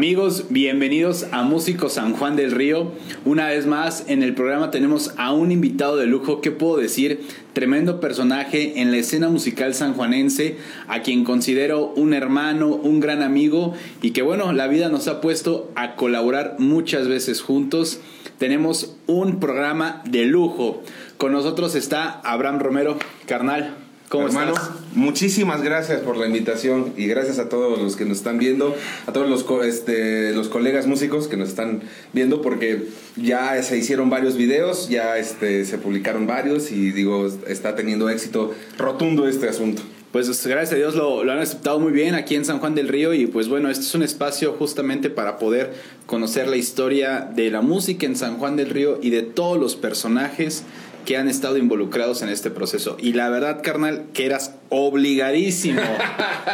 Amigos, 0.00 0.46
bienvenidos 0.48 1.26
a 1.30 1.42
Músico 1.42 1.90
San 1.90 2.14
Juan 2.14 2.34
del 2.34 2.52
Río. 2.52 2.90
Una 3.26 3.48
vez 3.48 3.66
más, 3.66 4.04
en 4.08 4.22
el 4.22 4.34
programa 4.34 4.70
tenemos 4.70 5.12
a 5.18 5.30
un 5.34 5.52
invitado 5.52 5.98
de 5.98 6.06
lujo, 6.06 6.40
¿qué 6.40 6.50
puedo 6.50 6.78
decir? 6.78 7.20
Tremendo 7.52 8.00
personaje 8.00 8.80
en 8.80 8.92
la 8.92 8.96
escena 8.96 9.28
musical 9.28 9.74
sanjuanense, 9.74 10.56
a 10.88 11.02
quien 11.02 11.22
considero 11.22 11.92
un 11.96 12.14
hermano, 12.14 12.68
un 12.68 13.00
gran 13.00 13.22
amigo 13.22 13.74
y 14.00 14.12
que 14.12 14.22
bueno, 14.22 14.54
la 14.54 14.68
vida 14.68 14.88
nos 14.88 15.06
ha 15.06 15.20
puesto 15.20 15.70
a 15.74 15.96
colaborar 15.96 16.56
muchas 16.58 17.06
veces 17.06 17.42
juntos. 17.42 18.00
Tenemos 18.38 18.96
un 19.06 19.38
programa 19.38 20.02
de 20.08 20.24
lujo. 20.24 20.82
Con 21.18 21.32
nosotros 21.32 21.74
está 21.74 22.22
Abraham 22.24 22.58
Romero, 22.58 22.98
carnal. 23.26 23.89
¿Cómo 24.10 24.26
Hermano, 24.26 24.54
estás? 24.54 24.70
muchísimas 24.96 25.62
gracias 25.62 26.00
por 26.00 26.16
la 26.16 26.26
invitación 26.26 26.92
y 26.96 27.06
gracias 27.06 27.38
a 27.38 27.48
todos 27.48 27.78
los 27.80 27.94
que 27.94 28.04
nos 28.04 28.18
están 28.18 28.38
viendo, 28.38 28.74
a 29.06 29.12
todos 29.12 29.30
los, 29.30 29.44
co- 29.44 29.62
este, 29.62 30.32
los 30.32 30.48
colegas 30.48 30.88
músicos 30.88 31.28
que 31.28 31.36
nos 31.36 31.48
están 31.48 31.82
viendo, 32.12 32.42
porque 32.42 32.88
ya 33.16 33.62
se 33.62 33.78
hicieron 33.78 34.10
varios 34.10 34.36
videos, 34.36 34.88
ya 34.88 35.16
este, 35.16 35.64
se 35.64 35.78
publicaron 35.78 36.26
varios 36.26 36.72
y 36.72 36.90
digo, 36.90 37.28
está 37.46 37.76
teniendo 37.76 38.10
éxito 38.10 38.52
rotundo 38.78 39.28
este 39.28 39.48
asunto. 39.48 39.82
Pues 40.10 40.26
gracias 40.44 40.72
a 40.72 40.76
Dios 40.76 40.96
lo, 40.96 41.22
lo 41.22 41.30
han 41.30 41.38
aceptado 41.38 41.78
muy 41.78 41.92
bien 41.92 42.16
aquí 42.16 42.34
en 42.34 42.44
San 42.44 42.58
Juan 42.58 42.74
del 42.74 42.88
Río 42.88 43.14
y 43.14 43.28
pues 43.28 43.46
bueno, 43.48 43.70
este 43.70 43.84
es 43.84 43.94
un 43.94 44.02
espacio 44.02 44.54
justamente 44.58 45.08
para 45.08 45.38
poder 45.38 45.72
conocer 46.06 46.48
la 46.48 46.56
historia 46.56 47.30
de 47.32 47.48
la 47.52 47.60
música 47.60 48.06
en 48.06 48.16
San 48.16 48.38
Juan 48.38 48.56
del 48.56 48.70
Río 48.70 48.98
y 49.00 49.10
de 49.10 49.22
todos 49.22 49.56
los 49.60 49.76
personajes 49.76 50.64
que 51.04 51.16
han 51.16 51.28
estado 51.28 51.56
involucrados 51.56 52.22
en 52.22 52.28
este 52.28 52.50
proceso. 52.50 52.96
Y 53.00 53.12
la 53.14 53.28
verdad, 53.30 53.62
carnal, 53.62 54.04
que 54.12 54.26
eras 54.26 54.54
obligadísimo 54.68 55.80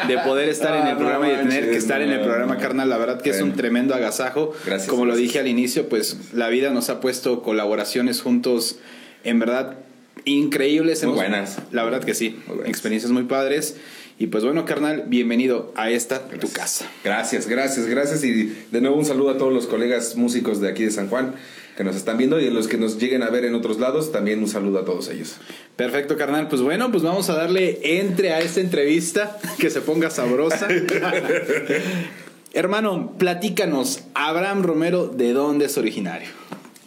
de 0.08 0.18
poder 0.18 0.48
estar 0.48 0.74
en 0.76 0.82
Ah, 0.82 0.88
el 0.90 0.92
no 0.94 0.98
programa 1.00 1.28
y 1.28 1.30
de 1.32 1.36
tener 1.42 1.70
que 1.70 1.76
estar 1.76 2.00
en 2.02 2.10
el 2.10 2.20
programa, 2.20 2.54
no. 2.54 2.60
carnal. 2.60 2.88
La 2.88 2.98
verdad 2.98 3.20
que 3.20 3.30
es 3.30 3.40
un 3.42 3.52
tremendo 3.54 3.94
agasajo. 3.94 4.52
Gracias, 4.64 4.88
Como 4.88 5.04
lo 5.06 5.16
dije 5.16 5.38
al 5.38 5.48
inicio, 5.48 5.88
pues 5.88 6.16
la 6.32 6.48
vida 6.48 6.70
nos 6.70 6.88
ha 6.90 7.00
puesto 7.00 7.42
colaboraciones 7.42 8.20
juntos, 8.22 8.76
en 9.24 9.38
verdad, 9.38 9.76
increíbles. 10.24 11.02
Muy 11.02 11.12
Hemos- 11.12 11.16
buenas. 11.16 11.58
La 11.72 11.84
verdad 11.84 12.02
que 12.04 12.14
sí. 12.14 12.38
Muy. 12.46 12.66
Experiencias 12.68 13.12
muy 13.12 13.24
padres. 13.24 13.76
Y 14.18 14.28
pues 14.28 14.44
bueno, 14.44 14.64
carnal, 14.64 15.04
bienvenido 15.08 15.72
a 15.76 15.90
esta 15.90 16.26
tu 16.28 16.50
casa. 16.50 16.86
Gracias, 17.04 17.46
gracias, 17.48 17.84
gracias 17.86 18.24
y 18.24 18.56
de 18.70 18.80
nuevo 18.80 18.96
un 18.96 19.04
saludo 19.04 19.28
a 19.30 19.36
todos 19.38 19.52
los 19.52 19.66
colegas 19.66 20.16
músicos 20.16 20.58
de 20.62 20.70
aquí 20.70 20.84
de 20.84 20.90
San 20.90 21.08
Juan 21.08 21.34
que 21.76 21.84
nos 21.84 21.94
están 21.94 22.16
viendo 22.16 22.40
y 22.40 22.48
los 22.48 22.68
que 22.68 22.78
nos 22.78 22.98
lleguen 22.98 23.22
a 23.22 23.28
ver 23.28 23.44
en 23.44 23.54
otros 23.54 23.78
lados, 23.78 24.10
también 24.10 24.38
un 24.40 24.48
saludo 24.48 24.78
a 24.78 24.84
todos 24.84 25.08
ellos. 25.10 25.36
Perfecto, 25.76 26.16
carnal. 26.16 26.48
Pues 26.48 26.62
bueno, 26.62 26.90
pues 26.90 27.02
vamos 27.02 27.28
a 27.28 27.34
darle 27.34 27.78
entre 28.00 28.32
a 28.32 28.40
esta 28.40 28.60
entrevista, 28.60 29.38
que 29.58 29.68
se 29.68 29.82
ponga 29.82 30.08
sabrosa. 30.10 30.68
Hermano, 32.54 33.12
platícanos, 33.18 34.04
Abraham 34.14 34.62
Romero, 34.62 35.08
¿de 35.08 35.34
dónde 35.34 35.66
es 35.66 35.76
originario? 35.76 36.28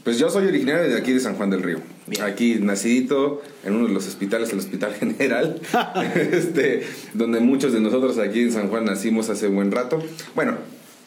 Pues 0.04 0.17
yo 0.17 0.30
soy 0.32 0.48
originario 0.48 0.90
de 0.90 0.98
aquí 0.98 1.14
de 1.14 1.20
San 1.20 1.36
Juan 1.36 1.52
del 1.52 1.62
Río. 1.62 1.80
Bien. 2.08 2.23
Aquí 2.23 2.56
nacidito 2.56 3.44
en 3.64 3.76
uno 3.76 3.86
de 3.88 3.94
los 3.94 4.08
hospitales, 4.08 4.52
el 4.52 4.58
Hospital 4.58 4.95
General, 5.00 5.62
este, 6.16 6.82
donde 7.14 7.40
muchos 7.42 7.73
de 7.73 7.82
nosotros 7.82 8.17
aquí 8.17 8.42
en 8.42 8.52
San 8.52 8.70
Juan 8.70 8.86
nacimos 8.86 9.30
hace 9.30 9.48
buen 9.48 9.72
rato. 9.72 10.02
Bueno, 10.34 10.58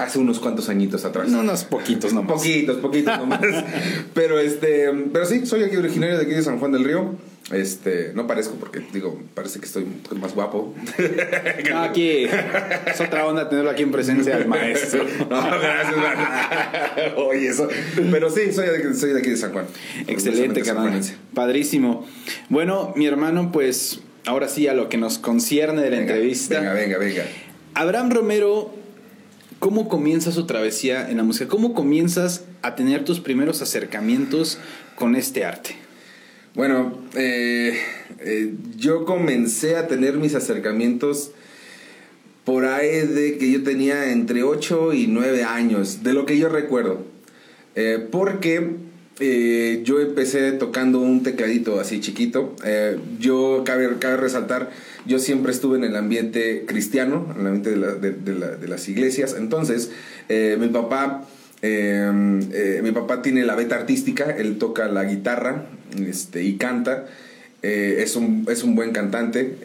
hace 0.02 0.18
unos 0.18 0.40
cuantos 0.40 0.68
añitos 0.68 1.04
atrás. 1.04 1.28
No, 1.28 1.40
unos 1.40 1.64
poquitos 1.64 2.12
nomás. 2.12 2.36
Poquitos, 2.36 2.76
poquitos 2.78 3.18
nomás. 3.18 3.40
pero 4.14 4.38
este, 4.38 4.90
pero 5.12 5.26
sí, 5.26 5.46
soy 5.46 5.64
aquí 5.64 5.76
originario 5.76 6.16
de 6.16 6.24
aquí 6.24 6.34
de 6.34 6.42
San 6.42 6.58
Juan 6.58 6.72
del 6.72 6.84
Río. 6.84 7.16
Este, 7.50 8.12
no 8.14 8.26
parezco 8.26 8.54
porque 8.54 8.80
digo, 8.92 9.20
parece 9.34 9.58
que 9.58 9.66
estoy 9.66 9.86
más 10.20 10.34
guapo. 10.34 10.74
No, 11.70 11.82
aquí 11.82 12.24
es 12.24 13.00
otra 13.00 13.26
onda 13.26 13.48
tenerlo 13.48 13.70
aquí 13.70 13.82
en 13.82 13.90
presencia 13.90 14.36
del 14.36 14.48
maestro. 14.48 15.04
No, 15.30 15.42
gracias, 15.42 15.96
man. 15.96 16.16
Oye, 17.16 17.48
eso. 17.48 17.68
Pero 18.10 18.30
sí, 18.30 18.52
soy 18.52 18.66
de, 18.66 18.94
soy 18.94 19.12
de 19.12 19.20
aquí 19.20 19.30
de 19.30 19.36
San 19.36 19.52
Juan. 19.52 19.66
Excelente, 20.06 20.62
carnal. 20.62 21.00
Padrísimo. 21.34 22.06
Bueno, 22.48 22.92
mi 22.96 23.06
hermano, 23.06 23.52
pues 23.52 24.00
ahora 24.26 24.48
sí 24.48 24.68
a 24.68 24.74
lo 24.74 24.88
que 24.88 24.98
nos 24.98 25.18
concierne 25.18 25.82
de 25.82 25.90
la 25.90 25.98
Venga, 25.98 26.12
entrevista. 26.14 26.60
Venga, 26.60 26.74
venga, 26.74 26.98
venga. 26.98 27.24
Abraham 27.74 28.10
Romero, 28.10 28.74
¿cómo 29.62 29.88
comienza 29.88 30.32
su 30.32 30.44
travesía 30.44 31.08
en 31.08 31.18
la 31.18 31.22
música? 31.22 31.46
¿Cómo 31.46 31.72
comienzas 31.72 32.42
a 32.62 32.74
tener 32.74 33.04
tus 33.04 33.20
primeros 33.20 33.62
acercamientos 33.62 34.58
con 34.96 35.14
este 35.14 35.44
arte? 35.44 35.76
Bueno, 36.56 36.98
eh, 37.14 37.78
eh, 38.18 38.54
yo 38.76 39.04
comencé 39.04 39.76
a 39.76 39.86
tener 39.86 40.14
mis 40.14 40.34
acercamientos 40.34 41.30
por 42.44 42.64
ahí 42.64 43.06
de 43.06 43.38
que 43.38 43.52
yo 43.52 43.62
tenía 43.62 44.10
entre 44.10 44.42
8 44.42 44.94
y 44.94 45.06
9 45.06 45.44
años, 45.44 46.02
de 46.02 46.12
lo 46.12 46.26
que 46.26 46.36
yo 46.38 46.48
recuerdo. 46.48 47.04
Eh, 47.76 48.04
porque 48.10 48.68
yo 49.84 50.00
empecé 50.00 50.50
tocando 50.50 50.98
un 50.98 51.22
tecladito 51.22 51.78
así 51.78 52.00
chiquito. 52.00 52.56
Yo, 53.20 53.62
cabe, 53.64 53.88
cabe 54.00 54.16
resaltar, 54.16 54.70
yo 55.06 55.18
siempre 55.18 55.52
estuve 55.52 55.76
en 55.78 55.84
el 55.84 55.96
ambiente 55.96 56.64
cristiano, 56.66 57.26
en 57.34 57.40
el 57.40 57.46
ambiente 57.46 57.70
de, 57.70 57.76
la- 57.76 57.94
de- 57.94 58.12
de 58.12 58.34
la- 58.34 58.56
de 58.56 58.68
las 58.68 58.88
iglesias. 58.88 59.34
Entonces, 59.38 59.90
eh, 60.28 60.56
mi 60.60 60.68
papá... 60.68 61.26
eh, 61.62 62.10
eh, 62.52 62.80
mi 62.82 62.90
papá 62.90 63.22
tiene 63.22 63.44
la 63.44 63.54
beta 63.54 63.76
artística, 63.76 64.24
él 64.36 64.58
toca 64.58 64.88
la 64.88 65.04
guitarra 65.04 65.66
este, 66.08 66.42
y 66.42 66.56
canta. 66.56 67.06
Eh, 67.62 67.98
es, 68.02 68.16
un, 68.16 68.46
es 68.50 68.64
un 68.64 68.74
buen 68.74 68.90
cantante. 68.90 69.56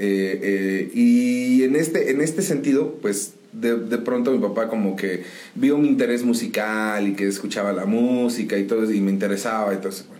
y 0.93 1.63
en 1.63 1.75
este, 1.75 2.11
en 2.11 2.21
este 2.21 2.41
sentido, 2.43 2.97
pues 3.01 3.33
de, 3.53 3.75
de 3.75 3.97
pronto 3.97 4.31
mi 4.31 4.37
papá 4.39 4.67
como 4.67 4.95
que 4.95 5.23
vio 5.55 5.79
mi 5.79 5.87
interés 5.87 6.23
musical 6.23 7.07
y 7.07 7.13
que 7.13 7.27
escuchaba 7.27 7.73
la 7.73 7.85
música 7.85 8.55
y 8.57 8.65
todo 8.65 8.91
y 8.91 9.01
me 9.01 9.09
interesaba 9.11 9.71
bueno. 10.07 10.16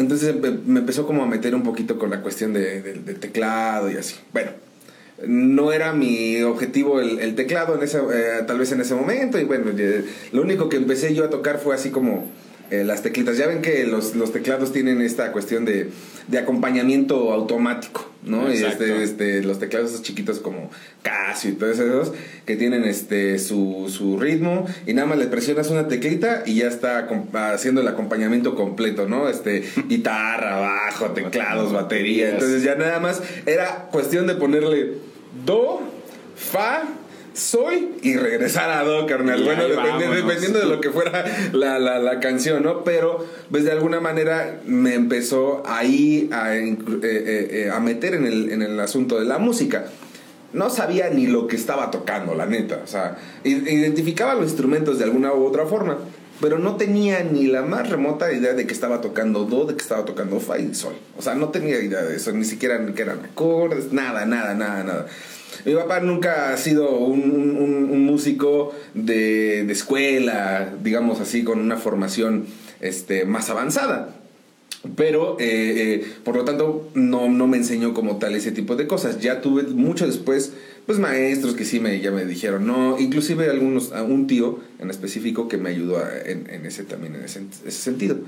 Entonces 0.00 0.34
empe- 0.34 0.58
me 0.64 0.80
empezó 0.80 1.06
como 1.06 1.22
a 1.22 1.26
meter 1.26 1.54
un 1.54 1.62
poquito 1.62 1.98
con 1.98 2.10
la 2.10 2.22
cuestión 2.22 2.52
de- 2.52 2.80
teclado 3.20 3.90
y 3.90 3.96
así. 3.96 4.16
Bueno, 4.32 4.50
no 5.26 5.72
era 5.72 5.92
mi 5.92 6.40
objetivo 6.42 7.00
el, 7.00 7.18
el 7.20 7.34
teclado 7.34 7.76
en 7.76 7.82
ese, 7.82 7.98
eh, 7.98 8.42
tal 8.46 8.58
vez 8.58 8.72
en 8.72 8.80
ese 8.80 8.94
momento 8.94 9.38
y 9.38 9.44
bueno, 9.44 9.66
eh, 9.76 10.04
lo 10.32 10.40
único 10.42 10.68
que 10.70 10.78
empecé 10.78 11.14
yo 11.14 11.24
a 11.24 11.30
tocar 11.30 11.58
fue 11.58 11.74
así 11.74 11.90
como 11.90 12.30
eh, 12.70 12.84
las 12.84 13.02
teclitas. 13.02 13.36
Ya 13.36 13.46
ven 13.46 13.62
que 13.62 13.84
los, 13.84 14.14
los 14.14 14.32
teclados 14.32 14.72
tienen 14.72 15.00
esta 15.00 15.32
cuestión 15.32 15.64
de, 15.64 15.90
de 16.28 16.38
acompañamiento 16.38 17.32
automático, 17.32 18.08
¿no? 18.22 18.48
Y 18.48 18.58
Exacto. 18.58 18.84
este, 18.84 19.02
este, 19.02 19.42
los 19.42 19.58
teclados 19.58 19.90
esos 19.90 20.02
chiquitos 20.02 20.38
como 20.38 20.70
Casio 21.02 21.50
y 21.50 21.54
todos 21.54 21.78
esos 21.78 22.12
que 22.46 22.56
tienen 22.56 22.84
este 22.84 23.38
su, 23.38 23.86
su 23.88 24.18
ritmo 24.18 24.66
y 24.86 24.94
nada 24.94 25.08
más 25.08 25.18
le 25.18 25.26
presionas 25.26 25.70
una 25.70 25.88
teclita 25.88 26.44
y 26.46 26.56
ya 26.56 26.68
está 26.68 27.08
haciendo 27.52 27.80
el 27.80 27.88
acompañamiento 27.88 28.54
completo, 28.54 29.08
¿no? 29.08 29.28
Este 29.28 29.64
guitarra, 29.88 30.60
bajo, 30.60 31.10
teclados, 31.10 31.72
batería. 31.72 32.30
Entonces 32.30 32.62
ya 32.62 32.76
nada 32.76 33.00
más 33.00 33.20
era 33.46 33.88
cuestión 33.90 34.26
de 34.26 34.34
ponerle 34.34 34.94
do, 35.44 35.80
fa, 36.36 36.84
soy 37.40 37.88
y 38.02 38.16
regresar 38.16 38.70
a 38.70 38.84
do, 38.84 39.06
carnal. 39.06 39.40
Y 39.40 39.44
Bueno, 39.44 39.64
vámonos. 39.74 40.14
dependiendo 40.16 40.58
de 40.58 40.66
lo 40.66 40.80
que 40.80 40.90
fuera 40.90 41.24
la, 41.52 41.78
la, 41.78 41.98
la 41.98 42.20
canción, 42.20 42.62
¿no? 42.62 42.84
Pero, 42.84 43.24
pues 43.50 43.64
de 43.64 43.72
alguna 43.72 44.00
manera 44.00 44.60
me 44.66 44.94
empezó 44.94 45.62
ahí 45.66 46.28
a, 46.32 46.54
eh, 46.56 46.76
eh, 47.02 47.48
eh, 47.50 47.70
a 47.72 47.80
meter 47.80 48.14
en 48.14 48.26
el, 48.26 48.50
en 48.50 48.62
el 48.62 48.78
asunto 48.78 49.18
de 49.18 49.24
la 49.24 49.38
música. 49.38 49.86
No 50.52 50.68
sabía 50.68 51.10
ni 51.10 51.26
lo 51.26 51.46
que 51.46 51.56
estaba 51.56 51.90
tocando, 51.90 52.34
la 52.34 52.46
neta. 52.46 52.80
O 52.84 52.86
sea, 52.86 53.16
identificaba 53.44 54.34
los 54.34 54.44
instrumentos 54.44 54.98
de 54.98 55.04
alguna 55.04 55.32
u 55.32 55.44
otra 55.46 55.64
forma, 55.64 55.98
pero 56.40 56.58
no 56.58 56.76
tenía 56.76 57.22
ni 57.22 57.46
la 57.46 57.62
más 57.62 57.88
remota 57.88 58.32
idea 58.32 58.54
de 58.54 58.66
que 58.66 58.72
estaba 58.72 59.00
tocando 59.00 59.44
do, 59.44 59.64
de 59.64 59.74
que 59.76 59.82
estaba 59.82 60.04
tocando 60.04 60.40
fa 60.40 60.58
y 60.58 60.74
sol. 60.74 60.94
O 61.16 61.22
sea, 61.22 61.34
no 61.34 61.50
tenía 61.50 61.80
idea 61.80 62.02
de 62.02 62.16
eso, 62.16 62.32
ni 62.32 62.44
siquiera 62.44 62.84
que 62.94 63.02
eran 63.02 63.20
acordes, 63.24 63.92
nada, 63.92 64.26
nada, 64.26 64.54
nada, 64.54 64.82
nada. 64.82 65.06
Mi 65.64 65.74
papá 65.74 66.00
nunca 66.00 66.52
ha 66.52 66.56
sido 66.56 66.90
un, 66.90 68.06
músico 68.06 68.74
de, 68.94 69.70
escuela, 69.70 70.74
digamos 70.82 71.20
así, 71.20 71.44
con 71.44 71.60
una 71.60 71.76
formación 71.76 72.46
este, 72.80 73.24
más 73.24 73.50
avanzada. 73.50 74.16
Pero, 74.96 75.36
eh, 75.38 75.44
eh, 75.44 76.04
por 76.24 76.36
lo 76.36 76.44
tanto, 76.44 76.90
no, 76.94 77.28
me 77.28 77.58
enseñó 77.58 77.92
como 77.92 78.16
tal 78.16 78.34
ese 78.34 78.50
tipo 78.50 78.76
de 78.76 78.86
cosas. 78.86 79.20
Ya 79.20 79.42
tuve 79.42 79.64
mucho 79.64 80.06
después, 80.06 80.52
pues 80.86 80.98
maestros 80.98 81.54
que 81.54 81.66
sí 81.66 81.80
me, 81.80 82.00
ya 82.00 82.10
me 82.10 82.24
dijeron, 82.24 82.66
no, 82.66 82.98
inclusive 82.98 83.50
algunos, 83.50 83.90
un 83.90 84.26
tío 84.26 84.60
en 84.78 84.88
específico 84.90 85.48
que 85.48 85.58
me 85.58 85.68
ayudó 85.68 86.02
en, 86.24 86.64
ese 86.64 86.84
también, 86.84 87.14
en 87.14 87.24
ese 87.24 87.70
sentido. 87.70 88.18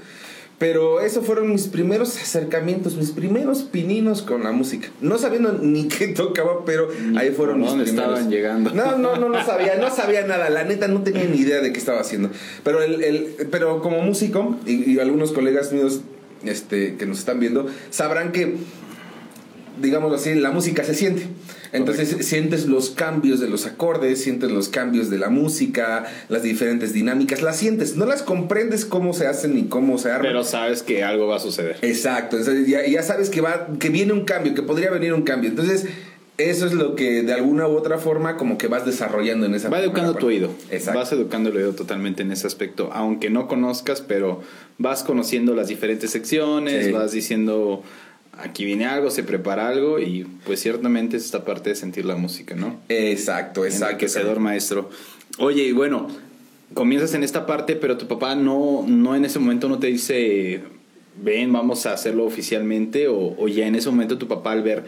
Pero 0.58 1.00
esos 1.00 1.26
fueron 1.26 1.50
mis 1.50 1.66
primeros 1.66 2.16
acercamientos, 2.16 2.96
mis 2.96 3.10
primeros 3.10 3.62
pininos 3.64 4.22
con 4.22 4.44
la 4.44 4.52
música. 4.52 4.88
No 5.00 5.18
sabiendo 5.18 5.52
ni 5.60 5.88
qué 5.88 6.08
tocaba, 6.08 6.64
pero 6.64 6.88
Ni 7.04 7.18
ahí 7.18 7.30
fueron 7.30 7.58
mis 7.60 7.70
dónde 7.70 7.84
primeros. 7.84 8.10
estaban 8.12 8.30
llegando. 8.30 8.70
No, 8.72 8.96
no, 8.96 9.16
no, 9.16 9.28
no 9.28 9.44
sabía, 9.44 9.74
no 9.76 9.90
sabía 9.90 10.24
nada. 10.26 10.50
La 10.50 10.62
neta 10.64 10.86
no 10.86 11.02
tenía 11.02 11.24
ni 11.24 11.38
idea 11.38 11.60
de 11.60 11.72
qué 11.72 11.78
estaba 11.78 12.00
haciendo. 12.00 12.30
Pero, 12.62 12.80
el, 12.82 13.02
el- 13.02 13.34
pero 13.50 13.80
como 13.82 14.00
músico, 14.02 14.56
y, 14.64 14.92
y 14.92 14.98
algunos 15.00 15.32
colegas 15.32 15.72
míos 15.72 16.02
este, 16.44 16.94
que 16.96 17.06
nos 17.06 17.18
están 17.18 17.40
viendo, 17.40 17.66
sabrán 17.90 18.30
que 18.32 18.54
digámoslo 19.80 20.16
así, 20.16 20.34
la 20.34 20.50
música 20.50 20.84
se 20.84 20.94
siente. 20.94 21.26
Entonces 21.72 22.26
sientes 22.26 22.66
los 22.66 22.90
cambios 22.90 23.40
de 23.40 23.48
los 23.48 23.64
acordes, 23.64 24.22
sientes 24.22 24.50
los 24.50 24.68
cambios 24.68 25.08
de 25.08 25.18
la 25.18 25.30
música, 25.30 26.04
las 26.28 26.42
diferentes 26.42 26.92
dinámicas, 26.92 27.40
las 27.40 27.56
sientes, 27.56 27.96
no 27.96 28.04
las 28.04 28.22
comprendes 28.22 28.84
cómo 28.84 29.14
se 29.14 29.26
hacen 29.26 29.54
ni 29.54 29.64
cómo 29.64 29.96
se 29.96 30.10
arman. 30.10 30.26
Pero 30.32 30.44
sabes 30.44 30.82
que 30.82 31.02
algo 31.02 31.28
va 31.28 31.36
a 31.36 31.40
suceder. 31.40 31.78
Exacto, 31.82 32.36
entonces 32.36 32.66
ya, 32.66 32.86
ya 32.86 33.02
sabes 33.02 33.30
que 33.30 33.40
va, 33.40 33.68
que 33.78 33.88
viene 33.88 34.12
un 34.12 34.24
cambio, 34.24 34.54
que 34.54 34.62
podría 34.62 34.90
venir 34.90 35.14
un 35.14 35.22
cambio. 35.22 35.48
Entonces 35.48 35.86
eso 36.38 36.66
es 36.66 36.72
lo 36.72 36.94
que 36.94 37.22
de 37.22 37.32
alguna 37.32 37.68
u 37.68 37.76
otra 37.76 37.98
forma 37.98 38.36
como 38.36 38.58
que 38.58 38.66
vas 38.66 38.84
desarrollando 38.84 39.46
en 39.46 39.54
esa 39.54 39.68
Va 39.68 39.80
educando 39.80 40.14
tu 40.14 40.26
oído. 40.26 40.50
Exacto. 40.70 40.98
Vas 40.98 41.12
educando 41.12 41.50
el 41.50 41.56
oído 41.56 41.72
totalmente 41.74 42.22
en 42.22 42.32
ese 42.32 42.46
aspecto, 42.46 42.90
aunque 42.92 43.30
no 43.30 43.48
conozcas, 43.48 44.00
pero 44.00 44.40
vas 44.78 45.04
conociendo 45.04 45.54
las 45.54 45.68
diferentes 45.68 46.10
secciones, 46.10 46.86
Sí. 46.86 46.92
vas 46.92 47.12
diciendo 47.12 47.82
aquí 48.38 48.64
viene 48.64 48.86
algo, 48.86 49.10
se 49.10 49.22
prepara 49.22 49.68
algo 49.68 49.98
y 49.98 50.24
pues 50.44 50.60
ciertamente 50.60 51.16
es 51.16 51.24
esta 51.24 51.44
parte 51.44 51.70
de 51.70 51.76
sentir 51.76 52.04
la 52.04 52.16
música, 52.16 52.54
¿no? 52.54 52.80
Exacto, 52.88 53.64
exacto. 53.64 53.86
Enriquecedor 53.86 54.40
maestro. 54.40 54.90
Oye, 55.38 55.64
y 55.64 55.72
bueno, 55.72 56.08
comienzas 56.74 57.14
en 57.14 57.22
esta 57.22 57.46
parte, 57.46 57.76
pero 57.76 57.96
tu 57.96 58.08
papá 58.08 58.34
no, 58.34 58.84
no 58.86 59.14
en 59.14 59.24
ese 59.24 59.38
momento 59.38 59.68
no 59.68 59.78
te 59.78 59.88
dice, 59.88 60.62
ven, 61.22 61.52
vamos 61.52 61.86
a 61.86 61.92
hacerlo 61.92 62.24
oficialmente, 62.24 63.08
o, 63.08 63.36
o 63.38 63.48
ya 63.48 63.66
en 63.66 63.74
ese 63.74 63.90
momento 63.90 64.18
tu 64.18 64.28
papá 64.28 64.52
al 64.52 64.62
ver, 64.62 64.84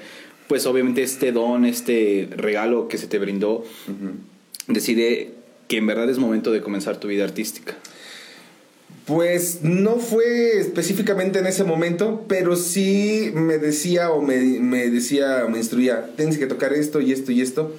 pues 0.48 0.66
obviamente 0.66 1.02
este 1.02 1.32
don, 1.32 1.64
este 1.64 2.28
regalo 2.36 2.88
que 2.88 2.98
se 2.98 3.06
te 3.06 3.18
brindó, 3.18 3.64
decide 4.68 5.32
que 5.68 5.78
en 5.78 5.86
verdad 5.86 6.08
es 6.10 6.18
momento 6.18 6.52
de 6.52 6.60
comenzar 6.60 6.98
tu 6.98 7.08
vida 7.08 7.24
artística. 7.24 7.74
Pues 9.06 9.62
no 9.62 9.96
fue 9.96 10.58
específicamente 10.58 11.38
en 11.38 11.46
ese 11.46 11.64
momento, 11.64 12.24
pero 12.26 12.56
sí 12.56 13.32
me 13.34 13.58
decía 13.58 14.10
o 14.10 14.22
me, 14.22 14.38
me 14.38 14.88
decía 14.88 15.46
me 15.50 15.58
instruía, 15.58 16.10
tienes 16.16 16.38
que 16.38 16.46
tocar 16.46 16.72
esto 16.72 17.00
y 17.00 17.12
esto 17.12 17.30
y 17.30 17.42
esto. 17.42 17.74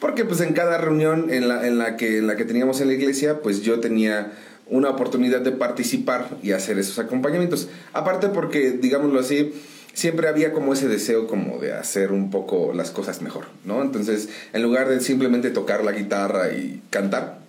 Porque 0.00 0.24
pues 0.24 0.40
en 0.40 0.54
cada 0.54 0.78
reunión 0.78 1.30
en 1.30 1.48
la, 1.48 1.66
en 1.66 1.78
la, 1.78 1.96
que, 1.96 2.18
en 2.18 2.26
la 2.26 2.36
que 2.36 2.44
teníamos 2.44 2.80
en 2.80 2.88
la 2.88 2.94
iglesia, 2.94 3.40
pues 3.42 3.62
yo 3.62 3.80
tenía 3.80 4.32
una 4.66 4.90
oportunidad 4.90 5.40
de 5.40 5.52
participar 5.52 6.28
y 6.42 6.52
hacer 6.52 6.78
esos 6.78 6.98
acompañamientos. 6.98 7.68
Aparte 7.92 8.28
porque, 8.28 8.72
digámoslo 8.72 9.20
así, 9.20 9.52
siempre 9.92 10.28
había 10.28 10.52
como 10.52 10.72
ese 10.72 10.88
deseo 10.88 11.26
como 11.26 11.58
de 11.58 11.72
hacer 11.72 12.12
un 12.12 12.30
poco 12.30 12.72
las 12.74 12.90
cosas 12.90 13.22
mejor, 13.22 13.46
¿no? 13.64 13.82
Entonces, 13.82 14.28
en 14.52 14.62
lugar 14.62 14.88
de 14.88 15.00
simplemente 15.00 15.50
tocar 15.50 15.84
la 15.84 15.92
guitarra 15.92 16.52
y 16.52 16.82
cantar, 16.90 17.43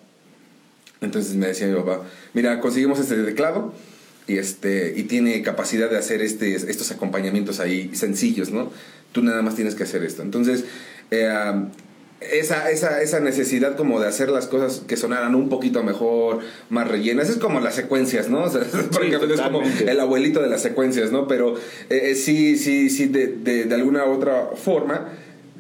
entonces 1.06 1.36
me 1.36 1.48
decía 1.48 1.68
mi 1.68 1.76
papá, 1.76 2.02
mira, 2.34 2.60
conseguimos 2.60 3.00
este 3.00 3.16
teclado 3.24 3.74
y, 4.28 4.38
este, 4.38 4.94
y 4.96 5.04
tiene 5.04 5.42
capacidad 5.42 5.90
de 5.90 5.98
hacer 5.98 6.22
este, 6.22 6.56
estos 6.56 6.92
acompañamientos 6.92 7.60
ahí 7.60 7.92
sencillos, 7.94 8.52
¿no? 8.52 8.72
Tú 9.12 9.22
nada 9.22 9.42
más 9.42 9.56
tienes 9.56 9.76
que 9.76 9.84
hacer 9.84 10.04
esto. 10.04 10.24
Entonces, 10.24 10.66
eh, 11.12 11.30
esa, 12.32 12.70
esa, 12.72 13.02
esa 13.02 13.20
necesidad 13.20 13.76
como 13.76 14.00
de 14.00 14.08
hacer 14.08 14.30
las 14.30 14.48
cosas 14.48 14.82
que 14.88 14.98
sonaran 14.98 15.36
un 15.36 15.50
poquito 15.50 15.84
mejor, 15.84 16.40
más 16.70 16.88
rellenas, 16.88 17.30
es 17.30 17.38
como 17.38 17.60
las 17.60 17.76
secuencias, 17.76 18.30
¿no? 18.30 18.44
O 18.46 18.50
sea, 18.50 18.62
prácticamente 18.62 19.36
es 19.36 19.42
como 19.42 19.62
el 19.62 20.00
abuelito 20.00 20.42
de 20.42 20.50
las 20.50 20.62
secuencias, 20.62 21.12
¿no? 21.12 21.28
Pero 21.28 21.56
eh, 21.90 22.12
eh, 22.12 22.16
sí, 22.16 22.58
sí, 22.58 22.90
sí, 22.90 23.08
de, 23.08 23.28
de, 23.28 23.66
de 23.66 23.76
alguna 23.76 24.06
u 24.06 24.12
otra 24.14 24.50
forma 24.56 25.10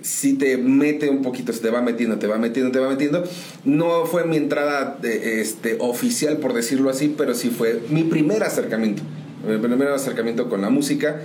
si 0.05 0.33
te 0.33 0.57
mete 0.57 1.09
un 1.09 1.23
poquito, 1.23 1.51
se 1.51 1.61
te 1.61 1.71
va 1.71 1.81
metiendo, 1.81 2.19
te 2.19 2.27
va 2.27 2.37
metiendo, 2.37 2.71
te 2.71 2.77
va 2.77 2.89
metiendo. 2.89 3.23
No 3.63 4.05
fue 4.05 4.23
mi 4.25 4.37
entrada 4.37 4.97
de, 5.01 5.41
este, 5.41 5.77
oficial, 5.79 6.37
por 6.37 6.53
decirlo 6.53 6.91
así, 6.91 7.13
pero 7.17 7.33
sí 7.33 7.49
fue 7.49 7.81
mi 7.89 8.03
primer 8.03 8.43
acercamiento. 8.43 9.01
Mi 9.47 9.57
primer 9.57 9.87
acercamiento 9.87 10.47
con 10.47 10.61
la 10.61 10.69
música 10.69 11.21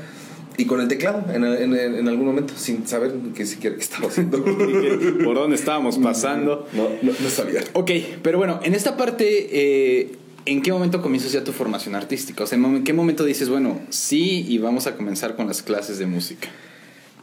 y 0.57 0.65
con 0.65 0.81
el 0.81 0.89
teclado 0.89 1.27
en, 1.31 1.45
en, 1.45 1.75
en 1.75 2.09
algún 2.09 2.25
momento, 2.25 2.55
sin 2.57 2.87
saber 2.87 3.13
qué 3.35 3.45
siquiera 3.45 3.77
qué 3.77 3.83
estaba 3.83 4.09
haciendo. 4.09 4.43
¿Por 5.25 5.35
dónde 5.35 5.57
estábamos 5.57 5.99
pasando? 5.99 6.67
No, 6.73 6.89
no, 7.03 7.13
no 7.19 7.29
sabía. 7.29 7.63
Ok, 7.75 7.91
pero 8.23 8.39
bueno, 8.39 8.61
en 8.63 8.75
esta 8.75 8.97
parte, 8.97 9.49
eh, 9.53 10.13
¿en 10.47 10.63
qué 10.63 10.73
momento 10.73 11.03
comienzas 11.03 11.33
ya 11.33 11.45
tu 11.45 11.53
formación 11.53 11.95
artística? 11.97 12.45
O 12.45 12.47
sea, 12.47 12.57
¿en 12.57 12.83
qué 12.83 12.95
momento 12.95 13.27
dices, 13.27 13.51
bueno, 13.51 13.79
sí, 13.91 14.47
y 14.49 14.57
vamos 14.57 14.87
a 14.87 14.97
comenzar 14.97 15.37
con 15.37 15.47
las 15.47 15.63
clases 15.63 15.99
de 15.99 16.07
música? 16.07 16.49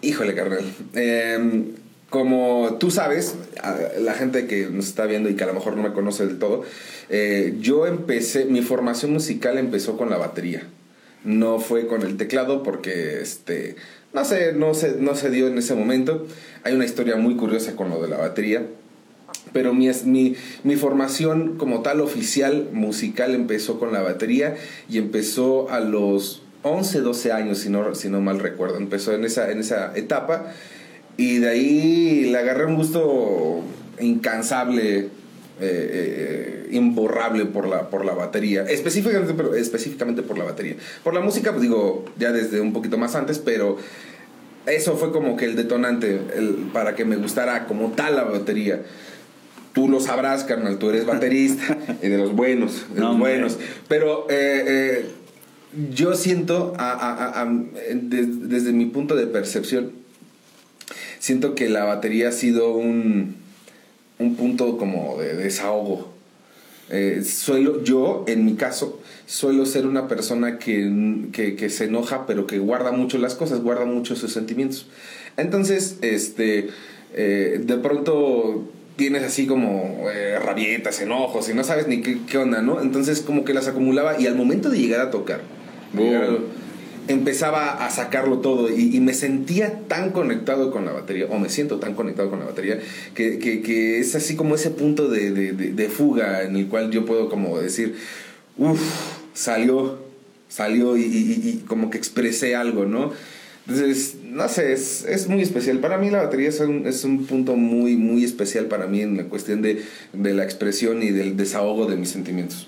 Híjole, 0.01 0.35
carnal. 0.35 0.63
Eh, 0.93 1.73
como 2.09 2.77
tú 2.79 2.91
sabes, 2.91 3.35
la 3.99 4.13
gente 4.13 4.47
que 4.47 4.69
nos 4.69 4.87
está 4.87 5.05
viendo 5.05 5.29
y 5.29 5.35
que 5.35 5.43
a 5.43 5.47
lo 5.47 5.53
mejor 5.53 5.75
no 5.75 5.83
me 5.83 5.91
conoce 5.91 6.25
del 6.25 6.39
todo, 6.39 6.63
eh, 7.09 7.55
yo 7.59 7.85
empecé, 7.85 8.45
mi 8.45 8.61
formación 8.61 9.11
musical 9.11 9.57
empezó 9.57 9.97
con 9.97 10.09
la 10.09 10.17
batería. 10.17 10.67
No 11.23 11.59
fue 11.59 11.87
con 11.87 12.03
el 12.03 12.15
teclado 12.15 12.63
porque, 12.63 13.19
este, 13.21 13.75
no 14.13 14.23
sé, 14.23 14.53
no 14.53 14.73
se, 14.73 14.97
no 14.97 15.15
se 15.15 15.29
dio 15.29 15.47
en 15.47 15.57
ese 15.57 15.73
momento. 15.73 16.25
Hay 16.63 16.73
una 16.73 16.85
historia 16.85 17.15
muy 17.17 17.35
curiosa 17.35 17.75
con 17.75 17.89
lo 17.89 18.01
de 18.01 18.07
la 18.07 18.17
batería. 18.17 18.65
Pero 19.51 19.73
mi, 19.73 19.89
mi, 20.05 20.35
mi 20.63 20.75
formación 20.75 21.57
como 21.57 21.81
tal 21.81 22.01
oficial 22.01 22.69
musical 22.71 23.33
empezó 23.33 23.79
con 23.79 23.91
la 23.91 24.01
batería 24.01 24.55
y 24.89 24.97
empezó 24.97 25.69
a 25.71 25.79
los 25.79 26.43
11, 26.63 27.01
12 27.01 27.31
años, 27.31 27.59
si 27.59 27.69
no, 27.69 27.95
si 27.95 28.09
no 28.09 28.21
mal 28.21 28.39
recuerdo. 28.39 28.77
Empezó 28.77 29.13
en 29.13 29.25
esa, 29.25 29.51
en 29.51 29.59
esa 29.59 29.95
etapa 29.95 30.53
y 31.17 31.39
de 31.39 31.49
ahí 31.49 32.29
le 32.31 32.37
agarré 32.37 32.65
un 32.65 32.75
gusto 32.75 33.63
incansable, 33.99 34.99
eh, 34.99 35.09
eh, 35.59 36.67
imborrable 36.71 37.45
por 37.45 37.67
la, 37.67 37.89
por 37.89 38.05
la 38.05 38.13
batería. 38.13 38.63
Específicamente, 38.63 39.33
pero 39.33 39.55
específicamente 39.55 40.21
por 40.21 40.37
la 40.37 40.43
batería. 40.43 40.75
Por 41.03 41.13
la 41.13 41.19
música, 41.19 41.51
pues 41.51 41.63
digo, 41.63 42.05
ya 42.17 42.31
desde 42.31 42.61
un 42.61 42.71
poquito 42.71 42.97
más 42.97 43.15
antes, 43.15 43.39
pero 43.39 43.77
eso 44.67 44.97
fue 44.97 45.11
como 45.11 45.35
que 45.37 45.45
el 45.45 45.55
detonante 45.55 46.19
el, 46.35 46.69
para 46.73 46.93
que 46.95 47.05
me 47.05 47.15
gustara 47.15 47.65
como 47.65 47.93
tal 47.93 48.15
la 48.15 48.23
batería. 48.23 48.83
Tú 49.73 49.89
lo 49.89 49.99
sabrás, 49.99 50.43
carnal, 50.43 50.77
tú 50.77 50.89
eres 50.89 51.05
baterista 51.05 51.77
y 52.01 52.07
de 52.07 52.17
los 52.17 52.35
buenos, 52.35 52.85
de 52.93 52.99
No, 52.99 53.09
los 53.09 53.19
buenos. 53.19 53.57
Pero 53.87 54.27
eh, 54.29 55.09
yo 55.91 56.15
siento, 56.15 56.73
a- 56.77 56.91
a- 56.91 57.13
a- 57.13 57.41
a- 57.41 57.45
de- 57.45 58.25
desde 58.25 58.71
mi 58.73 58.85
punto 58.85 59.15
de 59.15 59.27
percepción, 59.27 59.91
siento 61.19 61.55
que 61.55 61.69
la 61.69 61.83
batería 61.85 62.29
ha 62.29 62.31
sido 62.31 62.73
un, 62.75 63.35
un 64.19 64.35
punto 64.35 64.77
como 64.77 65.17
de 65.19 65.35
desahogo. 65.35 66.13
Eh, 66.89 67.21
suelo, 67.25 67.83
yo, 67.83 68.23
en 68.27 68.45
mi 68.45 68.55
caso, 68.55 69.01
suelo 69.25 69.65
ser 69.65 69.85
una 69.85 70.07
persona 70.07 70.57
que, 70.57 71.25
que, 71.33 71.55
que 71.55 71.69
se 71.69 71.85
enoja, 71.85 72.25
pero 72.25 72.47
que 72.47 72.59
guarda 72.59 72.91
mucho 72.91 73.17
las 73.17 73.35
cosas, 73.35 73.61
guarda 73.61 73.85
mucho 73.85 74.15
sus 74.15 74.31
sentimientos. 74.31 74.87
Entonces, 75.35 75.97
este, 76.01 76.69
eh, 77.13 77.61
de 77.63 77.77
pronto 77.77 78.69
tienes 78.95 79.23
así 79.23 79.45
como 79.47 80.05
eh, 80.11 80.39
rabietas, 80.39 81.01
enojos 81.01 81.49
y 81.49 81.53
no 81.53 81.63
sabes 81.63 81.87
ni 81.87 82.01
qué, 82.01 82.17
qué 82.25 82.37
onda, 82.37 82.61
¿no? 82.61 82.81
Entonces 82.81 83.19
como 83.21 83.43
que 83.43 83.53
las 83.53 83.67
acumulaba 83.67 84.19
y 84.19 84.25
al 84.25 84.35
momento 84.35 84.69
de 84.71 84.79
llegar 84.79 85.01
a 85.01 85.11
tocar, 85.11 85.41
Empezaba 87.09 87.85
a 87.85 87.89
sacarlo 87.89 88.39
todo 88.39 88.69
y, 88.69 88.93
y 88.93 88.99
me 88.99 89.13
sentía 89.13 89.79
tan 89.87 90.09
conectado 90.11 90.71
con 90.71 90.83
la 90.85 90.91
batería, 90.91 91.27
o 91.29 91.39
me 91.39 91.47
siento 91.47 91.79
tan 91.79 91.93
conectado 91.95 92.29
con 92.29 92.39
la 92.39 92.45
batería, 92.45 92.79
que, 93.15 93.39
que- 93.39 93.61
que 93.61 93.99
es 93.99 94.13
así 94.15 94.35
como 94.35 94.55
ese 94.55 94.71
punto 94.71 95.07
de, 95.07 95.31
de- 95.31 95.53
de- 95.53 95.71
de 95.71 95.87
fuga 95.89 96.43
en 96.43 96.57
el 96.57 96.67
cual 96.67 96.91
yo 96.91 97.05
puedo 97.05 97.29
como 97.29 97.57
decir, 97.59 97.95
uff, 98.57 98.81
salió, 99.33 99.99
salió 100.49 100.97
y, 100.97 101.03
y- 101.03 101.49
y- 101.49 101.63
como 101.65 101.89
que 101.89 101.97
expresé 101.97 102.57
algo, 102.57 102.83
¿no? 102.85 103.13
Entonces, 103.69 104.15
no 104.25 104.49
sé, 104.49 104.73
es, 104.73 105.05
es 105.05 105.27
muy 105.29 105.41
especial. 105.41 105.79
Para 105.79 105.97
mí 105.97 106.09
la 106.09 106.23
batería 106.23 106.49
es 106.49 106.59
un, 106.59 106.85
es 106.87 107.05
un 107.05 107.25
punto 107.25 107.55
muy, 107.55 107.95
muy 107.95 108.25
especial 108.25 108.65
para 108.65 108.85
mí 108.87 108.99
en 109.01 109.15
la 109.15 109.23
cuestión 109.25 109.61
de, 109.61 109.81
de 110.11 110.33
la 110.33 110.43
expresión 110.43 111.01
y 111.03 111.11
del 111.11 111.37
desahogo 111.37 111.85
de 111.85 111.95
mis 111.95 112.09
sentimientos. 112.09 112.67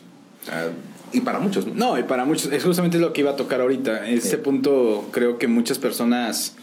Ah, 0.50 0.68
y 1.14 1.22
para 1.22 1.40
muchos, 1.40 1.66
¿no? 1.68 1.74
No, 1.74 2.00
y 2.00 2.04
para 2.04 2.26
muchos, 2.26 2.52
es 2.52 2.64
justamente 2.64 3.00
lo 3.00 3.14
que 3.14 3.22
iba 3.22 3.32
a 3.32 3.36
tocar 3.36 3.62
ahorita. 3.62 4.08
En 4.08 4.16
este 4.18 4.32
Sí. 4.32 4.38
punto 4.38 5.10
creo 5.12 5.38
que 5.38 5.48
muchas 5.48 5.80
personas 5.80 6.56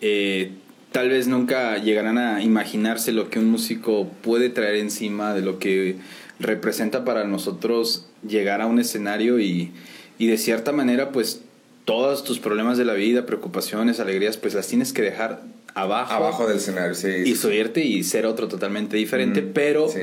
eh, 0.00 0.50
tal 0.92 1.08
vez 1.08 1.28
nunca 1.28 1.76
llegarán 1.78 2.18
a 2.18 2.42
imaginarse 2.42 3.12
lo 3.12 3.30
que 3.30 3.38
un 3.38 3.46
músico 3.50 4.08
puede 4.22 4.48
traer 4.50 4.76
encima 4.76 5.34
de 5.34 5.42
lo 5.42 5.58
que 5.58 5.96
representa 6.38 7.04
para 7.04 7.24
nosotros 7.24 8.06
llegar 8.26 8.60
a 8.60 8.66
un 8.66 8.78
escenario 8.78 9.38
y, 9.40 9.72
y 10.18 10.26
de 10.26 10.36
cierta 10.38 10.72
manera 10.72 11.12
pues 11.12 11.40
todos 11.84 12.24
tus 12.24 12.38
problemas 12.40 12.78
de 12.78 12.84
la 12.84 12.94
vida, 12.94 13.26
preocupaciones, 13.26 14.00
alegrías, 14.00 14.36
pues 14.36 14.54
las 14.54 14.66
tienes 14.66 14.92
que 14.92 15.02
dejar 15.02 15.42
abajo, 15.74 16.12
Abajo 16.14 16.46
del 16.48 16.56
escenario, 16.56 16.94
sí. 16.94 17.08
y 17.24 17.36
subirte 17.36 17.84
y 17.84 18.02
ser 18.02 18.26
otro 18.26 18.48
totalmente 18.48 18.96
diferente, 18.96 19.42
Mm, 19.42 19.50
pero 19.52 19.88
sí. 19.88 20.00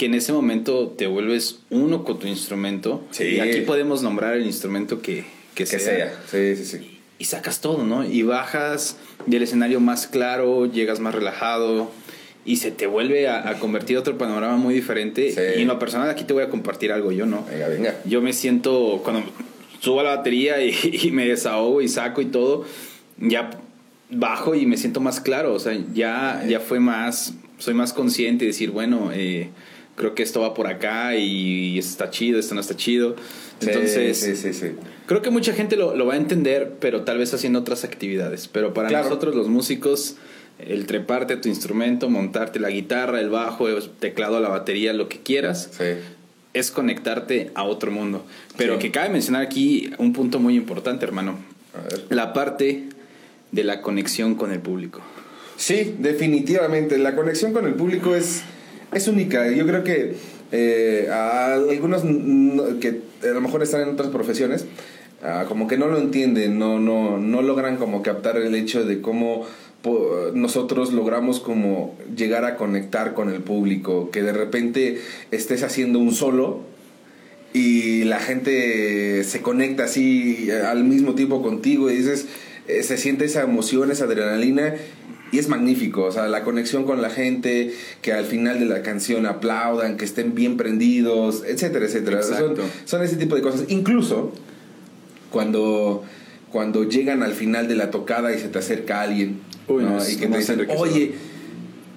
Que 0.00 0.06
en 0.06 0.14
ese 0.14 0.32
momento 0.32 0.94
te 0.96 1.06
vuelves 1.06 1.58
uno 1.68 2.04
con 2.04 2.18
tu 2.18 2.26
instrumento. 2.26 3.04
Sí. 3.10 3.34
Y 3.34 3.40
aquí 3.40 3.60
podemos 3.60 4.02
nombrar 4.02 4.34
el 4.34 4.46
instrumento 4.46 5.02
que, 5.02 5.26
que, 5.54 5.64
que 5.64 5.66
sea. 5.66 5.78
sea. 5.78 6.22
Sí, 6.26 6.56
sí, 6.56 6.64
sí. 6.64 7.00
Y 7.18 7.26
sacas 7.26 7.60
todo, 7.60 7.84
¿no? 7.84 8.02
Y 8.02 8.22
bajas 8.22 8.96
del 9.26 9.42
escenario 9.42 9.78
más 9.78 10.06
claro, 10.06 10.64
llegas 10.64 11.00
más 11.00 11.14
relajado 11.14 11.90
y 12.46 12.56
se 12.56 12.70
te 12.70 12.86
vuelve 12.86 13.28
a, 13.28 13.46
a 13.46 13.58
convertir 13.58 13.98
otro 13.98 14.16
panorama 14.16 14.56
muy 14.56 14.72
diferente. 14.72 15.32
Sí. 15.32 15.58
Y 15.58 15.62
en 15.62 15.68
lo 15.68 15.78
personal 15.78 16.08
aquí 16.08 16.24
te 16.24 16.32
voy 16.32 16.44
a 16.44 16.48
compartir 16.48 16.92
algo 16.92 17.12
yo, 17.12 17.26
¿no? 17.26 17.44
Venga, 17.44 17.68
venga. 17.68 17.94
Yo 18.06 18.22
me 18.22 18.32
siento, 18.32 19.02
cuando 19.04 19.30
subo 19.80 20.00
a 20.00 20.04
la 20.04 20.16
batería 20.16 20.64
y, 20.64 20.74
y 21.02 21.10
me 21.10 21.26
desahogo 21.26 21.82
y 21.82 21.88
saco 21.88 22.22
y 22.22 22.26
todo, 22.26 22.64
ya 23.18 23.50
bajo 24.08 24.54
y 24.54 24.64
me 24.64 24.78
siento 24.78 25.00
más 25.00 25.20
claro, 25.20 25.52
o 25.52 25.58
sea, 25.58 25.78
ya, 25.92 26.42
ya 26.48 26.58
fue 26.58 26.80
más, 26.80 27.34
soy 27.58 27.74
más 27.74 27.92
consciente 27.92 28.46
de 28.46 28.52
decir, 28.52 28.70
bueno, 28.70 29.10
eh, 29.12 29.50
creo 29.96 30.14
que 30.14 30.22
esto 30.22 30.40
va 30.40 30.54
por 30.54 30.66
acá 30.66 31.16
y 31.16 31.78
está 31.78 32.10
chido, 32.10 32.38
esto 32.38 32.54
no 32.54 32.60
está 32.60 32.76
chido. 32.76 33.16
Entonces, 33.60 34.16
sí, 34.18 34.36
sí, 34.36 34.54
sí. 34.54 34.72
creo 35.06 35.20
que 35.20 35.28
mucha 35.30 35.52
gente 35.52 35.76
lo, 35.76 35.94
lo 35.94 36.06
va 36.06 36.14
a 36.14 36.16
entender, 36.16 36.76
pero 36.80 37.02
tal 37.02 37.18
vez 37.18 37.34
haciendo 37.34 37.58
otras 37.58 37.84
actividades. 37.84 38.48
Pero 38.48 38.72
para 38.72 38.88
Claro. 38.88 39.04
nosotros 39.04 39.34
los 39.34 39.48
músicos, 39.48 40.16
el 40.58 40.86
treparte 40.86 41.34
a 41.34 41.40
tu 41.42 41.48
instrumento, 41.48 42.08
montarte 42.08 42.58
la 42.58 42.70
guitarra, 42.70 43.20
el 43.20 43.28
bajo, 43.28 43.68
el 43.68 43.82
teclado, 43.90 44.40
la 44.40 44.48
batería, 44.48 44.92
lo 44.94 45.08
que 45.10 45.20
quieras, 45.20 45.70
es 46.54 46.70
conectarte 46.70 47.50
a 47.54 47.64
otro 47.64 47.90
mundo. 47.90 48.24
Pero 48.56 48.78
que 48.78 48.90
cabe 48.90 49.10
mencionar 49.10 49.42
aquí 49.42 49.90
un 49.98 50.12
punto 50.14 50.38
muy 50.38 50.56
importante, 50.56 51.04
hermano. 51.04 51.38
La 52.08 52.32
parte 52.32 52.84
de 53.52 53.64
la 53.64 53.82
conexión 53.82 54.34
con 54.36 54.52
el 54.52 54.60
público. 54.60 55.02
Sí, 55.56 55.94
definitivamente. 55.98 56.96
La 56.98 57.14
conexión 57.14 57.52
con 57.52 57.66
el 57.66 57.74
público 57.74 58.14
es, 58.16 58.42
es 58.92 59.08
única. 59.08 59.50
Yo 59.50 59.66
creo 59.66 59.84
que 59.84 60.14
eh, 60.52 61.08
algunos 61.10 62.02
que 62.80 63.00
a 63.22 63.32
lo 63.32 63.40
mejor 63.40 63.62
están 63.62 63.82
en 63.82 63.88
otras 63.90 64.08
profesiones, 64.08 64.66
ah, 65.22 65.44
como 65.48 65.68
que 65.68 65.76
no 65.76 65.86
lo 65.88 65.98
entienden, 65.98 66.58
no, 66.58 66.78
no, 66.78 67.18
no 67.18 67.42
logran 67.42 67.76
como 67.76 68.02
captar 68.02 68.36
el 68.36 68.54
hecho 68.54 68.84
de 68.84 69.00
cómo 69.00 69.46
nosotros 70.34 70.92
logramos 70.92 71.40
como 71.40 71.96
llegar 72.14 72.44
a 72.44 72.56
conectar 72.56 73.14
con 73.14 73.30
el 73.30 73.40
público, 73.40 74.10
que 74.10 74.22
de 74.22 74.32
repente 74.32 75.00
estés 75.30 75.62
haciendo 75.62 75.98
un 75.98 76.12
solo 76.12 76.60
y 77.52 78.04
la 78.04 78.20
gente 78.20 79.24
se 79.24 79.40
conecta 79.40 79.84
así 79.84 80.48
eh, 80.50 80.62
al 80.66 80.84
mismo 80.84 81.14
tiempo 81.14 81.42
contigo 81.42 81.90
y 81.90 81.96
dices, 81.96 82.26
eh, 82.68 82.82
se 82.82 82.96
siente 82.96 83.24
esa 83.24 83.42
emoción, 83.42 83.90
esa 83.90 84.04
adrenalina 84.04 84.74
y 85.32 85.38
es 85.38 85.48
magnífico, 85.48 86.04
o 86.04 86.12
sea, 86.12 86.26
la 86.28 86.42
conexión 86.42 86.84
con 86.84 87.00
la 87.02 87.10
gente, 87.10 87.72
que 88.02 88.12
al 88.12 88.24
final 88.24 88.58
de 88.58 88.66
la 88.66 88.82
canción 88.82 89.26
aplaudan, 89.26 89.96
que 89.96 90.04
estén 90.04 90.34
bien 90.34 90.56
prendidos, 90.56 91.44
etcétera, 91.46 91.86
etcétera. 91.86 92.20
Son, 92.84 93.02
ese 93.02 93.16
tipo 93.16 93.36
de 93.36 93.42
cosas. 93.42 93.64
Incluso 93.68 94.32
cuando, 95.30 96.02
cuando 96.50 96.84
llegan 96.84 97.22
al 97.22 97.32
final 97.32 97.68
de 97.68 97.76
la 97.76 97.90
tocada 97.90 98.34
y 98.34 98.38
se 98.38 98.48
te 98.48 98.58
acerca 98.58 99.02
alguien 99.02 99.40
Uy, 99.68 99.84
¿no? 99.84 99.98
y 100.06 100.16
que 100.16 100.26
te 100.26 100.38
dicen, 100.38 100.66
oye, 100.76 101.12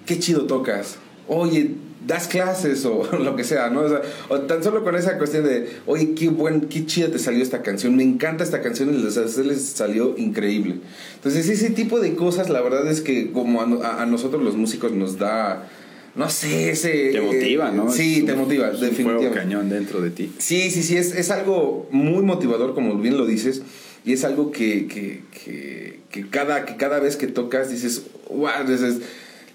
qué 0.05 0.19
chido 0.19 0.45
tocas, 0.45 0.97
oye, 1.27 1.71
das 2.07 2.27
clases 2.27 2.85
o 2.85 3.07
lo 3.23 3.35
que 3.35 3.43
sea, 3.43 3.69
¿no? 3.69 3.81
O, 3.81 3.89
sea, 3.89 4.01
o 4.29 4.39
tan 4.41 4.63
solo 4.63 4.83
con 4.83 4.95
esa 4.95 5.17
cuestión 5.17 5.43
de, 5.45 5.69
oye, 5.85 6.13
qué 6.15 6.29
buen, 6.29 6.61
qué 6.61 6.85
chida 6.85 7.07
te 7.09 7.19
salió 7.19 7.41
esta 7.43 7.61
canción, 7.61 7.95
me 7.95 8.03
encanta 8.03 8.43
esta 8.43 8.61
canción 8.61 8.93
y 8.93 8.97
les, 9.03 9.37
les 9.37 9.61
salió 9.61 10.15
increíble. 10.17 10.75
Entonces, 11.15 11.47
ese 11.49 11.69
tipo 11.69 11.99
de 11.99 12.15
cosas, 12.15 12.49
la 12.49 12.61
verdad 12.61 12.85
es 12.89 13.01
que 13.01 13.31
como 13.31 13.61
a, 13.61 14.01
a- 14.01 14.05
nosotros 14.05 14.43
los 14.43 14.55
músicos 14.57 14.91
nos 14.91 15.17
da, 15.17 15.69
no 16.15 16.29
sé, 16.29 16.69
ese... 16.71 17.09
Te 17.11 17.21
motiva, 17.21 17.71
¿no? 17.71 17.91
Sí, 17.91 18.19
Es 18.19 18.25
te 18.25 18.33
un- 18.33 18.39
motiva, 18.39 18.67
es 18.69 18.75
un 18.75 18.81
definitivamente. 18.81 19.37
cañón 19.39 19.69
dentro 19.69 20.01
de 20.01 20.09
ti. 20.11 20.31
Sí, 20.39 20.69
sí, 20.71 20.83
sí, 20.83 20.97
es, 20.97 21.15
es 21.15 21.31
algo 21.31 21.87
muy 21.91 22.21
motivador, 22.23 22.73
como 22.75 22.97
bien 22.97 23.17
lo 23.17 23.25
dices, 23.25 23.61
y 24.05 24.13
es 24.13 24.23
algo 24.25 24.51
que, 24.51 24.87
que, 24.87 25.21
que, 25.31 25.99
que 26.11 26.29
cada, 26.29 26.65
que 26.65 26.75
cada 26.75 26.99
vez 26.99 27.15
que 27.15 27.27
tocas 27.27 27.71
dices, 27.71 28.03
wow, 28.29 28.49
dices, 28.67 28.97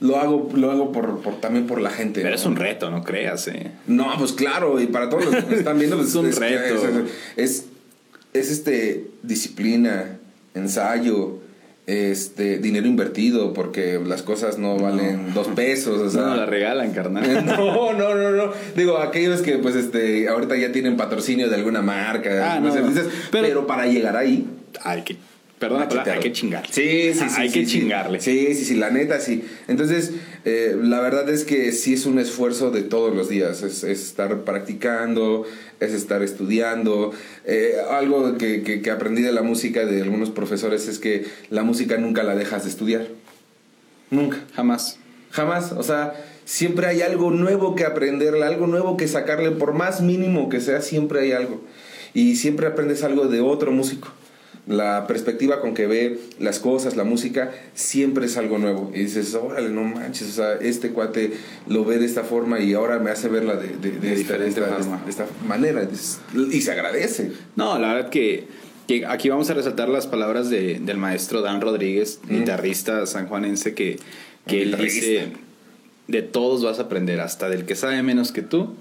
lo 0.00 0.16
hago, 0.18 0.50
lo 0.54 0.70
hago 0.70 0.92
por, 0.92 1.20
por, 1.22 1.40
también 1.40 1.66
por 1.66 1.80
la 1.80 1.90
gente. 1.90 2.20
Pero 2.20 2.30
¿no? 2.30 2.36
es 2.36 2.46
un 2.46 2.56
reto, 2.56 2.90
no 2.90 3.02
creas, 3.04 3.48
eh. 3.48 3.72
No, 3.86 4.06
pues 4.18 4.32
claro, 4.32 4.80
y 4.80 4.86
para 4.86 5.08
todos 5.08 5.24
los 5.26 5.34
que 5.36 5.42
nos 5.42 5.52
están 5.52 5.78
viendo, 5.78 5.96
pues 5.96 6.08
Es 6.10 6.14
un 6.14 6.32
reto. 6.32 6.74
Es, 6.74 6.84
es, 7.36 7.64
es, 8.32 8.50
este, 8.50 9.06
disciplina, 9.22 10.18
ensayo, 10.54 11.38
este, 11.86 12.58
dinero 12.58 12.86
invertido, 12.86 13.54
porque 13.54 13.98
las 14.04 14.22
cosas 14.22 14.58
no 14.58 14.76
valen 14.76 15.32
dos 15.32 15.48
pesos, 15.48 16.00
o 16.00 16.10
sea. 16.10 16.22
no, 16.22 16.36
la 16.36 16.46
regalan, 16.46 16.92
carnal. 16.92 17.44
No, 17.46 17.92
no, 17.94 18.14
no, 18.14 18.30
no. 18.32 18.52
Digo, 18.76 18.98
aquellos 18.98 19.40
que 19.40 19.58
pues 19.58 19.74
este 19.74 20.28
ahorita 20.28 20.56
ya 20.56 20.70
tienen 20.70 20.96
patrocinio 20.96 21.48
de 21.48 21.54
alguna 21.56 21.80
marca, 21.82 22.52
Ah, 22.54 22.60
no, 22.60 22.74
no. 22.74 22.88
dices, 22.88 23.06
Pero- 23.32 23.46
pero, 23.48 23.66
para 23.66 23.86
llegar 23.86 24.16
ahí, 24.16 24.46
Hay 24.84 25.02
que, 25.02 25.16
pero 25.58 25.78
hay 25.78 26.20
que 26.20 26.32
chingar. 26.32 26.66
Sí, 26.70 27.12
sí, 27.12 27.20
sí. 27.28 27.34
Hay 27.36 27.48
sí, 27.48 27.54
que 27.60 27.66
sí. 27.66 27.80
chingarle. 27.80 28.20
Sí, 28.20 28.54
sí, 28.54 28.64
sí, 28.64 28.74
la 28.76 28.90
neta, 28.90 29.20
sí. 29.20 29.44
Entonces, 29.66 30.12
eh, 30.44 30.76
la 30.80 31.00
verdad 31.00 31.28
es 31.28 31.44
que 31.44 31.72
sí 31.72 31.94
es 31.94 32.06
un 32.06 32.18
esfuerzo 32.18 32.70
de 32.70 32.82
todos 32.82 33.14
los 33.14 33.28
días. 33.28 33.62
Es, 33.62 33.84
es 33.84 34.02
estar 34.02 34.44
practicando, 34.44 35.44
es 35.80 35.92
estar 35.92 36.22
estudiando. 36.22 37.12
Eh, 37.44 37.74
algo 37.90 38.38
que, 38.38 38.62
que, 38.62 38.82
que 38.82 38.90
aprendí 38.90 39.22
de 39.22 39.32
la 39.32 39.42
música 39.42 39.84
de 39.84 40.02
algunos 40.02 40.30
profesores 40.30 40.86
es 40.88 40.98
que 40.98 41.26
la 41.50 41.62
música 41.62 41.96
nunca 41.98 42.22
la 42.22 42.34
dejas 42.34 42.64
de 42.64 42.70
estudiar. 42.70 43.08
Nunca. 44.10 44.38
Jamás. 44.54 44.98
Jamás, 45.30 45.72
o 45.72 45.82
sea, 45.82 46.14
siempre 46.44 46.86
hay 46.86 47.02
algo 47.02 47.30
nuevo 47.30 47.74
que 47.74 47.84
aprenderle, 47.84 48.44
algo 48.44 48.66
nuevo 48.66 48.96
que 48.96 49.08
sacarle, 49.08 49.50
por 49.50 49.74
más 49.74 50.00
mínimo 50.00 50.48
que 50.48 50.60
sea, 50.60 50.80
siempre 50.80 51.20
hay 51.20 51.32
algo. 51.32 51.62
Y 52.14 52.36
siempre 52.36 52.66
aprendes 52.66 53.04
algo 53.04 53.26
de 53.26 53.40
otro 53.40 53.70
músico. 53.70 54.08
La 54.68 55.06
perspectiva 55.06 55.60
con 55.62 55.72
que 55.72 55.87
ve 55.87 56.18
las 56.38 56.58
cosas, 56.58 56.94
la 56.94 57.04
música, 57.04 57.50
siempre 57.75 58.26
es 58.26 58.37
algo 58.37 58.58
nuevo. 58.58 58.92
Y 58.94 58.98
dices, 59.00 59.34
órale, 59.34 59.70
no 59.70 59.82
manches, 59.82 60.28
o 60.28 60.32
sea, 60.32 60.52
este 60.60 60.90
cuate 60.90 61.32
lo 61.68 61.87
ve 61.87 61.98
de 61.98 62.04
esta 62.04 62.22
forma 62.22 62.60
y 62.60 62.75
ahora 62.75 62.98
me 62.98 63.10
hace 63.10 63.28
verla 63.28 63.56
de, 63.56 63.68
de, 63.68 63.90
de 63.92 63.98
De 63.98 64.08
esta, 64.12 64.14
diferente 64.34 64.60
esta- 64.60 64.76
forma. 64.76 65.02
de 65.04 65.10
esta 65.10 65.26
manera. 65.46 65.88
Y 66.52 66.60
se 66.60 66.70
agradece. 66.70 67.32
No, 67.56 67.78
la 67.78 67.94
verdad 67.94 68.10
que, 68.10 68.46
que 68.87 69.06
aquí 69.06 69.30
vamos 69.30 69.48
a 69.48 69.54
resaltar 69.54 69.88
las 69.88 70.06
palabras 70.06 70.50
de- 70.50 70.78
del 70.80 70.98
maestro 70.98 71.40
Dan 71.40 71.62
Rodríguez, 71.62 72.20
Mm. 72.28 72.40
guitarrista 72.40 73.06
sanjuanense, 73.06 73.72
que, 73.75 73.98
que 74.46 74.62
él 74.64 74.76
dice, 74.76 75.28
de 76.08 76.20
todos 76.22 76.62
vas 76.62 76.78
a 76.78 76.82
aprender, 76.82 77.20
hasta 77.20 77.48
del 77.48 77.64
que 77.64 77.75
sabe 77.75 78.02
menos 78.02 78.32
que 78.32 78.42
tú 78.42 78.75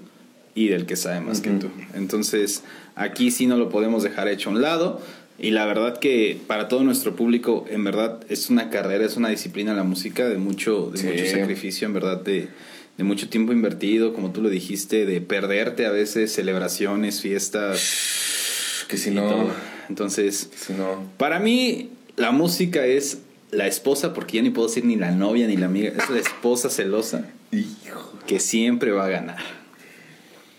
y 0.54 0.68
del 0.68 0.84
que 0.86 0.96
sabe 0.96 1.20
más 1.20 1.40
que 1.40 1.50
tú. 1.50 1.68
Entonces, 1.94 2.62
aquí 2.96 3.30
sí 3.30 3.46
no 3.46 3.56
lo 3.56 3.68
podemos 3.70 4.02
dejar 4.02 4.28
hecho 4.28 4.50
a 4.50 4.52
un 4.52 4.60
lado. 4.60 5.00
Y 5.40 5.50
la 5.52 5.66
verdad 5.66 5.98
que 5.98 6.36
para 6.46 6.66
todo 6.68 6.82
nuestro 6.82 7.14
público, 7.14 7.64
en 7.70 7.84
verdad, 7.84 8.20
es 8.28 8.50
una 8.50 8.70
carrera, 8.70 9.04
es 9.04 9.16
una 9.16 9.28
disciplina 9.28 9.72
la 9.74 9.84
música 9.84 10.28
de 10.28 10.36
mucho, 10.38 10.90
de 10.92 10.98
Sí. 10.98 11.06
mucho 11.06 11.26
sacrificio, 11.26 11.86
en 11.86 11.94
verdad, 11.94 12.20
de, 12.22 12.48
de 12.96 13.04
mucho 13.04 13.28
tiempo 13.28 13.52
invertido, 13.52 14.12
como 14.14 14.32
tú 14.32 14.42
lo 14.42 14.48
dijiste, 14.48 15.06
de 15.06 15.20
perderte 15.20 15.86
a 15.86 15.90
veces 15.90 16.32
celebraciones, 16.32 17.20
fiestas, 17.20 18.84
Que 18.88 18.96
si 18.96 19.10
no, 19.12 19.28
todo. 19.28 19.50
Entonces, 19.88 20.50
si 20.56 20.72
no, 20.72 21.04
para 21.18 21.38
mí, 21.38 21.90
la 22.16 22.32
música 22.32 22.84
es 22.86 23.18
la 23.52 23.66
esposa, 23.66 24.12
porque 24.14 24.38
ya 24.38 24.42
ni 24.42 24.50
puedo 24.50 24.66
decir 24.68 24.84
ni 24.84 24.96
la 24.96 25.10
novia 25.12 25.46
ni 25.46 25.56
la 25.56 25.66
amiga, 25.66 25.90
es 25.96 26.10
la 26.10 26.18
esposa 26.18 26.68
celosa 26.68 27.24
hijo. 27.52 28.18
que 28.26 28.40
siempre 28.40 28.90
va 28.90 29.06
a 29.06 29.08
ganar. 29.08 29.57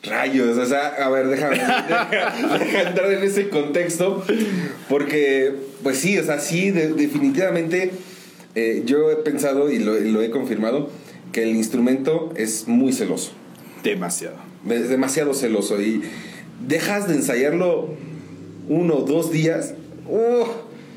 Rayos, 0.04 0.58
o 0.58 0.66
sea, 0.66 0.88
a 0.88 1.10
ver, 1.10 1.28
déjame, 1.30 1.58
entrar 1.58 3.12
en 3.12 3.24
ese 3.24 3.50
contexto, 3.50 4.24
porque, 4.88 5.54
pues 5.84 5.98
sí, 5.98 6.18
o 6.18 6.24
sea, 6.24 6.40
sí, 6.40 6.72
de- 6.72 6.94
definitivamente 6.94 7.92
eh, 8.56 8.84
yo 8.86 9.12
he 9.12 9.18
pensado 9.18 9.70
y 9.72 9.80
lo, 9.80 10.22
he 10.22 10.30
confirmado 10.32 10.90
que 11.34 11.44
el 11.44 11.50
instrumento 11.50 12.32
es 12.38 12.68
muy 12.68 12.94
celoso, 12.94 13.32
Demasiado. 13.84 14.38
es 14.70 14.90
demasiado 14.90 15.34
celoso 15.34 15.82
y 15.82 16.02
dejas 16.66 17.08
de 17.08 17.16
ensayarlo 17.16 17.90
uno 18.70 18.96
o 18.98 19.02
dos 19.02 19.32
días, 19.32 19.74
¡uh! 20.08 20.46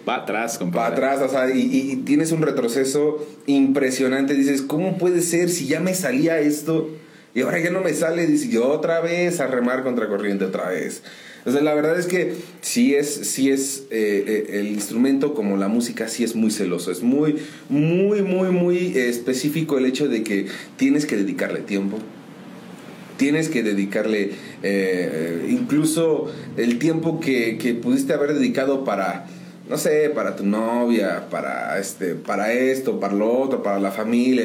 Va 0.08 0.16
atrás, 0.16 0.58
compadre. 0.58 0.94
atrás, 0.94 1.20
o 1.22 1.28
sea, 1.28 1.48
y 1.54 2.02
tienes 2.04 2.32
un 2.32 2.42
retroceso 2.42 3.24
impresionante. 3.46 4.34
Dices, 4.34 4.60
¿cómo 4.62 4.98
puede 4.98 5.22
ser 5.22 5.48
si 5.48 5.68
ya 5.68 5.78
me 5.78 5.94
salía 5.94 6.40
esto 6.40 6.88
y 7.34 7.40
ahora 7.40 7.58
ya 7.58 7.70
no 7.70 7.80
me 7.80 7.94
sale? 7.94 8.26
Dices, 8.26 8.50
yo 8.50 8.68
otra 8.68 9.00
vez 9.00 9.40
a 9.40 9.46
remar 9.46 9.82
contra 9.82 10.08
corriente, 10.08 10.44
otra 10.44 10.68
vez. 10.68 11.02
O 11.44 11.50
sea, 11.50 11.60
la 11.60 11.74
verdad 11.74 11.98
es 11.98 12.06
que 12.06 12.34
sí 12.60 12.94
es, 12.94 13.08
sí 13.08 13.50
es 13.50 13.84
eh, 13.90 14.24
eh, 14.26 14.60
el 14.60 14.68
instrumento 14.68 15.34
como 15.34 15.56
la 15.56 15.68
música, 15.68 16.08
sí 16.08 16.24
es 16.24 16.36
muy 16.36 16.50
celoso. 16.50 16.92
Es 16.92 17.02
muy, 17.02 17.36
muy, 17.68 18.22
muy, 18.22 18.50
muy 18.50 18.98
específico 18.98 19.78
el 19.78 19.86
hecho 19.86 20.08
de 20.08 20.22
que 20.22 20.46
tienes 20.76 21.06
que 21.06 21.16
dedicarle 21.16 21.60
tiempo. 21.60 21.98
Tienes 23.16 23.48
que 23.48 23.62
dedicarle 23.62 24.32
eh, 24.62 25.46
incluso 25.48 26.30
el 26.56 26.78
tiempo 26.78 27.18
que, 27.18 27.56
que 27.56 27.74
pudiste 27.74 28.12
haber 28.12 28.34
dedicado 28.34 28.84
para, 28.84 29.26
no 29.68 29.78
sé, 29.78 30.10
para 30.14 30.36
tu 30.36 30.44
novia, 30.44 31.28
para, 31.30 31.78
este, 31.78 32.14
para 32.14 32.52
esto, 32.52 33.00
para 33.00 33.14
lo 33.14 33.32
otro, 33.32 33.62
para 33.62 33.80
la 33.80 33.90
familia. 33.90 34.44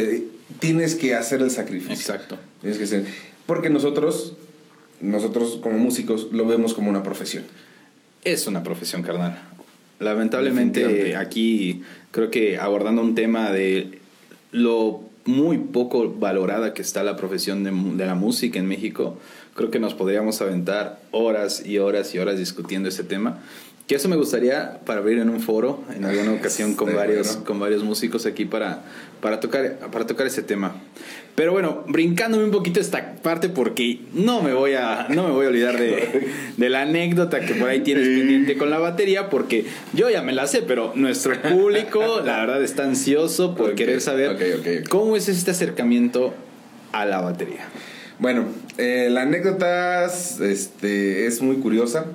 Tienes 0.60 0.96
que 0.96 1.16
hacer 1.16 1.42
el 1.42 1.52
sacrificio. 1.52 1.94
Exacto. 1.94 2.38
Tienes 2.62 2.78
que 2.78 2.86
hacer. 2.86 3.06
Porque 3.46 3.70
nosotros, 3.70 4.34
nosotros 5.02 5.60
como 5.62 5.78
músicos, 5.78 6.30
lo 6.32 6.46
vemos 6.46 6.74
como 6.74 6.90
una 6.90 7.04
profesión. 7.04 7.44
Es 8.24 8.48
una 8.48 8.64
profesión 8.64 9.04
carnal. 9.04 9.42
Lamentablemente 10.00 11.16
aquí 11.16 11.84
creo 12.12 12.30
que 12.30 12.58
abordando 12.58 13.02
un 13.02 13.16
tema 13.16 13.52
de 13.52 14.00
lo 14.52 15.02
muy 15.26 15.58
poco 15.58 16.14
valorada 16.14 16.74
que 16.74 16.82
está 16.82 17.04
la 17.04 17.16
profesión 17.16 17.64
de, 17.64 17.72
de 17.72 18.06
la 18.06 18.16
música 18.16 18.60
en 18.60 18.68
México, 18.68 19.18
creo 19.56 19.72
que 19.72 19.80
nos 19.80 19.94
podríamos 19.94 20.40
aventar 20.42 21.00
horas 21.12 21.66
y 21.66 21.80
horas 21.80 22.14
y 22.14 22.20
horas 22.20 22.38
discutiendo 22.38 22.90
ese 22.90 23.04
tema. 23.04 23.40
Que 23.88 23.96
eso 23.96 24.10
me 24.10 24.18
gustaría 24.18 24.82
para 24.86 25.00
abrir 25.00 25.18
en 25.20 25.30
un 25.30 25.40
foro 25.40 25.82
en 25.96 26.04
alguna 26.04 26.34
ocasión 26.34 26.74
con 26.76 26.94
varios, 26.94 27.38
con 27.38 27.58
varios 27.58 27.84
músicos 27.84 28.26
aquí 28.26 28.44
para, 28.44 28.84
para, 29.22 29.40
tocar, 29.40 29.78
para 29.92 30.06
tocar 30.06 30.28
ese 30.28 30.42
tema. 30.42 30.76
Pero 31.36 31.54
bueno, 31.54 31.86
brincándome 31.88 32.44
un 32.44 32.52
poquito 32.52 32.82
esta 32.82 33.16
parte 33.16 33.48
porque 33.48 34.00
no 34.14 34.42
me 34.42 34.52
voy 34.52 34.74
a, 34.74 35.08
no 35.10 35.24
me 35.24 35.32
voy 35.32 35.46
a 35.46 35.50
olvidar 35.50 35.80
de, 35.80 36.28
de 36.58 36.70
la 36.70 36.82
anécdota 36.82 37.40
que 37.40 37.54
por 37.54 37.70
ahí 37.70 37.80
tienes 37.80 38.08
pendiente 38.08 38.58
con 38.58 38.70
la 38.70 38.78
batería 38.80 39.30
porque 39.30 39.66
yo 39.94 40.10
ya 40.10 40.22
me 40.22 40.34
la 40.34 40.48
sé, 40.48 40.64
pero 40.64 40.92
nuestro 40.96 41.42
público 41.42 42.22
la 42.26 42.40
verdad 42.40 42.62
está 42.64 42.84
ansioso 42.84 43.56
por 43.56 43.76
querer 43.76 44.02
saber 44.02 44.84
cómo 44.90 45.16
es 45.16 45.30
este 45.30 45.52
acercamiento 45.52 46.34
a 46.92 47.06
la 47.06 47.22
batería. 47.22 47.70
Bueno, 48.20 48.46
eh, 48.78 49.08
la 49.12 49.22
anécdota 49.22 50.06
este, 50.06 51.28
es 51.28 51.42
muy 51.42 51.58
curiosa. 51.58 52.08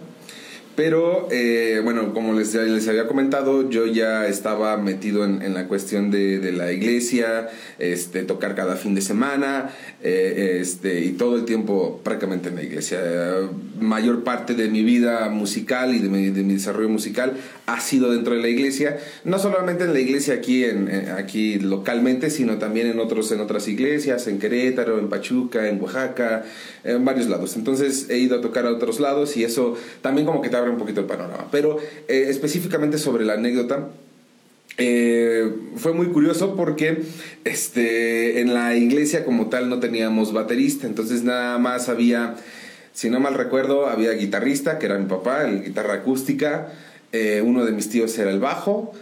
Pero 0.75 1.29
eh, 1.31 1.81
bueno, 1.85 2.15
como 2.15 2.33
les, 2.33 2.55
les, 2.55 2.89
había 2.89 3.07
comentado, 3.07 3.69
yo 3.69 3.87
ya 3.87 4.27
estaba 4.27 4.79
metido 4.79 5.25
en, 5.25 5.53
la 5.53 5.69
cuestión 5.69 6.11
de, 6.11 6.51
la 6.53 6.73
iglesia, 6.73 7.51
este, 7.79 8.23
tocar 8.23 8.55
cada 8.55 8.77
fin 8.77 8.95
de 8.95 9.03
semana, 9.03 9.71
eh, 10.03 10.59
este, 10.61 11.01
y 11.01 11.11
todo 11.13 11.37
el 11.37 11.45
tiempo 11.45 12.01
prácticamente 12.03 12.49
en 12.49 12.57
la 12.57 12.63
iglesia. 12.63 13.01
Mayor 13.83 14.25
parte 14.25 14.55
de 14.55 14.69
mi 14.69 14.83
vida 14.83 15.29
musical 15.29 15.95
y 15.95 15.99
de 15.99 16.09
mi, 16.09 16.31
de 16.31 16.43
mi, 16.43 16.55
desarrollo 16.55 16.89
musical 16.89 17.35
ha 17.67 17.81
sido 17.81 18.11
dentro 18.11 18.35
de 18.35 18.41
la 18.41 18.49
iglesia, 18.49 18.99
no 19.25 19.39
solamente 19.39 19.85
en 19.85 19.93
la 19.93 20.01
iglesia 20.01 20.35
aquí, 20.35 20.65
en, 20.65 20.89
aquí 21.17 21.59
localmente, 21.59 22.31
sino 22.31 22.59
también 22.59 22.87
en, 22.87 22.99
otros, 22.99 23.31
en 23.33 23.41
otras 23.41 23.69
iglesias, 23.69 24.27
en 24.27 24.39
Querétaro, 24.39 24.99
en 24.99 25.09
Pachuca, 25.09 25.69
en 25.69 25.81
Oaxaca, 25.81 26.45
en 26.85 27.05
varios 27.05 27.29
lados. 27.29 27.57
Entonces 27.57 28.09
he 28.11 28.19
ido 28.19 28.39
a 28.39 28.41
tocar 28.41 28.67
a 28.67 28.71
otros 28.71 29.01
lados 29.01 29.37
y 29.37 29.45
eso 29.45 29.77
también 30.01 30.27
como 30.27 30.43
que 30.43 30.49
te 30.49 30.57
abre 30.57 30.71
un 30.71 30.79
poquito 30.79 31.01
el 31.01 31.07
panorama. 31.07 31.49
Pero 31.51 31.79
eh, 32.09 32.27
específicamente 32.29 32.99
sobre 32.99 33.25
la 33.25 33.35
anécdota, 33.35 33.89
eh, 34.79 35.53
fue 35.77 35.93
muy 35.93 36.07
curioso 36.07 36.57
porque 36.57 37.03
este, 37.45 38.41
en 38.41 38.55
la 38.55 38.75
iglesia 38.75 39.25
como 39.25 39.49
tal 39.49 39.69
no 39.69 39.81
teníamos 39.81 40.33
baterista, 40.33 40.87
entonces 40.87 41.25
nada 41.25 41.59
más 41.59 41.91
había, 41.91 42.37
si 42.93 43.11
no 43.11 43.21
mal 43.21 43.35
recuerdo, 43.35 43.87
había 43.87 44.13
guitarrista, 44.13 44.79
que 44.79 44.87
era 44.87 44.99
mi 44.99 45.07
papá, 45.07 45.45
el 45.49 45.65
guitarra 45.65 45.95
acústica, 45.95 46.73
eh, 47.13 47.43
uno 47.45 47.65
de 47.65 47.73
mis 47.73 47.89
tíos 47.89 48.17
era 48.19 48.31
el 48.31 48.41
bajo 48.41 48.93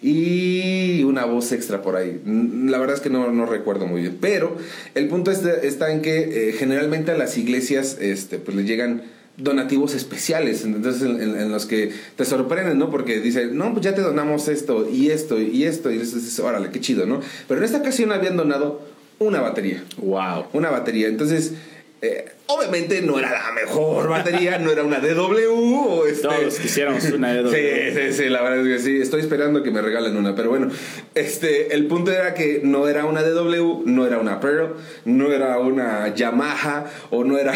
y 0.00 1.02
una 1.04 1.24
voz 1.24 1.52
extra 1.52 1.82
por 1.82 1.96
ahí. 1.96 2.20
La 2.24 2.78
verdad 2.78 2.96
es 2.96 3.02
que 3.02 3.10
no, 3.10 3.30
no 3.32 3.46
recuerdo 3.46 3.86
muy 3.86 4.02
bien, 4.02 4.18
pero 4.20 4.56
el 4.94 5.08
punto 5.08 5.30
está, 5.30 5.90
en 5.90 6.02
que 6.02 6.54
generalmente 6.56 7.10
a 7.10 7.16
las 7.16 7.36
iglesias 7.36 7.98
este, 8.00 8.38
pues 8.38 8.56
le 8.56 8.64
llegan 8.64 9.02
donativos 9.38 9.94
especiales, 9.94 10.64
entonces 10.64 11.02
en, 11.02 11.50
los 11.50 11.64
que 11.64 11.92
te 12.16 12.24
sorprenden, 12.24 12.76
¿no? 12.78 12.90
Porque 12.90 13.20
dice, 13.20 13.46
no, 13.46 13.72
pues 13.72 13.84
ya 13.84 13.94
te 13.94 14.00
donamos 14.00 14.48
esto 14.48 14.88
y 14.90 15.10
esto 15.10 15.40
y 15.40 15.64
esto, 15.64 15.90
y 15.90 15.98
dices, 15.98 16.38
órale, 16.40 16.70
qué 16.70 16.80
chido, 16.80 17.06
¿no? 17.06 17.20
Pero 17.46 17.60
en 17.60 17.64
esta 17.64 17.78
ocasión 17.78 18.10
habían 18.10 18.36
donado 18.36 18.82
una 19.20 19.40
batería. 19.40 19.84
Wow. 19.98 20.46
Una 20.52 20.70
batería. 20.70 21.06
Entonces, 21.06 21.52
eh, 22.00 22.30
obviamente 22.46 23.02
no 23.02 23.18
era 23.18 23.32
la 23.32 23.50
mejor 23.52 24.08
batería, 24.08 24.58
no 24.58 24.70
era 24.70 24.84
una 24.84 25.00
DW 25.00 25.50
o 25.52 26.06
este... 26.06 26.28
Todos 26.28 26.58
quisiéramos 26.58 27.04
una 27.04 27.34
DW. 27.34 27.48
Sí, 27.58 27.64
sí, 27.92 28.12
sí, 28.12 28.28
la 28.28 28.42
verdad 28.42 28.66
es 28.66 28.76
que 28.76 28.82
sí. 28.84 29.00
Estoy 29.00 29.20
esperando 29.20 29.62
que 29.62 29.70
me 29.72 29.82
regalen 29.82 30.16
una, 30.16 30.34
pero 30.36 30.50
bueno, 30.50 30.70
este, 31.14 31.74
el 31.74 31.86
punto 31.86 32.12
era 32.12 32.34
que 32.34 32.60
no 32.62 32.88
era 32.88 33.04
una 33.04 33.22
DW, 33.22 33.82
no 33.84 34.06
era 34.06 34.18
una 34.18 34.38
Pearl, 34.38 34.76
no 35.04 35.32
era 35.32 35.58
una 35.58 36.14
Yamaha 36.14 36.86
o 37.10 37.24
no 37.24 37.36
era, 37.36 37.52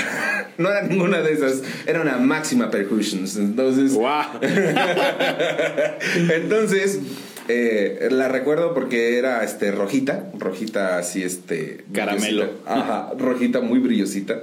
no 0.59 0.70
era 0.70 0.83
ninguna 0.83 1.22
de 1.22 1.33
esas, 1.33 1.62
era 1.87 2.00
una 2.00 2.18
Máxima 2.18 2.70
Percussions. 2.70 3.37
Entonces, 3.37 3.94
wow. 3.94 4.40
entonces 6.33 6.98
eh, 7.48 8.09
la 8.11 8.28
recuerdo 8.28 8.74
porque 8.74 9.18
era 9.18 9.42
este 9.42 9.72
rojita, 9.72 10.31
rojita 10.38 10.98
así 10.98 11.22
este 11.22 11.85
caramelo. 11.92 12.50
Ajá, 12.66 13.12
rojita 13.18 13.61
muy 13.61 13.78
brillosita. 13.78 14.42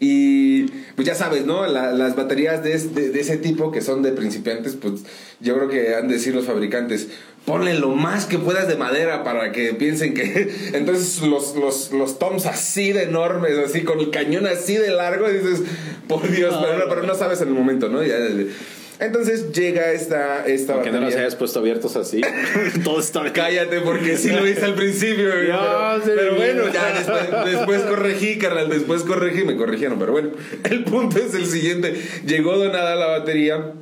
Y 0.00 0.66
pues 0.94 1.08
ya 1.08 1.16
sabes, 1.16 1.44
¿no? 1.44 1.66
las 1.66 2.14
baterías 2.14 2.62
de, 2.62 2.72
ese 2.72 3.36
tipo 3.36 3.72
que 3.72 3.80
son 3.80 4.02
de 4.02 4.12
principiantes, 4.12 4.76
pues 4.76 5.02
yo 5.40 5.56
creo 5.56 5.68
que 5.68 5.96
han 5.96 6.06
de 6.06 6.14
decir 6.14 6.36
los 6.36 6.46
fabricantes, 6.46 7.08
ponle 7.44 7.74
lo 7.74 7.88
más 7.96 8.26
que 8.26 8.38
puedas 8.38 8.68
de 8.68 8.76
madera 8.76 9.24
para 9.24 9.50
que 9.50 9.74
piensen 9.74 10.14
que... 10.14 10.54
Entonces 10.74 11.26
los, 11.26 11.56
los, 11.56 11.92
los 11.92 12.18
toms 12.20 12.46
así 12.46 12.92
de 12.92 13.04
enormes, 13.04 13.58
así 13.58 13.82
con 13.82 13.98
el 13.98 14.10
cañón 14.10 14.46
así 14.46 14.76
de 14.76 14.90
largo, 14.90 15.28
y 15.28 15.38
dices, 15.38 15.62
por 16.06 16.30
Dios, 16.30 16.54
pero, 16.62 16.78
no, 16.78 16.84
pero 16.88 17.02
no 17.02 17.16
sabes 17.16 17.40
en 17.40 17.48
el 17.48 17.54
momento, 17.54 17.88
¿no? 17.88 18.04
Ya, 18.04 18.18
entonces 19.00 19.52
llega 19.52 19.92
esta, 19.92 20.44
esta 20.46 20.74
Aunque 20.74 20.90
no 20.90 21.00
los 21.00 21.14
hayas 21.14 21.36
puesto 21.36 21.60
abiertos 21.60 21.94
así. 21.94 22.20
Todo 22.84 22.98
está 22.98 23.22
bien. 23.22 23.32
Cállate, 23.32 23.80
porque 23.80 24.16
sí 24.16 24.30
lo 24.30 24.46
hice 24.46 24.64
al 24.64 24.74
principio. 24.74 25.30
pero, 26.04 26.34
bueno, 26.34 26.64
ya 26.72 27.44
después, 27.44 27.82
corregí, 27.82 28.38
carnal. 28.38 28.68
Después 28.68 29.04
corregí, 29.04 29.44
me 29.44 29.56
corrigieron. 29.56 29.98
Pero 30.00 30.12
bueno, 30.12 30.30
el 30.70 30.84
punto 30.84 31.18
es 31.18 31.32
el 31.34 31.46
siguiente. 31.46 31.94
Llegó 32.26 32.56
donada 32.56 32.96
la 32.96 33.06
batería, 33.06 33.72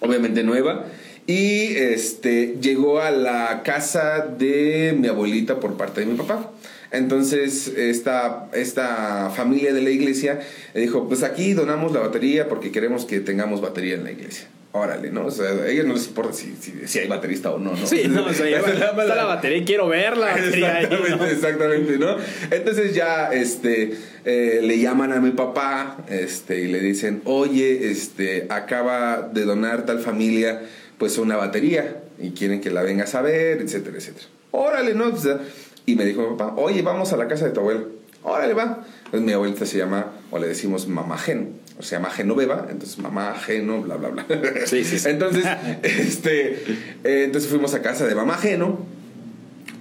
obviamente 0.00 0.42
nueva. 0.42 0.84
Y 1.26 1.76
este 1.76 2.56
llegó 2.60 3.00
a 3.00 3.10
la 3.10 3.62
casa 3.62 4.26
de 4.26 4.94
mi 4.98 5.08
abuelita 5.08 5.60
por 5.60 5.78
parte 5.78 6.00
de 6.00 6.06
mi 6.06 6.14
papá. 6.16 6.51
Entonces, 6.92 7.68
esta, 7.68 8.48
esta 8.52 9.30
familia 9.30 9.72
de 9.72 9.80
la 9.80 9.90
iglesia 9.90 10.40
dijo, 10.74 11.08
pues 11.08 11.22
aquí 11.22 11.54
donamos 11.54 11.92
la 11.92 12.00
batería 12.00 12.48
porque 12.48 12.70
queremos 12.70 13.06
que 13.06 13.20
tengamos 13.20 13.60
batería 13.60 13.94
en 13.94 14.04
la 14.04 14.12
iglesia. 14.12 14.46
Órale, 14.74 15.10
¿no? 15.10 15.26
O 15.26 15.30
sea, 15.30 15.50
a 15.50 15.68
ellos 15.68 15.86
no 15.86 15.92
les 15.92 16.06
importa 16.06 16.32
si, 16.32 16.54
si, 16.86 16.98
hay 16.98 17.06
baterista 17.06 17.50
o 17.50 17.58
no, 17.58 17.76
¿no? 17.76 17.86
Sí, 17.86 18.04
no, 18.08 18.24
o 18.24 18.32
sea, 18.32 18.48
está 18.58 19.14
la 19.14 19.24
batería 19.24 19.58
y 19.58 19.64
quiero 19.64 19.86
verla. 19.86 20.34
Exactamente, 20.38 21.30
exactamente, 21.30 21.98
¿no? 21.98 22.16
Entonces 22.50 22.94
ya, 22.94 23.30
este, 23.34 23.92
eh, 24.24 24.60
le 24.62 24.78
llaman 24.78 25.12
a 25.12 25.20
mi 25.20 25.32
papá, 25.32 25.98
este, 26.08 26.60
y 26.60 26.68
le 26.68 26.80
dicen, 26.80 27.20
oye, 27.26 27.90
este, 27.90 28.46
acaba 28.48 29.28
de 29.30 29.44
donar 29.44 29.84
tal 29.84 29.98
familia, 29.98 30.62
pues 30.96 31.18
una 31.18 31.36
batería, 31.36 31.98
y 32.18 32.30
quieren 32.30 32.62
que 32.62 32.70
la 32.70 32.82
vengas 32.82 33.14
a 33.14 33.20
ver, 33.20 33.60
etcétera, 33.60 33.98
etcétera. 33.98 34.26
Órale, 34.52 34.94
¿no? 34.94 35.10
Pues, 35.10 35.28
y 35.86 35.94
me 35.96 36.04
dijo 36.04 36.22
mi 36.22 36.36
papá, 36.36 36.54
oye, 36.56 36.82
vamos 36.82 37.12
a 37.12 37.16
la 37.16 37.28
casa 37.28 37.46
de 37.46 37.52
tu 37.52 37.60
abuelo. 37.60 37.88
Órale, 38.22 38.54
va. 38.54 38.84
Entonces 39.06 39.22
mi 39.22 39.32
abuelita 39.32 39.66
se 39.66 39.78
llama, 39.78 40.12
o 40.30 40.38
le 40.38 40.46
decimos 40.46 40.86
mamá 40.86 41.18
Geno. 41.18 41.46
O 41.78 41.82
se 41.82 41.96
llama 41.96 42.10
Genoveva, 42.10 42.66
entonces 42.70 42.98
mamá 42.98 43.34
Geno, 43.34 43.82
bla, 43.82 43.96
bla, 43.96 44.10
bla. 44.10 44.26
Sí, 44.66 44.84
sí, 44.84 44.98
sí. 44.98 45.08
Entonces, 45.08 45.44
este, 45.82 46.52
eh, 47.04 47.24
entonces 47.24 47.50
fuimos 47.50 47.74
a 47.74 47.82
casa 47.82 48.06
de 48.06 48.14
mamá 48.14 48.36
Geno. 48.38 48.86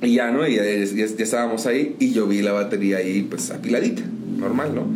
Y 0.01 0.15
ya, 0.15 0.31
¿no? 0.31 0.47
Y 0.47 0.55
ya, 0.55 0.63
ya, 0.63 1.05
estábamos 1.05 1.67
ahí 1.67 1.95
y 1.99 2.11
yo 2.11 2.25
vi 2.25 2.41
la 2.41 2.53
batería 2.53 2.97
ahí, 2.97 3.21
pues 3.21 3.51
apiladita, 3.51 4.01
normal, 4.35 4.73
¿no? 4.73 4.87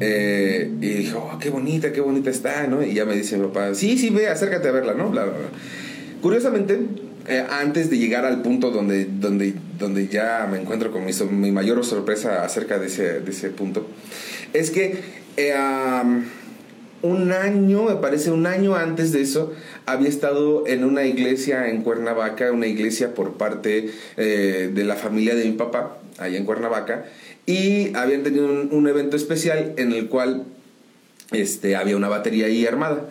Eh, 0.00 0.70
y 0.80 0.88
dijo, 0.88 1.30
oh, 1.32 1.38
qué 1.38 1.48
bonita, 1.48 1.92
qué 1.92 2.02
bonita 2.02 2.28
está, 2.28 2.66
¿no? 2.66 2.82
Y 2.82 2.92
ya 2.92 3.06
me 3.06 3.14
dice 3.16 3.38
mi 3.38 3.46
papá, 3.46 3.74
sí, 3.74 3.96
sí, 3.96 4.10
ve, 4.10 4.28
acércate 4.28 4.68
a 4.68 4.72
verla, 4.72 4.92
¿no? 4.92 5.08
Bla, 5.08 5.24
bla, 5.24 5.32
bla. 5.32 5.48
Curiosamente, 6.20 6.78
eh, 7.26 7.44
antes 7.50 7.90
de 7.90 7.98
llegar 7.98 8.24
al 8.24 8.42
punto 8.42 8.70
donde, 8.70 9.04
donde, 9.04 9.54
donde 9.78 10.08
ya 10.08 10.48
me 10.50 10.60
encuentro 10.60 10.90
con 10.90 11.04
mi, 11.04 11.12
mi 11.30 11.52
mayor 11.52 11.84
sorpresa 11.84 12.44
acerca 12.44 12.78
de 12.78 12.86
ese, 12.86 13.20
de 13.20 13.30
ese 13.30 13.50
punto, 13.50 13.86
es 14.52 14.70
que 14.70 15.00
eh, 15.36 15.54
un 17.02 17.32
año, 17.32 17.84
me 17.84 17.96
parece 17.96 18.30
un 18.30 18.46
año 18.46 18.74
antes 18.76 19.12
de 19.12 19.22
eso, 19.22 19.52
había 19.86 20.08
estado 20.08 20.66
en 20.66 20.84
una 20.84 21.04
iglesia 21.04 21.68
en 21.68 21.82
Cuernavaca, 21.82 22.52
una 22.52 22.66
iglesia 22.66 23.14
por 23.14 23.34
parte 23.34 23.90
eh, 24.16 24.70
de 24.72 24.84
la 24.84 24.96
familia 24.96 25.34
de 25.34 25.44
mi 25.44 25.52
papá, 25.52 25.98
allá 26.18 26.36
en 26.36 26.44
Cuernavaca, 26.44 27.06
y 27.46 27.96
habían 27.96 28.22
tenido 28.22 28.46
un, 28.46 28.68
un 28.72 28.88
evento 28.88 29.16
especial 29.16 29.72
en 29.76 29.92
el 29.92 30.08
cual 30.08 30.44
este, 31.32 31.76
había 31.76 31.96
una 31.96 32.08
batería 32.08 32.46
ahí 32.46 32.66
armada. 32.66 33.08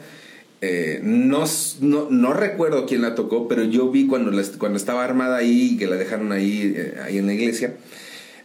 Eh, 0.61 0.99
no, 1.03 1.45
no, 1.81 2.33
recuerdo 2.33 2.85
quién 2.85 3.01
la 3.01 3.15
tocó, 3.15 3.47
pero 3.47 3.63
yo 3.63 3.89
vi 3.89 4.07
cuando, 4.07 4.31
cuando 4.57 4.77
estaba 4.77 5.05
armada 5.05 5.37
ahí, 5.37 5.77
que 5.77 5.87
la 5.87 5.95
dejaron 5.95 6.33
ahí, 6.33 6.73
eh, 6.75 6.95
ahí 7.01 7.17
en 7.17 7.27
la 7.27 7.33
iglesia, 7.33 7.75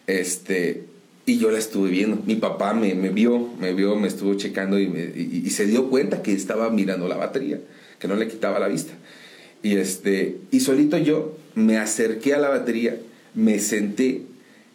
este, 0.07 0.85
y 1.27 1.39
yo 1.39 1.51
la 1.51 1.59
estuve 1.59 1.91
viendo. 1.91 2.23
Mi 2.25 2.37
papá 2.37 2.73
me, 2.73 2.95
me 2.95 3.09
vio, 3.09 3.49
me 3.59 3.75
vio, 3.75 3.97
me 3.97 4.07
estuvo 4.07 4.35
checando 4.35 4.79
y, 4.79 5.51
se 5.51 5.67
dio 5.67 5.91
cuenta 5.91 6.23
que 6.23 6.33
estaba 6.33 6.71
mirando 6.71 7.09
la 7.09 7.17
batería, 7.17 7.61
que 7.99 8.07
no 8.07 8.15
le 8.15 8.29
quitaba 8.29 8.61
la 8.61 8.69
vista. 8.69 8.93
Y, 9.63 9.77
este, 9.77 10.37
y 10.53 10.61
solito 10.61 10.99
yo 10.99 11.37
me 11.55 11.79
acerqué 11.79 12.35
a 12.35 12.39
la 12.39 12.49
batería, 12.49 12.97
me 13.35 13.59
senté 13.59 14.23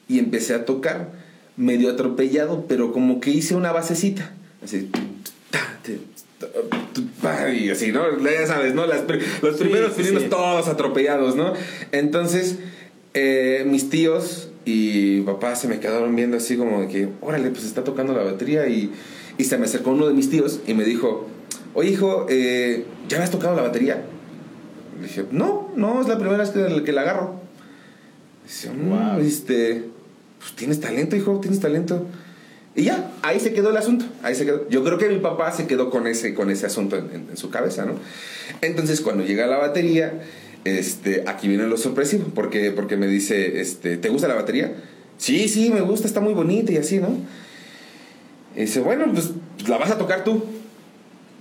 y 0.09 0.19
empecé 0.19 0.55
a 0.55 0.65
tocar, 0.65 1.11
medio 1.55 1.91
atropellado, 1.91 2.65
pero 2.67 2.91
como 2.91 3.21
que 3.21 3.29
hice 3.29 3.55
una 3.55 3.71
basecita. 3.71 4.33
Así, 4.63 4.89
y 7.53 7.69
así, 7.69 7.91
¿no? 7.91 8.17
Ya 8.19 8.47
sabes, 8.47 8.73
¿no? 8.73 8.85
los 8.85 9.57
primeros 9.57 9.93
sí, 9.95 10.03
todos 10.29 10.67
atropellados, 10.67 11.35
¿no? 11.35 11.53
Entonces, 11.91 12.57
eh, 13.13 13.63
mis 13.67 13.89
tíos 13.89 14.49
y 14.65 15.21
papá 15.21 15.55
se 15.55 15.67
me 15.67 15.79
quedaron 15.79 16.15
viendo 16.15 16.37
así 16.37 16.57
como 16.57 16.81
de 16.81 16.87
que, 16.87 17.09
órale, 17.21 17.49
pues 17.49 17.65
está 17.65 17.83
tocando 17.83 18.13
la 18.13 18.23
batería 18.23 18.67
y, 18.67 18.91
y 19.37 19.43
se 19.45 19.57
me 19.57 19.65
acercó 19.65 19.91
uno 19.91 20.07
de 20.07 20.13
mis 20.13 20.29
tíos 20.29 20.61
y 20.67 20.73
me 20.73 20.83
dijo, 20.83 21.27
oye 21.73 21.91
hijo, 21.91 22.25
eh, 22.29 22.85
¿ya 23.07 23.17
me 23.17 23.23
has 23.23 23.31
tocado 23.31 23.55
la 23.55 23.63
batería? 23.63 24.03
Le 25.01 25.07
dije, 25.07 25.25
no, 25.31 25.71
no, 25.75 26.01
es 26.01 26.07
la 26.07 26.17
primera 26.17 26.37
vez 26.37 26.49
que, 26.51 26.83
que 26.83 26.91
la 26.91 27.01
agarro. 27.01 27.39
Dice, 28.45 28.69
wow, 28.69 29.19
este, 29.19 29.85
pues 30.39 30.53
tienes 30.53 30.79
talento, 30.79 31.15
hijo, 31.15 31.39
tienes 31.39 31.59
talento. 31.59 32.05
Y 32.79 32.83
ya, 32.83 33.11
ahí 33.23 33.41
se 33.41 33.51
quedó 33.51 33.71
el 33.71 33.77
asunto. 33.77 34.05
Ahí 34.23 34.35
se 34.35 34.45
quedó. 34.45 34.69
Yo 34.69 34.85
creo 34.85 34.97
que 34.97 35.09
mi 35.09 35.19
papá 35.19 35.51
se 35.51 35.67
quedó 35.67 35.89
con 35.89 36.07
ese, 36.07 36.33
con 36.33 36.49
ese 36.49 36.65
asunto 36.65 36.95
en, 36.95 37.35
su 37.35 37.49
cabeza, 37.49 37.83
¿no? 37.83 37.95
Entonces, 38.61 39.01
cuando 39.01 39.25
llega 39.25 39.47
la 39.47 39.57
batería, 39.57 40.21
este, 40.63 41.25
aquí 41.27 41.49
viene 41.49 41.67
lo 41.67 41.75
sorpresivo, 41.75 42.31
porque, 42.33 42.71
porque 42.71 42.95
me 42.95 43.07
dice, 43.07 43.59
este, 43.59 43.97
¿te 43.97 44.07
gusta 44.07 44.29
la 44.29 44.35
batería? 44.35 44.75
Sí, 45.17 45.49
sí, 45.49 45.71
me 45.71 45.81
gusta, 45.81 46.07
está 46.07 46.21
muy 46.21 46.33
bonita 46.33 46.71
y 46.71 46.77
así, 46.77 46.99
¿no? 46.99 47.17
Y 48.55 48.61
dice, 48.61 48.79
bueno, 48.79 49.11
pues 49.11 49.31
la 49.67 49.77
vas 49.77 49.91
a 49.91 49.97
tocar 49.97 50.23
tú. 50.23 50.45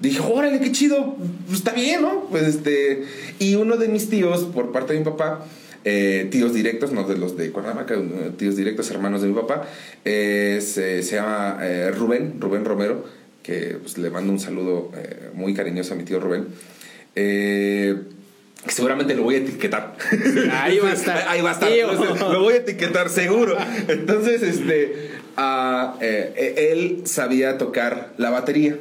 Dije, 0.00 0.18
órale, 0.20 0.58
qué 0.58 0.72
chido, 0.72 1.14
pues 1.46 1.58
está 1.58 1.72
bien, 1.72 2.02
¿no? 2.02 2.26
Pues 2.30 2.48
este, 2.48 3.04
y 3.38 3.54
uno 3.54 3.76
de 3.76 3.86
mis 3.86 4.10
tíos, 4.10 4.42
por 4.42 4.72
parte 4.72 4.92
de 4.92 4.98
mi 4.98 5.04
papá, 5.04 5.44
eh, 5.84 6.28
tíos 6.30 6.52
directos, 6.52 6.92
no 6.92 7.04
de 7.04 7.16
los 7.16 7.36
de 7.36 7.50
Cuernavaca, 7.50 7.94
tíos 8.36 8.56
directos, 8.56 8.90
hermanos 8.90 9.22
de 9.22 9.28
mi 9.28 9.34
papá, 9.34 9.66
eh, 10.04 10.60
se, 10.60 11.02
llama 11.02 11.58
eh, 11.62 11.90
Rubén, 11.92 12.40
Rubén 12.40 12.64
Romero, 12.64 13.04
que 13.42 13.78
pues, 13.80 13.98
le 13.98 14.10
mando 14.10 14.32
un 14.32 14.40
saludo 14.40 14.90
muy 15.34 15.54
cariñoso 15.54 15.94
a 15.94 15.96
mi 15.96 16.04
tío 16.04 16.20
Rubén. 16.20 16.46
Seguramente 18.66 19.14
lo 19.14 19.22
voy 19.22 19.36
a 19.36 19.38
etiquetar. 19.38 19.96
Ahí 20.52 20.78
va 20.78 20.90
a 20.90 20.92
estar. 20.92 21.28
Ahí 21.28 21.40
va 21.40 21.50
a 21.50 21.52
estar. 21.52 21.70
lo 21.70 22.42
voy 22.42 22.54
a 22.54 22.56
etiquetar 22.56 23.08
seguro. 23.08 23.56
Entonces, 23.86 24.42
este, 24.42 25.10
ah, 25.36 25.96
él 26.00 27.02
sabía 27.04 27.56
tocar 27.56 28.12
la 28.18 28.30
batería. 28.30 28.76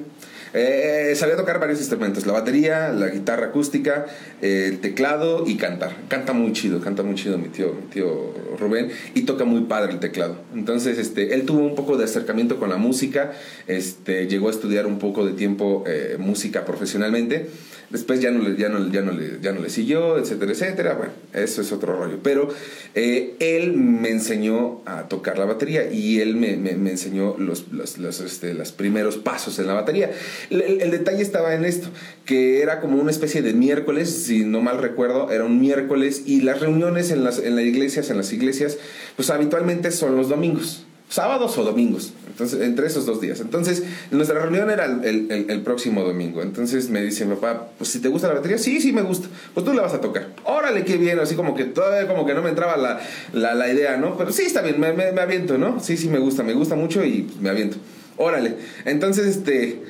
Eh, 0.60 1.14
sabía 1.16 1.36
tocar 1.36 1.60
varios 1.60 1.80
instrumentos, 1.80 2.26
la 2.26 2.34
batería, 2.34 2.90
la 2.90 3.10
guitarra 3.10 3.48
acústica, 3.48 4.08
el 4.42 4.80
teclado 4.80 5.44
y 5.46 5.56
cantar. 5.56 5.92
Canta 6.08 6.34
muy 6.34 6.52
chido, 6.54 6.82
canta 6.82 7.04
muy 7.04 7.14
chido 7.14 7.38
mi 7.38 7.50
tío, 7.50 7.74
tío 7.92 8.34
Rubén 8.60 8.90
y 9.14 9.22
toca 9.22 9.46
muy 9.46 9.62
padre 9.62 9.94
el 9.94 10.00
teclado. 10.00 10.38
Entonces, 10.56 10.98
este, 10.98 11.36
él 11.36 11.46
tuvo 11.46 11.60
un 11.60 11.76
poco 11.76 11.96
de 11.98 12.06
acercamiento 12.06 12.58
con 12.58 12.70
la 12.70 12.78
música, 12.78 13.34
este, 13.68 14.28
llegó 14.28 14.48
a 14.48 14.52
estudiar 14.52 14.88
un 14.88 14.98
poco 14.98 15.26
de 15.26 15.34
tiempo 15.34 15.84
eh, 15.86 16.16
música 16.18 16.66
profesionalmente. 16.66 17.50
Después 17.90 18.20
ya 18.20 18.32
no, 18.32 18.44
le, 18.44 18.58
ya, 18.58 18.68
no, 18.68 18.92
ya, 18.92 19.02
no 19.02 19.14
le, 19.14 19.40
ya 19.42 19.54
no 19.54 19.62
le 19.62 19.70
siguió, 19.70 20.18
etcétera, 20.18 20.52
etcétera. 20.52 20.94
Bueno, 20.96 21.14
eso 21.34 21.62
es 21.62 21.72
otro 21.72 21.98
rollo. 21.98 22.20
Pero 22.22 22.50
eh, 22.96 23.36
él 23.40 23.74
me 23.74 24.10
enseñó 24.10 24.82
a 24.86 25.04
tocar 25.04 25.38
la 25.38 25.46
batería 25.46 25.90
y 25.90 26.20
él 26.20 26.36
me, 26.36 26.58
me, 26.58 26.72
enseñó 26.92 27.38
los, 27.38 27.72
los, 27.72 27.98
los, 27.98 28.20
este, 28.20 28.54
los, 28.54 28.74
primeros 28.74 29.16
pasos 29.16 29.58
en 29.60 29.68
la 29.68 29.74
batería. 29.74 30.12
El, 30.50 30.82
el, 30.82 30.92
detalle 30.92 31.22
estaba 31.22 31.56
en 31.56 31.64
esto, 31.64 31.88
que 32.26 32.62
era 32.62 32.82
como 32.82 33.00
una 33.02 33.12
especie 33.12 33.42
de 33.42 33.54
miércoles, 33.54 34.10
si 34.10 34.44
no 34.44 34.60
mal 34.60 34.80
recuerdo, 34.80 35.32
era 35.32 35.46
un 35.46 35.62
miércoles 35.62 36.24
y 36.26 36.42
las 36.42 36.60
reuniones 36.60 37.12
en 37.12 37.24
las, 37.24 37.40
en 37.40 37.56
las 37.56 37.64
iglesias, 37.64 38.10
en 38.10 38.18
las 38.18 38.34
iglesias, 38.34 38.78
pues 39.16 39.30
habitualmente 39.30 39.92
son 39.92 40.18
los 40.18 40.28
domingos 40.28 40.87
sábados 41.10 41.58
o 41.58 41.64
domingos, 41.64 42.14
entonces 42.28 42.62
entre 42.62 42.88
esos 42.88 43.06
dos 43.06 43.22
días. 43.22 43.40
Entonces, 43.40 43.84
nuestra 44.12 44.40
reunión 44.40 44.70
era 44.70 44.86
el, 44.86 45.46
el, 45.50 45.62
próximo 45.62 46.04
domingo. 46.04 46.42
Entonces 46.42 46.90
me 46.90 47.02
dice 47.02 47.26
mi 47.26 47.36
papá, 47.36 47.70
pues 47.78 47.90
si 47.90 48.00
te 48.00 48.10
gusta 48.10 48.28
la 48.28 48.36
batería, 48.36 48.58
sí, 48.58 48.82
sí 48.82 48.92
me 48.92 49.02
gusta, 49.02 49.28
pues 49.54 49.66
tú 49.66 49.74
la 49.74 49.82
vas 49.82 49.94
a 49.94 50.02
tocar. 50.02 50.28
Órale, 50.44 50.84
qué 50.84 50.98
bien, 50.98 51.20
así 51.20 51.36
como 51.36 51.56
que 51.56 51.66
todavía 51.66 52.08
como 52.08 52.26
que 52.26 52.34
no 52.34 52.42
me 52.42 52.50
entraba 52.50 52.78
la, 52.78 53.00
la, 53.34 53.56
la 53.56 53.72
idea, 53.72 53.98
¿no? 53.98 54.18
Pero 54.18 54.32
sí, 54.32 54.44
está 54.44 54.62
bien, 54.62 54.80
me, 54.80 54.94
me, 54.94 55.12
me, 55.12 55.22
aviento, 55.22 55.58
¿no? 55.58 55.80
Sí, 55.80 55.98
sí 55.98 56.10
me 56.10 56.20
gusta, 56.20 56.44
me 56.44 56.54
gusta 56.54 56.76
mucho 56.76 57.04
y 57.04 57.30
me 57.40 57.50
aviento. 57.50 57.78
Órale. 58.18 58.56
Entonces, 58.86 59.28
este, 59.28 59.84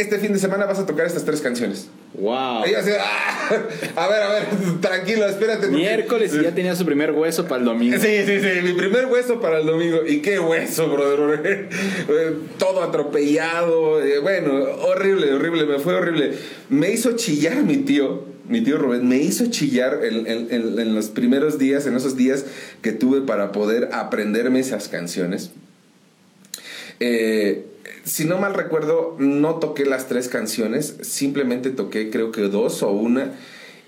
este 0.00 0.18
fin 0.18 0.32
de 0.32 0.38
semana 0.38 0.66
vas 0.66 0.78
a 0.78 0.86
tocar 0.86 1.06
estas 1.06 1.24
tres 1.24 1.40
canciones. 1.40 1.88
Wow. 2.14 2.64
Ella 2.64 2.80
así, 2.80 2.90
ah, 2.98 3.50
a 3.96 4.08
ver, 4.08 4.22
a 4.22 4.32
ver, 4.32 4.44
tranquilo, 4.80 5.26
espérate. 5.26 5.68
Miércoles 5.68 6.34
y 6.34 6.42
ya 6.42 6.54
tenía 6.54 6.74
su 6.74 6.84
primer 6.84 7.12
hueso 7.12 7.46
para 7.46 7.60
el 7.60 7.64
domingo. 7.64 7.98
Sí, 7.98 8.22
sí, 8.26 8.40
sí, 8.40 8.62
mi 8.62 8.72
primer 8.72 9.06
hueso 9.06 9.40
para 9.40 9.60
el 9.60 9.66
domingo. 9.66 10.06
¿Y 10.06 10.20
qué 10.20 10.38
hueso, 10.38 10.88
brother? 10.88 11.68
Todo 12.58 12.82
atropellado. 12.82 14.02
Eh, 14.02 14.18
bueno, 14.18 14.52
horrible, 14.82 15.32
horrible, 15.32 15.66
me 15.66 15.78
fue 15.78 15.94
horrible. 15.94 16.32
Me 16.68 16.90
hizo 16.90 17.12
chillar 17.12 17.62
mi 17.62 17.78
tío, 17.78 18.24
mi 18.48 18.62
tío 18.62 18.78
Rubén, 18.78 19.08
me 19.08 19.18
hizo 19.18 19.46
chillar 19.46 20.00
en, 20.02 20.26
en, 20.26 20.78
en 20.78 20.94
los 20.94 21.08
primeros 21.08 21.58
días, 21.58 21.86
en 21.86 21.96
esos 21.96 22.16
días 22.16 22.44
que 22.82 22.92
tuve 22.92 23.20
para 23.20 23.52
poder 23.52 23.90
aprenderme 23.92 24.60
esas 24.60 24.88
canciones. 24.88 25.50
Eh, 27.00 27.64
si 28.04 28.24
no 28.24 28.38
mal 28.38 28.54
recuerdo, 28.54 29.16
no 29.18 29.56
toqué 29.56 29.84
las 29.84 30.08
tres 30.08 30.28
canciones, 30.28 30.96
simplemente 31.02 31.70
toqué 31.70 32.10
creo 32.10 32.32
que 32.32 32.42
dos 32.42 32.82
o 32.82 32.90
una 32.90 33.32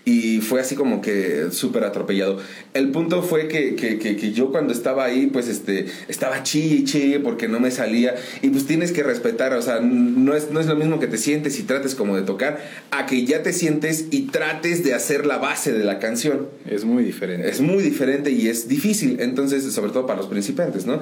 y 0.05 0.41
fue 0.41 0.61
así 0.61 0.75
como 0.75 1.01
que 1.01 1.49
súper 1.53 1.85
atropellado. 1.85 2.39
El 2.75 2.91
punto 2.91 3.23
fue 3.23 3.47
que, 3.47 3.77
que, 3.77 3.99
que, 3.99 4.33
yo 4.33 4.51
cuando 4.51 4.73
estaba 4.73 5.05
ahí, 5.05 5.29
pues 5.29 5.47
este, 5.47 5.87
estaba 6.09 6.43
chille, 6.43 6.85
chille 6.85 7.21
porque 7.21 7.47
no 7.47 7.61
me 7.61 7.71
salía. 7.71 8.17
Y 8.43 8.49
pues 8.49 8.67
tienes 8.67 8.91
que 8.91 9.05
respetar, 9.05 9.55
o 9.55 9.63
sea, 9.63 9.79
no 9.81 10.35
es, 10.35 10.51
no 10.51 10.59
es 10.59 10.67
lo 10.67 10.75
mismo 10.75 10.99
que 10.99 11.07
te 11.07 11.19
sientes 11.19 11.59
y 11.61 11.63
trates 11.63 11.95
como 11.95 12.17
de 12.17 12.23
tocar, 12.23 12.59
a 12.91 13.07
que 13.07 13.25
ya 13.25 13.45
te 13.45 13.53
sientes 13.53 14.07
y 14.11 14.23
trates 14.23 14.83
de 14.83 14.95
hacer 14.95 15.25
la 15.25 15.39
base 15.39 15.73
de 15.73 15.85
la 15.85 16.01
canción. 16.01 16.49
Es 16.69 16.85
muy 16.85 17.05
diferente. 17.05 17.49
Es 17.49 17.61
muy 17.61 17.83
diferente 17.83 18.33
y 18.33 18.49
es 18.49 18.67
difícil, 18.67 19.21
entonces, 19.21 19.73
sobre 19.73 19.93
todo 19.93 20.07
para 20.07 20.19
los 20.19 20.29
principiantes, 20.29 20.85
¿no? 20.85 21.01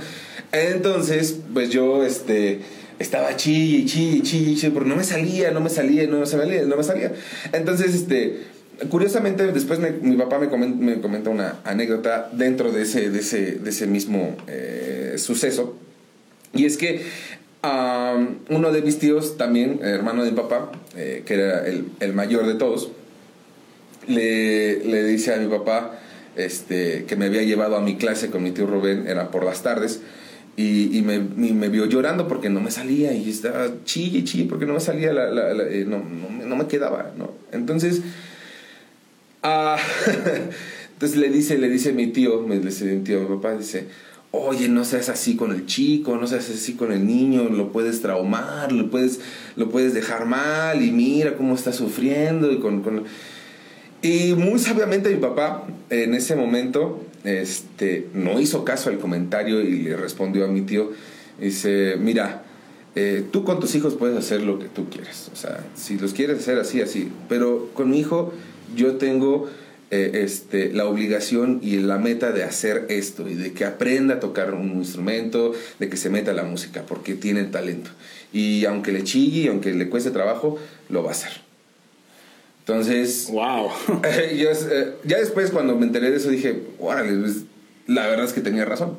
Entonces, 0.52 1.38
pues 1.54 1.70
yo, 1.70 2.04
este 2.04 2.60
estaba 3.00 3.34
chille, 3.34 3.86
chille, 3.86 4.22
chille, 4.22 4.54
chille, 4.54 4.70
porque 4.70 4.88
no 4.88 4.94
me 4.94 5.04
salía, 5.04 5.50
no 5.50 5.60
me 5.60 5.70
salía, 5.70 6.06
no 6.06 6.20
me 6.20 6.26
salía, 6.26 6.62
no 6.62 6.76
me 6.76 6.84
salía. 6.84 7.12
Entonces, 7.52 7.94
este, 7.94 8.42
curiosamente, 8.90 9.50
después 9.50 9.80
mi 10.02 10.16
papá 10.16 10.38
me 10.38 10.48
comenta, 10.48 11.30
una 11.30 11.60
anécdota 11.64 12.28
dentro 12.32 12.70
de 12.70 12.82
ese, 12.82 13.10
de 13.10 13.20
ese, 13.20 13.52
de 13.52 13.70
ese 13.70 13.86
mismo 13.86 14.36
eh, 14.46 15.14
suceso. 15.16 15.76
Y 16.52 16.66
es 16.66 16.76
que 16.76 17.02
uno 17.62 18.70
de 18.70 18.82
mis 18.82 18.98
tíos, 18.98 19.38
también 19.38 19.80
hermano 19.82 20.22
de 20.22 20.30
mi 20.30 20.36
papá, 20.36 20.70
eh, 20.94 21.22
que 21.24 21.34
era 21.34 21.66
el, 21.66 21.86
el, 22.00 22.12
mayor 22.12 22.46
de 22.46 22.54
todos, 22.54 22.90
le, 24.06 24.84
le 24.84 25.04
dice 25.04 25.32
a 25.34 25.38
mi 25.38 25.48
papá 25.48 25.98
este, 26.36 27.04
que 27.06 27.16
me 27.16 27.26
había 27.26 27.42
llevado 27.42 27.76
a 27.76 27.80
mi 27.80 27.96
clase 27.96 28.30
con 28.30 28.42
mi 28.42 28.50
tío 28.50 28.66
Rubén, 28.66 29.06
era 29.06 29.30
por 29.30 29.44
las 29.44 29.62
tardes, 29.62 30.00
y, 30.60 30.98
y, 30.98 31.02
me, 31.02 31.18
me, 31.20 31.68
vio 31.70 31.86
llorando 31.86 32.28
porque 32.28 32.50
no 32.50 32.60
me 32.60 32.70
salía 32.70 33.14
y 33.14 33.30
estaba 33.30 33.66
chille, 33.84 34.24
chille 34.24 34.44
porque 34.44 34.66
no 34.66 34.74
me 34.74 34.80
salía, 34.80 35.10
la, 35.10 35.30
la, 35.30 35.64
eh, 35.64 35.86
no, 35.86 35.98
no, 35.98 36.46
no, 36.46 36.56
me 36.56 36.66
quedaba, 36.66 37.12
¿no? 37.16 37.30
Entonces, 37.50 38.02
ah, 39.42 39.78
entonces 40.92 41.18
le 41.18 41.30
dice, 41.30 41.56
le 41.56 41.70
dice 41.70 41.94
mi 41.94 42.08
tío, 42.08 42.42
me 42.42 42.58
dice 42.58 42.84
mi 42.84 43.02
tío, 43.02 43.20
mi 43.20 43.36
papá 43.36 43.56
dice, 43.56 43.86
oye, 44.32 44.68
no 44.68 44.84
seas 44.84 45.08
así 45.08 45.34
con 45.34 45.52
el 45.52 45.64
chico, 45.64 46.18
no 46.18 46.26
seas 46.26 46.50
así 46.50 46.74
con 46.74 46.92
el 46.92 47.06
niño, 47.06 47.44
lo 47.48 47.72
puedes 47.72 48.02
traumar, 48.02 48.70
lo 48.70 48.90
puedes, 48.90 49.20
lo 49.56 49.70
puedes 49.70 49.94
dejar 49.94 50.26
mal 50.26 50.82
y 50.82 50.92
mira 50.92 51.36
cómo 51.38 51.54
está 51.54 51.72
sufriendo 51.72 52.52
y 52.52 52.58
con... 52.58 52.82
con... 52.82 53.04
Y 54.02 54.34
muy 54.34 54.58
sabiamente 54.58 55.10
mi 55.10 55.20
papá 55.20 55.66
en 55.90 56.14
ese 56.14 56.34
momento 56.34 57.02
este, 57.24 58.08
no 58.14 58.40
hizo 58.40 58.64
caso 58.64 58.90
al 58.90 58.98
comentario 58.98 59.60
y 59.60 59.82
le 59.82 59.96
respondió 59.96 60.44
a 60.44 60.48
mi 60.48 60.62
tío, 60.62 60.92
dice, 61.40 61.96
mira, 61.98 62.44
eh, 62.94 63.24
tú 63.30 63.44
con 63.44 63.60
tus 63.60 63.74
hijos 63.74 63.94
puedes 63.94 64.16
hacer 64.16 64.42
lo 64.42 64.58
que 64.58 64.66
tú 64.66 64.88
quieras, 64.88 65.30
o 65.32 65.36
sea, 65.36 65.64
si 65.74 65.98
los 65.98 66.12
quieres 66.12 66.38
hacer 66.38 66.58
así, 66.58 66.80
así, 66.80 67.10
pero 67.28 67.70
con 67.74 67.90
mi 67.90 68.00
hijo 68.00 68.32
yo 68.74 68.96
tengo 68.96 69.48
eh, 69.92 70.22
este, 70.22 70.72
la 70.72 70.86
obligación 70.86 71.58
y 71.62 71.76
la 71.78 71.98
meta 71.98 72.30
de 72.30 72.44
hacer 72.44 72.86
esto 72.90 73.28
y 73.28 73.34
de 73.34 73.52
que 73.52 73.64
aprenda 73.64 74.14
a 74.14 74.20
tocar 74.20 74.54
un 74.54 74.70
instrumento, 74.76 75.52
de 75.80 75.88
que 75.88 75.96
se 75.96 76.10
meta 76.10 76.30
a 76.30 76.34
la 76.34 76.44
música, 76.44 76.84
porque 76.86 77.14
tiene 77.14 77.42
talento. 77.42 77.90
Y 78.32 78.64
aunque 78.66 78.92
le 78.92 79.02
chille 79.02 79.40
y 79.40 79.48
aunque 79.48 79.74
le 79.74 79.88
cueste 79.88 80.12
trabajo, 80.12 80.60
lo 80.88 81.02
va 81.02 81.08
a 81.08 81.12
hacer. 81.12 81.49
Entonces, 82.70 83.28
wow. 83.32 83.68
yo, 84.36 84.50
eh, 84.50 84.94
ya 85.02 85.18
después 85.18 85.50
cuando 85.50 85.76
me 85.76 85.86
enteré 85.86 86.12
de 86.12 86.18
eso 86.18 86.30
dije, 86.30 86.62
órale, 86.78 87.18
pues, 87.18 87.38
la 87.88 88.06
verdad 88.06 88.26
es 88.26 88.32
que 88.32 88.42
tenía 88.42 88.64
razón, 88.64 88.96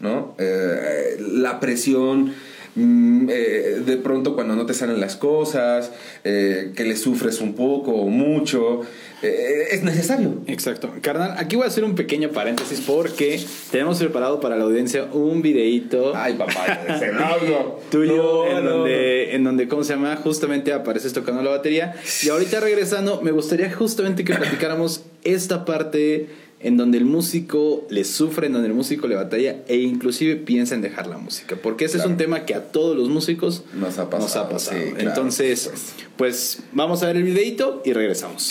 ¿no? 0.00 0.34
Eh, 0.38 1.18
la 1.20 1.60
presión, 1.60 2.34
mm, 2.74 3.28
eh, 3.30 3.82
de 3.84 3.96
pronto 3.98 4.34
cuando 4.34 4.56
no 4.56 4.66
te 4.66 4.74
salen 4.74 5.00
las 5.00 5.16
cosas, 5.16 5.90
que 6.22 6.84
le 6.84 6.96
sufres 6.96 7.40
un 7.40 7.54
poco 7.54 7.92
o 7.92 8.08
mucho, 8.08 8.82
eh, 9.22 9.68
es 9.70 9.82
necesario. 9.84 10.34
Exacto. 10.48 10.90
Carnal, 11.00 11.34
aquí 11.38 11.54
voy 11.54 11.64
a 11.64 11.68
hacer 11.68 11.84
un 11.84 11.94
pequeño 11.94 12.30
paréntesis 12.30 12.80
porque 12.80 13.40
tenemos 13.70 13.98
preparado 13.98 14.40
para 14.40 14.56
la 14.56 14.64
audiencia 14.64 15.04
un 15.12 15.42
videíto. 15.42 16.12
Ay, 16.16 16.34
papá, 16.34 16.80
tuyo 17.90 18.46
en, 18.48 18.64
donde, 18.64 19.34
en 19.34 19.44
donde, 19.44 19.68
¿cómo 19.68 19.84
se 19.84 19.94
llama? 19.94 20.16
Justamente 20.16 20.72
apareces 20.72 21.12
tocando 21.12 21.40
la 21.42 21.50
batería. 21.50 21.94
Y 22.22 22.30
ahorita 22.30 22.58
regresando, 22.60 23.20
me 23.22 23.30
gustaría 23.30 23.72
justamente 23.72 24.24
que 24.24 24.34
platicáramos 24.34 25.04
esta 25.22 25.64
parte 25.64 26.28
en 26.62 26.76
donde 26.76 26.98
el 26.98 27.04
músico 27.04 27.86
le 27.90 28.04
sufre, 28.04 28.46
en 28.46 28.52
donde 28.52 28.68
el 28.68 28.74
músico 28.74 29.06
le 29.06 29.16
batalla 29.16 29.62
e 29.68 29.76
inclusive 29.76 30.36
piensa 30.36 30.74
en 30.74 30.82
dejar 30.82 31.06
la 31.06 31.18
música. 31.18 31.56
Porque 31.60 31.84
ese 31.84 31.98
es 31.98 32.06
un 32.06 32.16
tema 32.16 32.44
que 32.44 32.54
a 32.54 32.70
todos 32.70 32.96
los 32.96 33.08
músicos 33.08 33.64
nos 33.74 33.98
ha 33.98 34.08
pasado. 34.08 34.58
Entonces, 34.98 35.70
pues 36.16 36.60
vamos 36.72 37.02
a 37.02 37.06
ver 37.06 37.16
el 37.16 37.24
videito 37.24 37.82
y 37.84 37.92
regresamos. 37.92 38.50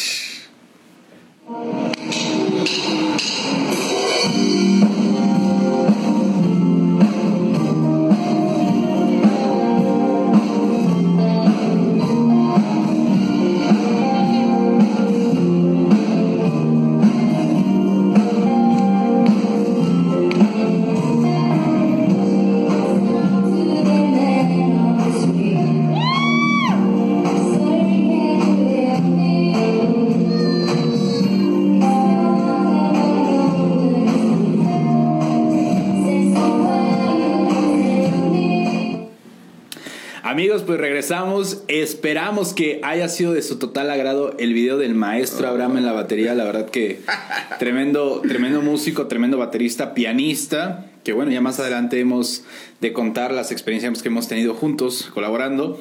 Pues 40.36 40.80
regresamos. 40.80 41.64
Esperamos 41.68 42.54
que 42.54 42.80
haya 42.84 43.10
sido 43.10 43.34
de 43.34 43.42
su 43.42 43.60
total 43.60 43.90
agrado 43.90 44.34
el 44.40 44.54
video 44.54 44.78
del 44.78 44.96
maestro 44.96 45.48
Abraham 45.48 45.78
en 45.78 45.86
la 45.86 45.92
batería. 45.92 46.34
La 46.36 46.46
verdad 46.46 46.70
que 46.70 47.02
tremendo, 47.60 48.22
tremendo 48.22 48.62
músico, 48.62 49.08
tremendo 49.08 49.38
baterista, 49.38 49.94
pianista. 49.94 50.86
Que 51.04 51.12
bueno, 51.12 51.32
ya 51.32 51.42
más 51.42 51.60
adelante 51.60 52.00
hemos 52.00 52.44
de 52.80 52.94
contar 52.94 53.34
las 53.34 53.52
experiencias 53.52 54.02
que 54.02 54.08
hemos 54.08 54.30
tenido 54.30 54.54
juntos 54.54 55.10
colaborando. 55.14 55.80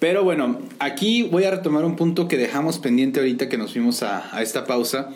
Pero 0.00 0.24
bueno, 0.24 0.58
aquí 0.80 1.22
voy 1.22 1.44
a 1.44 1.52
retomar 1.52 1.84
un 1.84 1.94
punto 1.94 2.26
que 2.26 2.36
dejamos 2.36 2.78
pendiente 2.78 3.20
ahorita 3.20 3.48
que 3.48 3.56
nos 3.56 3.72
fuimos 3.72 4.02
a, 4.02 4.36
a 4.36 4.42
esta 4.42 4.64
pausa, 4.64 5.10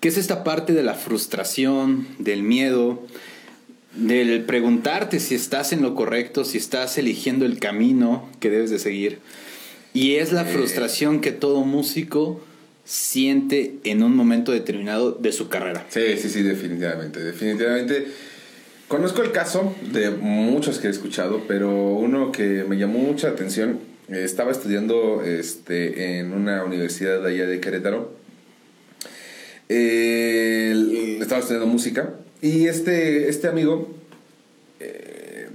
que 0.00 0.08
es 0.08 0.18
esta 0.18 0.44
parte 0.44 0.74
de 0.74 0.82
la 0.82 0.92
frustración, 0.92 2.06
del 2.18 2.42
miedo, 2.42 3.02
del 3.98 4.42
preguntarte 4.44 5.18
si 5.18 5.34
estás 5.34 5.72
en 5.72 5.82
lo 5.82 5.94
correcto, 5.94 6.44
si 6.44 6.58
estás 6.58 6.98
eligiendo 6.98 7.44
el 7.44 7.58
camino 7.58 8.28
que 8.40 8.50
debes 8.50 8.70
de 8.70 8.78
seguir. 8.78 9.18
Y 9.92 10.16
es 10.16 10.32
la 10.32 10.44
frustración 10.44 11.20
que 11.20 11.32
todo 11.32 11.64
músico 11.64 12.40
siente 12.84 13.74
en 13.84 14.02
un 14.02 14.14
momento 14.14 14.52
determinado 14.52 15.12
de 15.12 15.32
su 15.32 15.48
carrera. 15.48 15.84
Sí, 15.88 16.16
sí, 16.16 16.28
sí, 16.28 16.42
definitivamente. 16.42 17.20
Definitivamente. 17.20 18.06
Conozco 18.86 19.22
el 19.22 19.32
caso 19.32 19.74
de 19.92 20.10
muchos 20.10 20.78
que 20.78 20.86
he 20.86 20.90
escuchado, 20.90 21.42
pero 21.48 21.70
uno 21.70 22.32
que 22.32 22.64
me 22.66 22.78
llamó 22.78 23.00
mucha 23.00 23.28
atención, 23.28 23.80
estaba 24.08 24.52
estudiando 24.52 25.22
este, 25.24 26.18
en 26.18 26.32
una 26.32 26.64
universidad 26.64 27.20
de 27.20 27.30
allá 27.30 27.46
de 27.46 27.60
Querétaro. 27.60 28.16
Eh, 29.68 31.18
estaba 31.20 31.40
estudiando 31.40 31.66
música 31.66 32.14
y 32.40 32.66
este, 32.66 33.28
este 33.28 33.48
amigo 33.48 33.88
eh, 34.80 35.48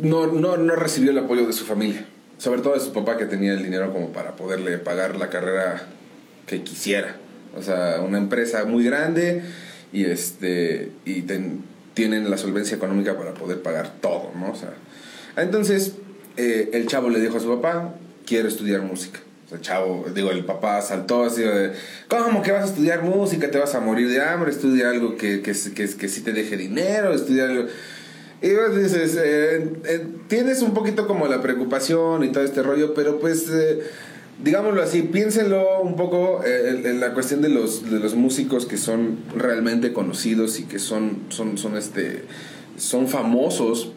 no, 0.00 0.26
no, 0.26 0.56
no 0.56 0.76
recibió 0.76 1.10
el 1.10 1.18
apoyo 1.18 1.46
de 1.46 1.52
su 1.52 1.64
familia, 1.64 2.06
sobre 2.38 2.62
todo 2.62 2.74
de 2.74 2.80
su 2.80 2.92
papá 2.92 3.16
que 3.16 3.26
tenía 3.26 3.52
el 3.52 3.62
dinero 3.62 3.92
como 3.92 4.12
para 4.12 4.36
poderle 4.36 4.78
pagar 4.78 5.16
la 5.16 5.28
carrera 5.28 5.86
que 6.46 6.62
quisiera. 6.62 7.16
O 7.56 7.62
sea, 7.62 8.00
una 8.00 8.18
empresa 8.18 8.64
muy 8.64 8.84
grande 8.84 9.42
y 9.92 10.04
este 10.04 10.90
y 11.04 11.24
tienen 11.94 12.28
la 12.28 12.36
solvencia 12.36 12.76
económica 12.76 13.16
para 13.16 13.34
poder 13.34 13.62
pagar 13.62 13.92
todo, 14.00 14.32
¿no? 14.34 14.50
O 14.50 14.56
sea, 14.56 14.74
entonces 15.36 15.94
eh, 16.36 16.70
el 16.72 16.86
chavo 16.86 17.10
le 17.10 17.20
dijo 17.20 17.36
a 17.36 17.40
su 17.40 17.48
papá, 17.48 17.94
quiero 18.26 18.48
estudiar 18.48 18.82
música. 18.82 19.20
Sea, 19.48 19.60
chavo, 19.60 20.06
digo, 20.14 20.30
el 20.30 20.44
papá 20.44 20.80
saltó 20.80 21.24
así 21.24 21.42
de, 21.42 21.72
¿cómo 22.08 22.40
que 22.40 22.50
vas 22.50 22.62
a 22.62 22.66
estudiar 22.66 23.02
música? 23.02 23.50
Te 23.50 23.58
vas 23.58 23.74
a 23.74 23.80
morir 23.80 24.08
de 24.08 24.22
hambre, 24.22 24.50
estudia 24.50 24.88
algo 24.88 25.16
que, 25.16 25.42
que, 25.42 25.52
que, 25.52 25.88
que 25.88 26.08
sí 26.08 26.22
te 26.22 26.32
deje 26.32 26.56
dinero, 26.56 27.12
estudia 27.12 27.44
algo... 27.44 27.66
Y 28.40 28.52
vos 28.54 28.76
dices, 28.76 29.18
eh, 29.22 29.70
eh, 29.86 30.06
tienes 30.28 30.60
un 30.60 30.74
poquito 30.74 31.06
como 31.06 31.26
la 31.28 31.40
preocupación 31.40 32.24
y 32.24 32.28
todo 32.28 32.44
este 32.44 32.62
rollo, 32.62 32.92
pero 32.94 33.18
pues, 33.18 33.48
eh, 33.50 33.80
digámoslo 34.42 34.82
así, 34.82 35.02
piénsenlo 35.02 35.80
un 35.80 35.96
poco 35.96 36.42
en, 36.44 37.00
la 37.00 37.14
cuestión 37.14 37.40
de 37.40 37.48
los, 37.48 37.90
de 37.90 38.00
los 38.00 38.14
músicos 38.14 38.66
que 38.66 38.76
son 38.76 39.18
realmente 39.34 39.92
conocidos 39.92 40.58
y 40.58 40.64
que 40.64 40.78
son, 40.78 41.22
son, 41.28 41.56
son, 41.58 41.76
este, 41.76 42.24
son 42.76 43.08
famosos, 43.08 43.92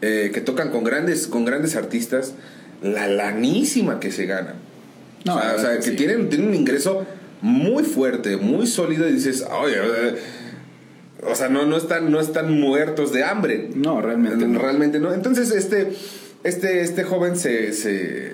que 0.00 0.42
tocan 0.44 0.70
con 0.70 0.84
grandes, 0.84 1.26
con 1.26 1.44
grandes 1.44 1.74
artistas 1.74 2.34
la 2.82 3.08
lanísima 3.08 4.00
que 4.00 4.10
se 4.10 4.26
gana. 4.26 4.54
No, 5.24 5.36
o 5.36 5.58
sea, 5.58 5.78
que, 5.80 5.90
tienen, 5.92 6.28
tienen 6.28 6.48
un 6.48 6.54
ingreso 6.54 7.04
muy 7.40 7.82
fuerte, 7.82 8.36
muy 8.36 8.66
sólido 8.66 9.08
y 9.08 9.12
dices, 9.12 9.44
oye, 9.50 9.76
o 11.22 11.34
sea, 11.34 11.48
no, 11.48 11.66
no, 11.66 11.76
están, 11.76 12.10
no 12.10 12.20
están 12.20 12.60
muertos 12.60 13.12
de 13.12 13.24
hambre. 13.24 13.70
No, 13.74 14.00
realmente. 14.00 14.46
No. 14.46 14.58
Realmente 14.60 15.00
no. 15.00 15.12
Entonces, 15.12 15.50
este, 15.50 15.92
este, 16.44 16.82
este 16.82 17.02
joven 17.02 17.36
se, 17.36 17.72
se, 17.72 18.26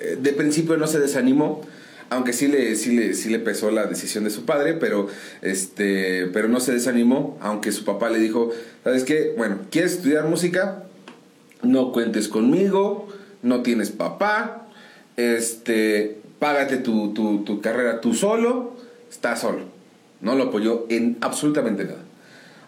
eh, 0.00 0.18
de 0.20 0.32
principio 0.32 0.76
no 0.76 0.86
se 0.86 0.98
desanimó 0.98 1.62
aunque 2.10 2.32
sí 2.32 2.48
le, 2.48 2.74
sí 2.76 2.96
le, 2.96 3.14
sí 3.14 3.28
le 3.28 3.38
pesó 3.38 3.70
la 3.70 3.86
decisión 3.86 4.24
de 4.24 4.30
su 4.30 4.44
padre, 4.44 4.74
pero, 4.74 5.08
este, 5.42 6.26
pero 6.32 6.48
no 6.48 6.60
se 6.60 6.72
desanimó, 6.72 7.38
aunque 7.40 7.72
su 7.72 7.84
papá 7.84 8.08
le 8.08 8.18
dijo, 8.18 8.50
¿sabes 8.84 9.04
qué? 9.04 9.34
Bueno, 9.36 9.58
¿quieres 9.70 9.92
estudiar 9.92 10.26
música? 10.26 10.84
No 11.62 11.92
cuentes 11.92 12.28
conmigo, 12.28 13.08
no 13.42 13.62
tienes 13.62 13.90
papá, 13.90 14.66
este, 15.16 16.20
págate 16.38 16.78
tu, 16.78 17.12
tu, 17.12 17.44
tu 17.44 17.60
carrera 17.60 18.00
tú 18.00 18.14
solo, 18.14 18.76
estás 19.10 19.40
solo. 19.40 19.60
No 20.20 20.34
lo 20.34 20.44
apoyó 20.44 20.86
en 20.88 21.16
absolutamente 21.20 21.84
nada. 21.84 22.08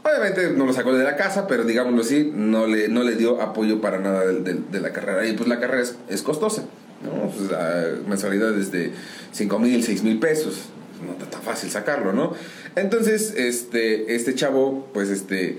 Obviamente 0.03 0.51
no 0.53 0.65
lo 0.65 0.73
sacó 0.73 0.95
de 0.95 1.05
la 1.05 1.17
casa, 1.17 1.47
pero 1.47 1.65
digámoslo 1.65 2.01
así, 2.01 2.33
no 2.35 2.67
le, 2.67 2.89
no 2.89 3.03
le 3.03 3.17
dio 3.17 3.43
apoyo 3.43 3.83
para 3.83 3.99
nada 3.99 4.25
de, 4.25 4.81
la 4.81 4.93
carrera. 4.93 5.27
Y 5.27 5.35
pues 5.35 5.49
la 5.49 5.61
carrera 5.61 5.85
es, 6.09 6.23
costosa, 6.23 6.65
¿no? 7.03 7.31
Pues 7.31 7.51
la 7.51 7.85
mensualidad 8.07 8.57
es 8.59 8.73
de 8.73 8.93
5 9.33 9.59
mil, 9.59 9.85
6 9.85 10.03
mil 10.03 10.19
pesos. 10.19 10.71
No 11.05 11.13
está 11.13 11.27
tan 11.27 11.43
fácil 11.43 11.71
sacarlo, 11.71 12.13
¿no? 12.15 12.35
Entonces, 12.77 13.35
este, 13.37 14.15
este 14.15 14.35
chavo, 14.35 14.89
pues 14.95 15.11
este 15.11 15.59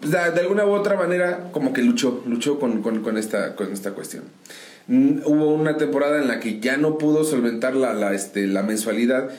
pues, 0.00 0.12
de, 0.12 0.18
alguna 0.18 0.64
u 0.64 0.70
otra 0.70 0.96
manera 0.96 1.50
como 1.52 1.72
que 1.72 1.82
luchó, 1.82 2.22
luchó 2.26 2.58
con, 2.58 3.16
esta, 3.16 3.56
con 3.56 3.72
esta 3.72 3.92
cuestión. 3.92 4.24
Mm, 4.86 5.20
hubo 5.24 5.52
una 5.54 5.76
temporada 5.76 6.20
en 6.20 6.28
la 6.28 6.40
que 6.40 6.60
ya 6.60 6.76
no 6.76 6.98
pudo 6.98 7.24
solventar 7.24 7.74
la, 7.74 7.92
la, 7.94 8.14
este, 8.14 8.46
la 8.46 8.62
mensualidad 8.62 9.30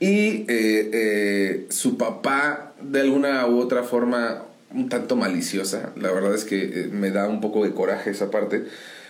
y 0.00 0.44
eh, 0.48 0.90
eh, 0.92 1.66
su 1.70 1.96
papá 1.96 2.74
de 2.80 3.00
alguna 3.00 3.46
u 3.46 3.58
otra 3.58 3.82
forma 3.82 4.42
un 4.74 4.88
tanto 4.88 5.16
maliciosa, 5.16 5.92
la 5.96 6.10
verdad 6.10 6.34
es 6.34 6.44
que 6.44 6.64
eh, 6.64 6.88
me 6.90 7.10
da 7.10 7.28
un 7.28 7.40
poco 7.40 7.64
de 7.64 7.72
coraje 7.72 8.10
esa 8.10 8.30
parte, 8.30 8.64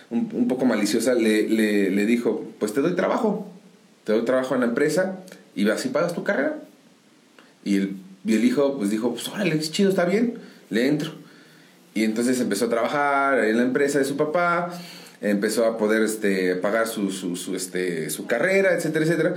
un, 0.09 0.47
poco 0.47 0.65
maliciosa, 0.65 1.13
le, 1.13 1.49
le, 1.49 2.05
dijo, 2.05 2.45
pues 2.59 2.73
te 2.73 2.79
doy 2.79 2.95
trabajo, 2.95 3.51
te 4.05 4.13
doy 4.13 4.23
trabajo 4.23 4.53
en 4.53 4.61
la 4.61 4.67
empresa 4.67 5.19
y 5.53 5.69
así 5.69 5.89
pagas 5.89 6.13
tu 6.13 6.23
carrera. 6.23 6.59
Y 7.65 7.75
el, 7.75 7.97
y 8.23 8.35
el 8.35 8.45
hijo 8.45 8.77
pues 8.77 8.89
dijo, 8.89 9.11
pues 9.11 9.27
órale, 9.27 9.57
es 9.57 9.71
chido, 9.71 9.89
está 9.89 10.05
bien 10.05 10.35
le 10.69 10.87
entro. 10.87 11.11
Y 11.93 12.03
entonces 12.03 12.39
empezó 12.39 12.65
a 12.65 12.69
trabajar 12.69 13.43
en 13.45 13.57
la 13.57 13.63
empresa 13.63 13.99
de 13.99 14.05
su 14.05 14.17
papá, 14.17 14.69
empezó 15.21 15.65
a 15.65 15.77
poder 15.77 16.03
este, 16.03 16.55
pagar 16.55 16.87
su, 16.87 17.11
su, 17.11 17.35
su, 17.35 17.55
este, 17.55 18.09
su 18.09 18.27
carrera, 18.27 18.73
etcétera, 18.73 19.05
etcétera. 19.05 19.33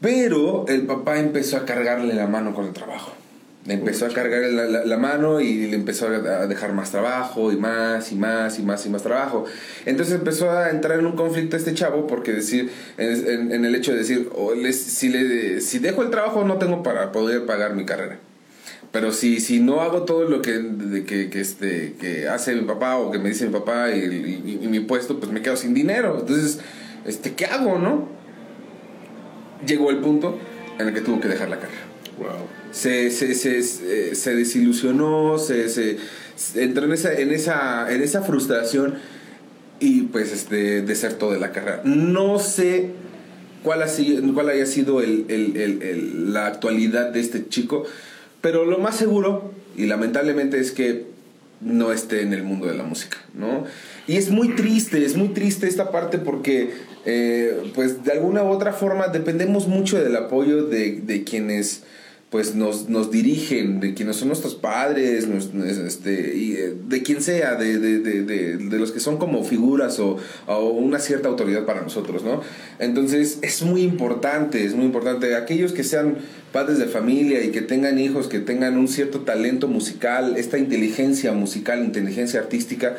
Pero 0.00 0.66
el 0.68 0.82
papá 0.82 1.18
empezó 1.18 1.56
a 1.56 1.64
cargarle 1.64 2.14
la 2.14 2.26
mano 2.26 2.54
con 2.54 2.66
el 2.66 2.72
trabajo. 2.72 3.12
Le 3.66 3.74
empezó 3.74 4.06
a 4.06 4.08
cargar 4.08 4.40
la, 4.50 4.84
la, 4.84 4.96
mano 4.96 5.40
y 5.40 5.66
le 5.66 5.74
empezó 5.74 6.06
a 6.06 6.46
dejar 6.46 6.72
más 6.72 6.90
trabajo 6.90 7.52
y 7.52 7.56
más 7.56 8.12
y 8.12 8.14
más 8.14 8.58
y 8.58 8.62
más 8.62 8.86
y 8.86 8.88
más 8.88 9.02
trabajo. 9.02 9.44
Entonces 9.84 10.14
empezó 10.14 10.50
a 10.50 10.70
entrar 10.70 10.98
en 10.98 11.04
un 11.04 11.16
conflicto 11.16 11.56
este 11.56 11.74
chavo 11.74 12.06
porque 12.06 12.32
decir, 12.32 12.70
en, 12.96 13.52
en, 13.52 13.64
el 13.66 13.74
hecho 13.74 13.92
de 13.92 13.98
decir, 13.98 14.30
si, 14.72 15.08
le, 15.10 15.60
si 15.60 15.80
dejo 15.80 16.02
el 16.02 16.10
trabajo 16.10 16.44
no 16.44 16.56
tengo 16.56 16.82
para 16.82 17.12
poder 17.12 17.44
pagar 17.44 17.74
mi 17.74 17.84
carrera. 17.84 18.20
Pero 18.92 19.12
si, 19.12 19.40
si 19.40 19.60
no 19.60 19.82
hago 19.82 20.02
todo 20.02 20.24
lo 20.24 20.40
que, 20.40 21.04
que, 21.06 21.28
que, 21.28 21.40
este, 21.40 21.94
que 22.00 22.28
hace 22.28 22.54
mi 22.54 22.62
papá 22.62 22.96
o 22.96 23.10
que 23.10 23.18
me 23.18 23.28
dice 23.28 23.46
mi 23.46 23.52
papá 23.52 23.94
y, 23.94 24.66
mi 24.68 24.80
puesto, 24.80 25.18
pues 25.20 25.30
me 25.30 25.42
quedo 25.42 25.56
sin 25.56 25.74
dinero. 25.74 26.18
Entonces, 26.20 26.60
este, 27.04 27.34
¿qué 27.34 27.46
hago, 27.46 27.78
no? 27.78 28.08
Llegó 29.66 29.90
el 29.90 29.98
punto 29.98 30.38
en 30.78 30.88
el 30.88 30.94
que 30.94 31.00
tuvo 31.02 31.20
que 31.20 31.28
dejar 31.28 31.50
la 31.50 31.58
carrera. 31.58 31.82
Wow. 32.18 32.46
Se, 32.72 33.10
se, 33.10 33.34
se, 33.34 33.62
se, 34.14 34.34
desilusionó, 34.34 35.38
se, 35.38 35.68
se, 35.68 35.98
entró 36.56 36.84
en 36.84 36.92
esa, 36.92 37.12
en, 37.12 37.30
esa, 37.32 37.92
en 37.92 38.02
esa 38.02 38.22
frustración 38.22 38.94
y 39.80 40.02
pues 40.02 40.32
este, 40.32 40.82
desertó 40.82 41.30
de 41.30 41.38
la 41.38 41.52
carrera. 41.52 41.82
No 41.84 42.38
sé 42.38 42.90
cuál, 43.62 43.82
ha 43.82 43.88
sido, 43.88 44.34
cuál 44.34 44.48
haya 44.48 44.66
sido 44.66 45.00
el, 45.00 45.26
el, 45.28 45.56
el, 45.56 46.32
la 46.32 46.46
actualidad 46.46 47.10
de 47.10 47.20
este 47.20 47.48
chico, 47.48 47.84
pero 48.40 48.64
lo 48.64 48.78
más 48.78 48.96
seguro, 48.96 49.52
y 49.76 49.86
lamentablemente, 49.86 50.58
es 50.58 50.72
que 50.72 51.06
no 51.60 51.92
esté 51.92 52.22
en 52.22 52.32
el 52.32 52.44
mundo 52.44 52.66
de 52.66 52.74
la 52.74 52.84
música, 52.84 53.18
¿no? 53.34 53.64
Y 54.06 54.16
es 54.16 54.30
muy 54.30 54.54
triste, 54.54 55.04
es 55.04 55.16
muy 55.16 55.28
triste 55.28 55.66
esta 55.66 55.90
parte 55.90 56.18
porque, 56.18 56.70
eh, 57.04 57.72
pues, 57.74 58.04
de 58.04 58.12
alguna 58.12 58.44
u 58.44 58.48
otra 58.48 58.72
forma 58.72 59.08
dependemos 59.08 59.66
mucho 59.66 60.02
del 60.02 60.14
apoyo 60.16 60.66
de, 60.66 61.00
de 61.00 61.24
quienes 61.24 61.82
pues 62.30 62.54
nos, 62.54 62.90
nos 62.90 63.10
dirigen, 63.10 63.80
de 63.80 63.94
quienes 63.94 64.16
son 64.16 64.28
nuestros 64.28 64.54
padres, 64.54 65.26
este, 65.86 66.36
eh, 66.36 66.74
de 66.86 67.02
quien 67.02 67.22
sea, 67.22 67.54
de, 67.54 67.78
de, 67.78 68.00
de, 68.00 68.56
de, 68.58 68.78
los 68.78 68.92
que 68.92 69.00
son 69.00 69.16
como 69.16 69.44
figuras 69.44 69.98
o, 69.98 70.18
o, 70.46 70.68
una 70.68 70.98
cierta 70.98 71.30
autoridad 71.30 71.64
para 71.64 71.80
nosotros, 71.80 72.22
¿no? 72.22 72.42
Entonces 72.78 73.38
es 73.40 73.62
muy 73.62 73.80
importante, 73.80 74.62
es 74.64 74.74
muy 74.74 74.84
importante. 74.84 75.36
Aquellos 75.36 75.72
que 75.72 75.84
sean 75.84 76.16
padres 76.52 76.78
de 76.78 76.86
familia 76.86 77.42
y 77.42 77.48
que 77.48 77.62
tengan 77.62 77.98
hijos, 77.98 78.28
que 78.28 78.40
tengan 78.40 78.76
un 78.76 78.88
cierto 78.88 79.20
talento 79.20 79.66
musical, 79.66 80.36
esta 80.36 80.58
inteligencia 80.58 81.32
musical, 81.32 81.82
inteligencia 81.82 82.40
artística, 82.40 82.98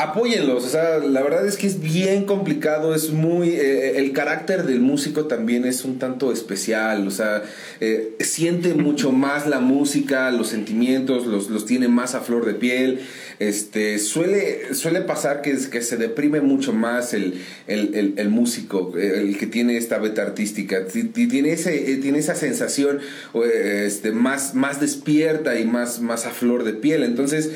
apóyenlos, 0.00 0.64
o 0.64 0.68
sea, 0.68 0.98
la 0.98 1.22
verdad 1.22 1.46
es 1.46 1.56
que 1.56 1.66
es 1.66 1.80
bien 1.80 2.24
complicado, 2.24 2.94
es 2.94 3.10
muy, 3.10 3.50
eh, 3.50 3.98
el 3.98 4.12
carácter 4.12 4.64
del 4.64 4.80
músico 4.80 5.26
también 5.26 5.66
es 5.66 5.84
un 5.84 5.98
tanto 5.98 6.32
especial, 6.32 7.06
o 7.06 7.10
sea, 7.10 7.42
eh, 7.80 8.14
siente 8.20 8.74
mucho 8.74 9.12
más 9.26 9.46
la 9.46 9.60
música, 9.60 10.30
los 10.30 10.48
sentimientos, 10.48 11.26
los, 11.26 11.50
los 11.50 11.66
tiene 11.66 11.88
más 11.88 12.14
a 12.14 12.20
flor 12.20 12.46
de 12.46 12.54
piel, 12.54 13.00
este, 13.38 13.98
suele, 13.98 14.74
suele 14.74 15.02
pasar 15.02 15.42
que, 15.42 15.56
que 15.70 15.82
se 15.82 15.96
deprime 15.96 16.40
mucho 16.40 16.72
más 16.72 17.12
el, 17.12 17.42
el, 17.66 18.14
el, 18.16 18.28
músico, 18.30 18.94
el 18.96 19.36
que 19.38 19.46
tiene 19.46 19.76
esta 19.76 19.98
beta 19.98 20.22
artística, 20.22 20.86
tiene, 20.86 21.52
ese, 21.52 21.92
eh, 21.92 21.96
tiene 21.96 22.18
esa 22.18 22.34
sensación 22.34 23.00
este, 23.34 24.12
más, 24.12 24.54
más 24.54 24.80
despierta 24.80 25.58
y 25.58 25.64
más, 25.64 26.00
más 26.00 26.26
a 26.26 26.30
flor 26.30 26.64
de 26.64 26.72
piel, 26.72 27.02
entonces, 27.02 27.50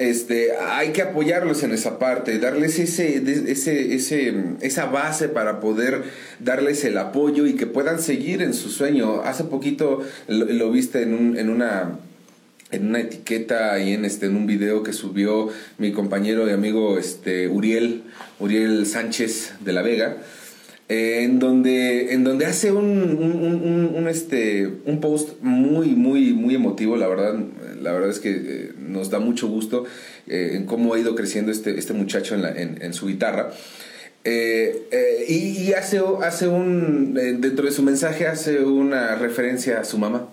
este, 0.00 0.56
hay 0.56 0.92
que 0.92 1.02
apoyarlos 1.02 1.62
en 1.62 1.72
esa 1.72 1.98
parte, 1.98 2.38
darles 2.38 2.78
ese, 2.78 3.22
ese, 3.50 3.94
ese, 3.94 4.34
esa 4.62 4.86
base 4.86 5.28
para 5.28 5.60
poder 5.60 6.04
darles 6.38 6.86
el 6.86 6.96
apoyo 6.96 7.46
y 7.46 7.52
que 7.52 7.66
puedan 7.66 8.00
seguir 8.00 8.40
en 8.40 8.54
su 8.54 8.70
sueño. 8.70 9.20
Hace 9.20 9.44
poquito 9.44 10.02
lo, 10.26 10.70
viste 10.70 11.02
en, 11.02 11.12
un, 11.12 11.36
en 11.36 11.50
una 11.50 11.98
en 12.70 12.86
una 12.86 13.00
etiqueta 13.00 13.78
y 13.78 13.92
en 13.92 14.06
este 14.06 14.26
en 14.26 14.36
un 14.36 14.46
video 14.46 14.82
que 14.82 14.94
subió 14.94 15.48
mi 15.76 15.92
compañero 15.92 16.48
y 16.48 16.52
amigo 16.52 16.98
este 16.98 17.48
Uriel 17.48 18.04
Uriel 18.38 18.86
Sánchez 18.86 19.54
de 19.60 19.72
la 19.74 19.82
Vega 19.82 20.16
en 20.90 21.38
donde, 21.38 22.14
en 22.14 22.24
donde 22.24 22.46
hace 22.46 22.72
un, 22.72 22.84
un, 22.86 23.92
un, 23.94 24.08
este, 24.08 24.68
un 24.86 24.98
post 25.00 25.40
muy, 25.40 25.90
muy, 25.90 26.32
muy 26.32 26.56
emotivo, 26.56 26.96
la 26.96 27.06
verdad, 27.06 27.36
la 27.80 27.92
verdad 27.92 28.10
es 28.10 28.18
que 28.18 28.30
eh, 28.30 28.72
nos 28.78 29.10
da 29.10 29.18
mucho 29.18 29.48
gusto 29.48 29.84
eh, 30.26 30.52
en 30.54 30.66
cómo 30.66 30.94
ha 30.94 30.98
ido 30.98 31.14
creciendo 31.14 31.50
este, 31.50 31.78
este 31.78 31.92
muchacho 31.92 32.34
en, 32.34 32.42
la, 32.42 32.50
en, 32.50 32.94
su 32.94 33.06
guitarra. 33.06 33.50
Eh, 34.24 35.24
y, 35.28 35.62
y, 35.62 35.72
hace, 35.72 36.00
hace 36.22 36.46
un, 36.46 37.14
dentro 37.14 37.64
de 37.64 37.72
su 37.72 37.82
mensaje 37.82 38.26
hace 38.26 38.60
una 38.60 39.16
referencia 39.16 39.80
a 39.80 39.84
su 39.84 39.96
mamá 39.98 40.28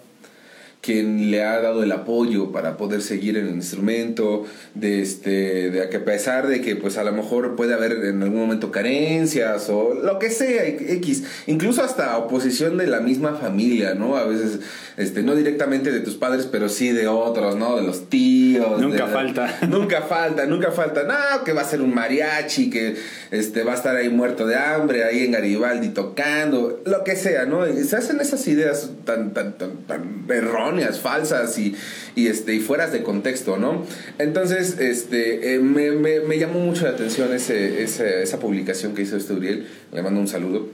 quien 0.87 1.31
le 1.31 1.43
ha 1.43 1.59
dado 1.59 1.83
el 1.83 1.91
apoyo 1.91 2.53
para 2.53 2.77
poder 2.77 3.01
seguir 3.01 3.35
en 3.35 3.47
el 3.49 3.55
instrumento, 3.55 4.45
de, 4.73 5.01
este, 5.01 5.69
de 5.69 5.89
que 5.89 5.97
a 5.97 6.05
pesar 6.05 6.47
de 6.47 6.61
que 6.61 6.77
pues 6.77 6.97
a 6.97 7.03
lo 7.03 7.11
mejor 7.11 7.57
puede 7.57 7.73
haber 7.73 8.05
en 8.05 8.23
algún 8.23 8.39
momento 8.39 8.71
carencias 8.71 9.69
o 9.69 9.93
lo 9.93 10.17
que 10.17 10.29
sea, 10.29 10.65
X, 10.65 11.25
incluso 11.45 11.83
hasta 11.83 12.17
oposición 12.17 12.77
de 12.77 12.87
la 12.87 13.01
misma 13.01 13.33
familia, 13.33 13.95
¿no? 13.95 14.15
A 14.15 14.23
veces, 14.23 14.61
este, 14.95 15.23
no 15.23 15.35
directamente 15.35 15.91
de 15.91 15.99
tus 15.99 16.15
padres, 16.15 16.47
pero 16.49 16.69
sí 16.69 16.93
de 16.93 17.09
otros, 17.09 17.57
¿no? 17.57 17.75
De 17.75 17.81
los 17.81 18.09
tíos. 18.09 18.79
Nunca 18.79 19.07
falta. 19.07 19.59
Nunca 19.67 20.03
falta, 20.03 20.45
nunca 20.45 20.71
falta. 20.71 21.03
No, 21.03 21.43
que 21.43 21.51
va 21.51 21.63
a 21.63 21.65
ser 21.65 21.81
un 21.81 21.93
mariachi, 21.93 22.69
que 22.69 22.95
este, 23.31 23.65
va 23.65 23.73
a 23.73 23.75
estar 23.75 23.93
ahí 23.93 24.07
muerto 24.07 24.47
de 24.47 24.55
hambre, 24.55 25.03
ahí 25.03 25.25
en 25.25 25.33
Garibaldi 25.33 25.89
tocando, 25.89 26.81
lo 26.85 27.03
que 27.03 27.17
sea, 27.17 27.45
¿no? 27.45 27.65
Se 27.65 27.97
hacen 27.97 28.21
esas 28.21 28.47
ideas 28.47 28.91
tan, 29.03 29.33
tan, 29.33 29.57
tan, 29.57 29.85
tan 29.85 30.25
erróneas 30.29 30.76
falsas 30.99 31.57
y, 31.57 31.75
y, 32.15 32.27
este, 32.27 32.55
y 32.55 32.59
fueras 32.59 32.91
de 32.91 33.03
contexto, 33.03 33.57
¿no? 33.57 33.85
Entonces, 34.17 34.79
este, 34.79 35.55
eh, 35.55 35.59
me, 35.59 35.91
me, 35.91 36.19
me, 36.21 36.37
llamó 36.37 36.59
mucho 36.59 36.85
la 36.85 36.91
atención 36.91 37.33
ese, 37.33 37.83
ese, 37.83 38.23
esa 38.23 38.39
publicación 38.39 38.93
que 38.93 39.01
hizo 39.01 39.17
este 39.17 39.33
Uriel, 39.33 39.67
le 39.91 40.01
mando 40.01 40.19
un 40.19 40.27
saludo, 40.27 40.69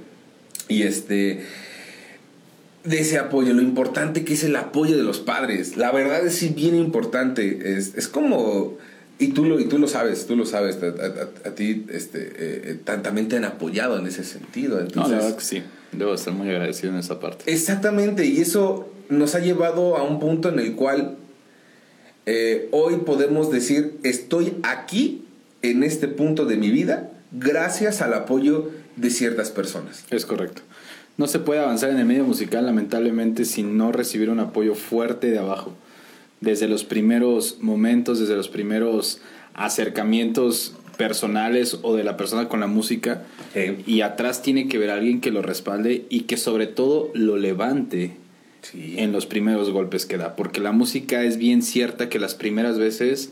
y 0.68 0.84
este 0.84 1.44
de 2.84 3.00
ese 3.00 3.18
apoyo, 3.18 3.54
lo 3.54 3.62
importante 3.62 4.26
que 4.26 4.34
es 4.34 4.44
el 4.44 4.56
apoyo 4.56 4.98
de 4.98 5.04
los 5.04 5.20
padres. 5.20 5.78
La 5.78 5.92
verdad 5.92 6.26
es 6.26 6.36
sí 6.36 6.50
bien 6.50 6.76
importante. 6.76 7.78
Es, 7.78 7.96
es 7.96 8.08
como, 8.08 8.78
y 9.20 9.30
tú, 9.30 9.46
lo, 9.46 9.60
y 9.60 9.66
tú 9.66 9.78
lo 9.78 9.88
sabes, 9.88 10.28
tú 10.28 10.36
lo 10.36 10.46
sabes, 10.46 10.78
a, 10.82 11.56
ti 11.56 11.86
este, 11.90 12.20
eh, 12.20 12.62
eh 12.66 12.80
también 12.84 13.30
te 13.30 13.38
han 13.38 13.46
apoyado 13.46 13.98
en 13.98 14.08
ese 14.08 14.24
sentido. 14.24 14.80
Entonces, 14.80 15.12
no, 15.12 15.18
la 15.18 15.24
verdad 15.24 15.38
que 15.38 15.44
sí, 15.44 15.64
debo 15.94 16.14
estar 16.14 16.34
muy 16.34 16.50
agradecido 16.50 16.92
en 16.92 17.00
esa 17.00 17.20
parte. 17.20 17.52
Exactamente, 17.52 18.26
y 18.26 18.42
eso 18.42 18.93
nos 19.10 19.36
ha 19.36 19.40
llevado 19.40 19.98
a 19.98 20.04
un 20.04 20.20
punto 20.20 20.50
en 20.50 20.60
el 20.60 20.76
cual 20.76 21.18
eh, 22.26 22.70
hoy 22.72 22.98
podemos 22.98 23.52
decir, 23.52 23.98
estoy 24.04 24.54
aquí, 24.64 25.26
en 25.62 25.84
este 25.84 26.08
punto 26.08 26.46
de 26.46 26.58
mi 26.58 26.72
vida, 26.72 27.12
gracias 27.32 28.02
al 28.02 28.14
apoyo 28.14 28.70
de 28.96 29.10
ciertas 29.10 29.52
personas. 29.52 30.06
Es 30.10 30.26
correcto. 30.26 30.62
No 31.18 31.28
se 31.28 31.40
puede 31.40 31.60
avanzar 31.60 31.90
en 31.90 32.00
el 32.00 32.06
medio 32.06 32.24
musical, 32.24 32.66
lamentablemente, 32.66 33.46
sin 33.46 33.78
no 33.78 33.92
recibir 33.92 34.30
un 34.30 34.40
apoyo 34.40 34.76
fuerte 34.76 35.32
de 35.32 35.40
abajo. 35.40 35.74
Desde 36.42 36.68
los 36.68 36.84
primeros 36.84 37.58
momentos, 37.62 38.20
desde 38.20 38.36
los 38.36 38.50
primeros 38.50 39.22
acercamientos 39.54 40.76
personales 40.98 41.80
o 41.82 41.96
de 41.96 42.04
la 42.04 42.18
persona 42.18 42.48
con 42.50 42.60
la 42.60 42.68
música. 42.68 43.24
Y 43.86 44.02
atrás 44.02 44.42
tiene 44.42 44.68
que 44.68 44.78
ver 44.78 44.90
alguien 44.90 45.22
que 45.22 45.32
lo 45.32 45.42
respalde 45.42 46.06
y 46.10 46.22
que 46.22 46.38
sobre 46.38 46.68
todo 46.68 47.12
lo 47.14 47.38
levante 47.38 48.18
en 48.74 49.12
los 49.12 49.26
primeros 49.26 49.72
golpes 49.72 50.06
que 50.06 50.18
da, 50.18 50.36
porque 50.36 50.62
la 50.62 50.72
música 50.72 51.24
es 51.24 51.38
bien 51.38 51.62
cierta 51.62 52.10
que 52.10 52.20
las 52.20 52.36
primeras 52.36 52.78
veces 52.78 53.32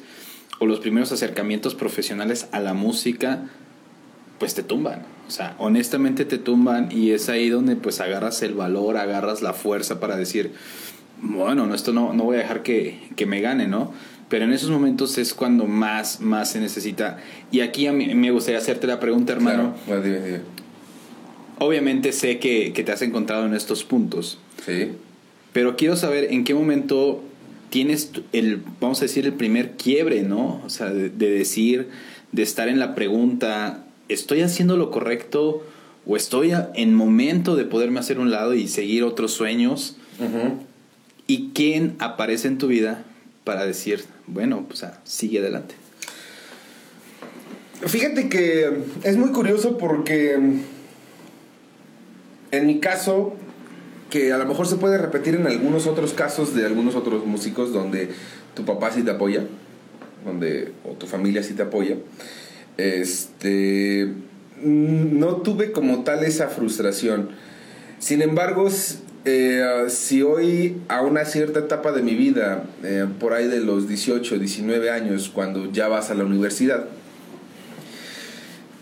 o 0.60 0.66
los 0.66 0.80
primeros 0.80 1.12
acercamientos 1.12 1.76
profesionales 1.76 2.48
a 2.52 2.60
la 2.60 2.74
música 2.74 3.46
pues 4.40 4.56
te 4.56 4.64
tumban, 4.64 5.04
o 5.28 5.32
sea, 5.32 5.56
honestamente 5.60 6.26
te 6.26 6.40
tumban 6.40 6.92
y 6.92 7.12
es 7.12 7.30
ahí 7.30 7.50
donde 7.50 7.76
pues 7.76 8.02
agarras 8.02 8.42
el 8.42 8.56
valor, 8.56 8.98
agarras 8.98 9.42
la 9.42 9.54
fuerza 9.54 10.00
para 10.00 10.16
decir, 10.16 10.52
bueno, 11.22 11.68
no, 11.68 11.76
esto 11.76 11.94
no, 11.94 12.14
no 12.14 12.24
voy 12.24 12.38
a 12.38 12.40
dejar 12.40 12.64
que, 12.64 13.00
que 13.16 13.26
me 13.26 13.40
gane, 13.42 13.68
¿no? 13.68 13.94
Pero 14.30 14.46
en 14.46 14.54
esos 14.54 14.70
momentos 14.70 15.18
es 15.18 15.34
cuando 15.34 15.68
más, 15.68 16.22
más 16.22 16.52
se 16.52 16.60
necesita. 16.60 17.18
Y 17.52 17.60
aquí 17.60 17.86
a 17.86 17.92
mí 17.92 18.16
me 18.16 18.32
gustaría 18.32 18.60
hacerte 18.60 18.88
la 18.88 19.00
pregunta, 19.00 19.34
hermano. 19.34 19.76
Obviamente 21.60 22.14
sé 22.14 22.40
que, 22.40 22.72
que 22.74 22.84
te 22.84 22.92
has 22.92 23.02
encontrado 23.02 23.46
en 23.46 23.54
estos 23.54 23.84
puntos. 23.84 24.40
Sí. 24.66 24.94
Pero 25.54 25.76
quiero 25.76 25.96
saber 25.96 26.32
en 26.32 26.44
qué 26.44 26.54
momento 26.54 27.24
tienes 27.70 28.12
el, 28.34 28.62
vamos 28.80 29.00
a 29.00 29.06
decir, 29.06 29.26
el 29.26 29.34
primer 29.34 29.72
quiebre, 29.72 30.24
¿no? 30.24 30.62
O 30.66 30.70
sea, 30.70 30.92
de, 30.92 31.10
decir, 31.10 31.90
de 32.32 32.44
estar 32.44 32.68
en 32.68 32.80
la 32.80 32.96
pregunta, 32.96 33.86
¿estoy 34.10 34.42
haciendo 34.42 34.78
lo 34.78 34.92
correcto? 34.92 35.66
¿O 36.06 36.16
estoy 36.16 36.52
en 36.76 36.94
momento 36.94 37.56
de 37.56 37.66
poderme 37.66 38.00
hacer 38.00 38.20
un 38.20 38.32
lado 38.32 38.54
y 38.54 38.68
seguir 38.68 39.04
otros 39.04 39.32
sueños? 39.32 39.98
¿Y 41.28 41.50
quién 41.54 41.96
aparece 42.00 42.48
en 42.48 42.58
tu 42.58 42.68
vida 42.68 43.04
para 43.44 43.66
decir, 43.66 44.04
bueno, 44.28 44.66
pues 44.68 44.86
sigue 45.04 45.40
adelante? 45.40 45.76
Fíjate 47.86 48.30
que 48.30 48.70
es 49.04 49.18
muy 49.18 49.32
curioso 49.32 49.78
porque 49.78 50.38
en 52.52 52.68
mi 52.68 52.80
caso 52.80 53.36
que 54.12 54.32
a 54.32 54.38
lo 54.38 54.46
mejor 54.46 54.68
se 54.68 54.76
puede 54.76 55.00
repetir 55.00 55.34
en 55.34 55.48
algunos 55.48 55.88
otros 55.88 56.14
casos 56.14 56.54
de 56.54 56.66
algunos 56.66 56.96
otros 56.96 57.26
músicos 57.26 57.74
donde 57.74 58.10
tu 58.54 58.66
papá 58.66 58.92
sí 58.92 59.02
te 59.02 59.12
apoya, 59.12 59.46
donde 60.24 60.74
o 60.84 60.92
tu 60.92 61.08
familia 61.08 61.42
sí 61.42 61.56
te 61.56 61.64
apoya. 61.64 61.96
Este 62.78 64.14
no 64.64 65.38
tuve 65.38 65.72
como 65.72 66.04
tal 66.04 66.24
esa 66.24 66.50
frustración. 66.50 67.30
Sin 68.00 68.22
embargo, 68.22 68.70
eh, 69.26 69.86
si 69.88 70.22
hoy 70.22 70.82
a 70.88 71.02
una 71.02 71.26
cierta 71.26 71.60
etapa 71.60 71.92
de 71.92 72.04
mi 72.04 72.16
vida, 72.16 72.66
eh, 72.84 73.08
por 73.20 73.34
ahí 73.34 73.48
de 73.48 73.62
los 73.62 73.88
18, 73.88 74.38
19 74.38 74.92
años, 74.92 75.32
cuando 75.34 75.72
ya 75.72 75.88
vas 75.88 76.12
a 76.12 76.16
la 76.16 76.26
universidad, 76.26 76.86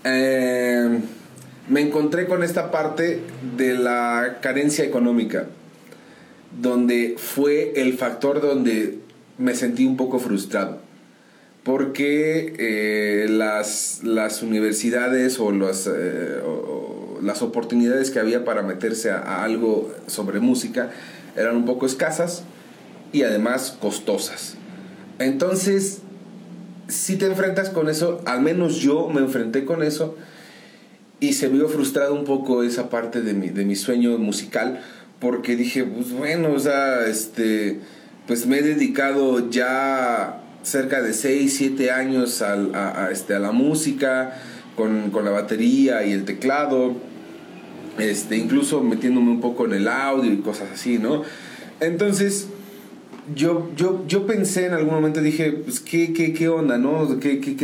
eh, 0.05 0.99
me 1.70 1.82
encontré 1.82 2.26
con 2.26 2.43
esta 2.43 2.72
parte 2.72 3.22
de 3.55 3.76
la 3.76 4.39
carencia 4.41 4.84
económica, 4.84 5.45
donde 6.59 7.15
fue 7.17 7.74
el 7.76 7.93
factor 7.93 8.41
donde 8.41 8.97
me 9.38 9.53
sentí 9.53 9.86
un 9.86 9.95
poco 9.95 10.20
frustrado. 10.20 10.80
Porque 11.63 12.55
eh, 12.57 13.28
las, 13.30 14.01
las, 14.03 14.41
universidades 14.41 15.39
o, 15.39 15.51
los, 15.51 15.88
eh, 15.88 16.41
las 17.22 17.43
oportunidades 17.43 18.09
que 18.09 18.20
había 18.20 18.43
para 18.43 18.63
meterse 18.63 19.11
a, 19.11 19.43
algo 19.43 19.93
sobre 20.07 20.39
música 20.39 20.89
eran 21.36 21.55
un 21.55 21.65
poco 21.65 21.86
escasas 21.86 22.43
y 23.11 23.22
además 23.22 23.78
costosas. 23.80 24.55
Entonces, 25.20 25.99
si 26.88 27.17
te 27.17 27.28
enfrentas 27.28 27.70
con 27.70 27.89
eso, 27.89 28.22
al 28.26 28.41
menos 28.41 28.78
yo 28.78 29.07
me 29.09 29.20
enfrenté 29.20 29.65
con 29.65 29.84
eso 29.84 30.15
y 31.20 31.34
se 31.34 31.49
vio 31.49 31.67
frustrado 31.67 32.13
un 32.13 32.26
poco 32.26 32.63
esa 32.63 32.89
parte 32.89 33.22
de 33.22 33.34
mi, 33.34 33.49
de 33.49 33.65
mi 33.65 33.76
sueño 33.76 34.17
musical 34.17 34.80
porque 35.20 35.55
dije, 35.55 35.84
pues 35.84 36.11
bueno, 36.11 36.53
o 36.53 36.59
sea, 36.59 37.05
este, 37.07 37.80
pues 38.28 38.45
me 38.47 38.59
he 38.59 38.61
dedicado 38.61 39.49
ya 39.49 40.41
cerca 40.63 41.01
de 41.01 41.13
6, 41.13 41.53
7 41.57 41.91
años 41.91 42.41
a, 42.41 43.09
este, 43.11 43.36
a 43.36 43.39
la 43.39 43.51
música, 43.51 44.39
con, 44.76 45.11
la 45.24 45.32
batería 45.32 46.05
y 46.05 46.13
el 46.13 46.24
teclado, 46.24 46.93
este, 47.97 48.38
incluso 48.38 48.82
metiéndome 48.82 49.30
un 49.32 49.41
poco 49.41 49.65
en 49.65 49.74
el 49.74 49.88
audio 49.89 50.32
y 50.32 50.38
cosas 50.38 50.70
así, 50.74 50.99
¿no? 50.99 51.24
Entonces, 51.82 52.47
yo, 53.36 53.70
yo, 53.76 54.05
yo 54.07 54.26
pensé 54.26 54.67
en 54.67 54.74
algún 54.74 54.93
momento, 54.93 55.22
dije, 55.22 55.51
pues, 55.51 55.82
¿qué, 55.82 56.13
qué, 56.13 56.34
qué 56.34 56.47
onda, 56.47 56.78
no? 56.78 57.20
¿Qué, 57.20 57.41
qué, 57.41 57.55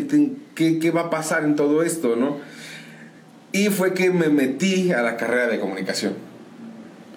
qué, 0.56 0.80
qué 0.80 0.92
va 0.92 1.02
a 1.02 1.10
pasar 1.10 1.46
en 1.46 1.56
todo 1.56 1.84
esto, 1.84 2.18
no? 2.18 2.38
Y 3.56 3.70
fue 3.70 3.94
que 3.94 4.12
me 4.12 4.28
metí 4.28 4.92
a 4.92 5.02
la 5.02 5.16
carrera 5.16 5.48
de 5.48 5.62
comunicación. 5.62 6.14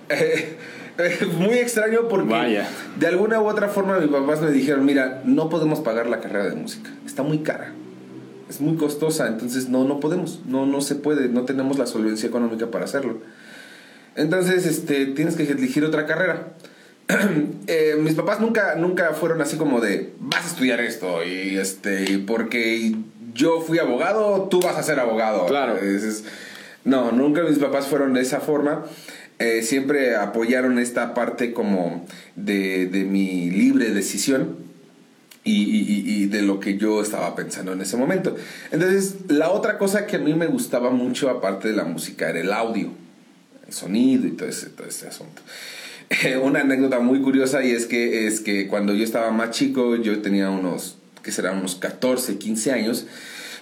muy 1.39 1.59
extraño 1.59 2.09
porque 2.09 2.63
de 2.99 3.07
alguna 3.09 3.41
u 3.41 3.49
otra 3.49 3.69
forma 3.69 3.99
mis 3.99 4.09
papás 4.09 4.41
me 4.41 4.53
dijeron, 4.53 4.85
mira, 4.85 5.21
no 5.25 5.49
podemos 5.49 5.81
pagar 5.81 6.07
la 6.07 6.21
carrera 6.21 6.49
de 6.49 6.55
música, 6.55 6.91
está 7.05 7.25
muy 7.25 7.39
cara, 7.41 7.73
es 8.49 8.61
muy 8.61 8.77
costosa, 8.77 9.27
entonces 9.27 9.69
no, 9.69 9.85
no 9.85 9.99
podemos, 9.99 10.41
no, 10.47 10.65
no 10.65 10.81
se 10.81 10.95
puede, 10.95 11.29
no 11.29 11.43
tenemos 11.45 11.77
la 11.77 11.87
solvencia 11.87 12.29
económica 12.29 12.71
para 12.71 12.85
hacerlo. 12.85 13.19
Entonces, 14.15 14.65
este, 14.65 15.07
tienes 15.07 15.35
que 15.35 15.43
elegir 15.43 15.85
otra 15.85 16.07
carrera. 16.07 16.53
Eh, 17.71 17.97
mis 18.01 18.15
papás 18.15 18.41
nunca, 18.41 18.77
nunca 18.77 19.13
fueron 19.13 19.43
así 19.43 19.59
como 19.59 19.83
de, 19.83 20.15
vas 20.21 20.47
a 20.47 20.49
estudiar 20.49 20.81
esto, 20.81 21.23
y 21.23 21.59
este, 21.59 22.19
porque 22.19 22.95
yo 23.35 23.61
fui 23.61 23.79
abogado, 23.79 24.49
tú 24.51 24.61
vas 24.61 24.77
a 24.77 24.83
ser 24.83 25.01
abogado. 25.01 25.47
Claro. 25.47 25.77
no, 26.85 27.13
nunca 27.13 27.43
mis 27.43 27.59
papás 27.59 27.87
fueron 27.87 28.15
de 28.15 28.23
esa 28.23 28.41
forma. 28.41 28.85
Eh, 29.39 29.63
siempre 29.63 30.17
apoyaron 30.17 30.79
esta 30.79 31.15
parte 31.15 31.53
como 31.53 32.05
de, 32.35 32.87
de 32.87 33.05
mi 33.05 33.51
libre 33.51 33.91
decisión 33.91 34.57
y, 35.45 36.23
y, 36.23 36.27
de 36.27 36.43
lo 36.43 36.61
que 36.61 36.77
yo 36.77 37.01
estaba 37.01 37.35
pensando 37.35 37.73
en 37.73 37.81
ese 37.81 37.97
momento. 37.97 38.37
Entonces, 38.73 39.15
la 39.29 39.51
otra 39.51 39.79
cosa 39.79 40.07
que 40.07 40.17
a 40.17 40.19
mí 40.19 40.35
me 40.35 40.47
gustaba 40.47 40.91
mucho, 40.91 41.31
aparte 41.31 41.69
de 41.69 41.75
la 41.75 41.85
música, 41.85 42.29
era 42.29 42.41
el 42.41 42.53
audio, 42.53 42.91
el 43.67 43.73
sonido 43.73 44.27
y 44.27 44.33
todo 44.33 44.49
ese, 44.49 44.71
todo 44.71 44.87
ese 44.87 45.09
asunto. 45.09 45.41
una 46.43 46.61
anécdota 46.61 47.01
muy 47.01 47.21
curiosa 47.21 47.65
y 47.65 47.71
es 47.71 47.87
que, 47.87 48.27
es 48.27 48.41
que 48.41 48.67
cuando 48.67 48.95
yo 48.95 49.05
estaba 49.05 49.31
más 49.31 49.51
chico, 49.51 49.97
yo 49.97 50.21
tenía 50.21 50.51
unos, 50.51 50.99
que 51.29 51.33
serán 51.33 51.59
unos 51.59 51.75
14, 51.75 52.39
15 52.39 52.73
años, 52.73 53.07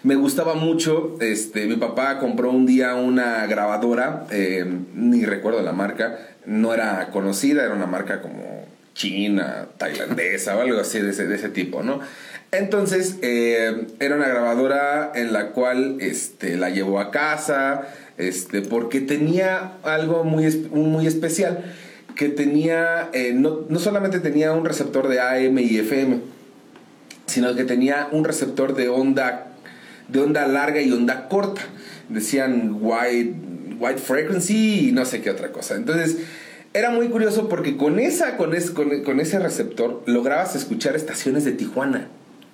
me 0.05 0.15
gustaba 0.15 0.55
mucho, 0.55 1.17
este, 1.21 1.67
mi 1.67 1.75
papá 1.75 2.21
compró 2.21 2.53
un 2.53 2.65
día 2.65 2.95
una 2.95 3.45
grabadora, 3.49 4.25
eh, 4.31 4.65
ni 4.95 5.25
recuerdo 5.25 5.63
la 5.63 5.73
marca, 5.73 6.17
no 6.45 6.73
era 6.73 7.09
conocida, 7.11 7.65
era 7.65 7.75
una 7.75 7.87
marca 7.87 8.23
como 8.23 8.67
china, 8.95 9.67
tailandesa 9.79 10.57
o 10.57 10.61
algo 10.61 10.79
así 10.79 11.01
de 11.01 11.11
ese, 11.11 11.27
de 11.27 11.35
ese 11.35 11.49
tipo, 11.49 11.83
¿no? 11.83 11.99
Entonces, 12.53 13.17
eh, 13.23 13.89
era 13.99 14.15
una 14.15 14.29
grabadora 14.29 15.11
en 15.17 15.33
la 15.33 15.49
cual 15.49 15.97
este, 15.99 16.57
la 16.57 16.71
llevó 16.71 17.01
a 17.01 17.11
casa, 17.11 17.89
este, 18.17 18.63
porque 18.63 19.01
tenía 19.01 19.73
algo 19.83 20.23
muy, 20.23 20.47
muy 20.71 21.09
especial, 21.09 21.65
que 22.15 22.29
tenía, 22.29 23.11
eh, 23.13 23.33
no, 23.35 23.63
no 23.69 23.81
solamente 23.81 24.21
tenía 24.21 24.53
un 24.53 24.65
receptor 24.65 25.09
de 25.09 25.19
AM 25.19 25.59
y 25.59 25.79
FM, 25.79 26.36
sino 27.27 27.55
que 27.55 27.65
tenía 27.65 28.09
un 28.13 28.25
receptor 28.25 28.75
de 28.75 28.89
onda 28.89 29.53
de 30.09 30.21
onda 30.21 30.47
larga 30.47 30.81
y 30.81 30.93
onda 30.93 31.29
corta. 31.29 31.63
Decían 32.09 32.79
wide, 32.81 33.35
wide 33.79 33.99
frequency 33.99 34.89
y 34.89 34.93
no 34.93 35.05
sé 35.05 35.21
qué 35.21 35.31
otra 35.31 35.53
cosa. 35.53 35.75
Entonces, 35.75 36.19
era 36.73 36.91
muy 36.91 37.09
curioso 37.09 37.49
porque 37.49 37.77
con, 37.77 37.99
esa, 37.99 38.37
con, 38.37 38.53
con, 39.03 39.21
ese 39.21 39.39
receptor 39.39 40.03
lograbas 40.07 40.55
escuchar 40.55 40.95
estaciones 40.95 41.45
de 41.45 41.53
Tijuana. 41.53 42.09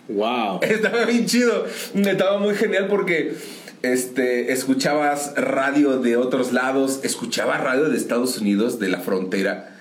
¡Wow! 0.08 0.60
Estaba 0.62 1.04
bien 1.04 1.26
chido. 1.26 1.66
Estaba 1.94 2.38
muy 2.38 2.54
genial 2.54 2.86
porque 2.88 3.34
este, 3.82 4.52
escuchabas 4.52 5.34
radio 5.36 5.98
de 5.98 6.16
otros 6.16 6.52
lados, 6.52 7.00
escuchabas 7.02 7.60
radio 7.60 7.88
de 7.88 7.96
Estados 7.96 8.38
Unidos, 8.38 8.78
de 8.78 8.88
la 8.88 9.00
frontera 9.00 9.71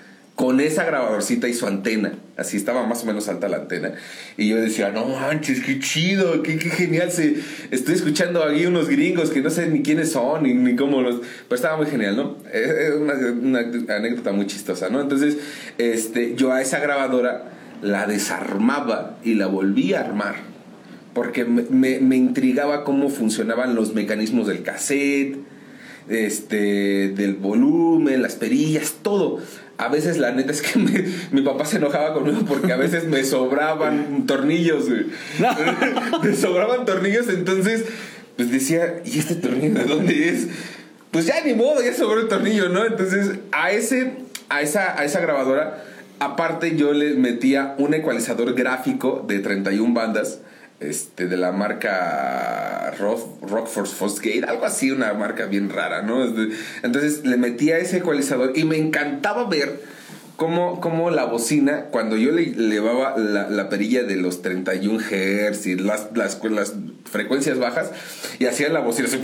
con 0.42 0.58
esa 0.58 0.84
grabadorcita 0.84 1.46
y 1.46 1.54
su 1.54 1.68
antena. 1.68 2.14
Así 2.36 2.56
estaba 2.56 2.84
más 2.84 3.04
o 3.04 3.06
menos 3.06 3.28
alta 3.28 3.48
la 3.48 3.58
antena. 3.58 3.92
Y 4.36 4.48
yo 4.48 4.56
decía, 4.56 4.90
no 4.90 5.06
manches, 5.06 5.60
qué 5.60 5.78
chido, 5.78 6.42
qué, 6.42 6.58
qué 6.58 6.68
genial. 6.68 7.12
Se, 7.12 7.36
estoy 7.70 7.94
escuchando 7.94 8.42
aquí 8.42 8.66
unos 8.66 8.88
gringos 8.88 9.30
que 9.30 9.40
no 9.40 9.50
sé 9.50 9.68
ni 9.68 9.82
quiénes 9.84 10.10
son 10.10 10.42
ni, 10.42 10.52
ni 10.52 10.74
cómo 10.74 11.00
los. 11.00 11.20
Pero 11.48 11.54
estaba 11.54 11.76
muy 11.76 11.86
genial, 11.86 12.16
¿no? 12.16 12.38
Es 12.52 12.92
una, 12.92 13.14
una, 13.14 13.60
anécdota 13.94 14.32
muy 14.32 14.48
chistosa, 14.48 14.88
¿no? 14.88 15.00
Entonces, 15.00 15.38
este, 15.78 16.34
yo 16.34 16.50
a 16.50 16.60
esa 16.60 16.80
grabadora 16.80 17.52
la 17.80 18.08
desarmaba 18.08 19.18
y 19.22 19.34
la 19.34 19.46
volví 19.46 19.94
a 19.94 20.00
armar. 20.00 20.34
Porque 21.14 21.44
me, 21.44 21.62
me, 21.70 22.00
me 22.00 22.16
intrigaba 22.16 22.82
cómo 22.82 23.10
funcionaban 23.10 23.76
los 23.76 23.94
mecanismos 23.94 24.48
del 24.48 24.64
cassette, 24.64 25.36
este, 26.08 27.10
del 27.10 27.34
volumen, 27.34 28.22
las 28.22 28.34
perillas, 28.34 28.96
todo 29.02 29.38
a 29.84 29.88
veces 29.88 30.18
la 30.18 30.30
neta 30.30 30.52
es 30.52 30.62
que 30.62 30.78
mi 31.30 31.42
papá 31.42 31.64
se 31.64 31.78
enojaba 31.78 32.14
conmigo 32.14 32.44
porque 32.46 32.72
a 32.72 32.76
veces 32.76 33.04
me 33.04 33.24
sobraban 33.24 34.26
tornillos, 34.26 34.86
me 36.22 36.34
sobraban 36.34 36.84
tornillos, 36.84 37.28
entonces 37.28 37.84
pues 38.36 38.50
decía, 38.50 39.02
¿y 39.04 39.18
este 39.18 39.34
tornillo 39.34 39.74
de 39.74 39.84
dónde 39.84 40.28
es? 40.28 40.46
Pues 41.10 41.26
ya 41.26 41.42
ni 41.44 41.54
modo, 41.54 41.82
ya 41.82 41.92
sobró 41.92 42.20
el 42.20 42.28
tornillo, 42.28 42.68
¿no? 42.68 42.86
Entonces 42.86 43.38
a, 43.50 43.72
ese, 43.72 44.12
a, 44.48 44.62
esa, 44.62 44.98
a 44.98 45.04
esa 45.04 45.20
grabadora, 45.20 45.84
aparte 46.20 46.76
yo 46.76 46.92
le 46.92 47.14
metía 47.14 47.74
un 47.78 47.92
ecualizador 47.92 48.54
gráfico 48.54 49.24
de 49.26 49.40
31 49.40 49.92
bandas 49.92 50.40
este, 50.82 51.26
de 51.26 51.36
la 51.36 51.52
marca 51.52 52.92
Rock, 52.98 53.42
Rockford 53.48 53.86
Fosgate, 53.86 54.44
algo 54.46 54.64
así, 54.64 54.90
una 54.90 55.12
marca 55.14 55.46
bien 55.46 55.70
rara, 55.70 56.02
¿no? 56.02 56.24
Entonces 56.82 57.24
le 57.24 57.36
metía 57.36 57.78
ese 57.78 57.98
ecualizador 57.98 58.52
y 58.54 58.64
me 58.64 58.76
encantaba 58.76 59.48
ver 59.48 59.80
cómo, 60.36 60.80
cómo 60.80 61.10
la 61.10 61.26
bocina, 61.26 61.86
cuando 61.92 62.16
yo 62.16 62.32
le 62.32 62.46
llevaba 62.46 63.16
la, 63.16 63.48
la, 63.48 63.68
perilla 63.68 64.02
de 64.02 64.16
los 64.16 64.42
31 64.42 64.98
Hz 64.98 65.66
y 65.66 65.76
las, 65.76 66.08
las, 66.14 66.42
las 66.42 66.74
frecuencias 67.04 67.58
bajas, 67.58 67.92
y 68.38 68.46
hacía 68.46 68.68
la 68.68 68.80
bocina 68.80 69.08
así, 69.08 69.20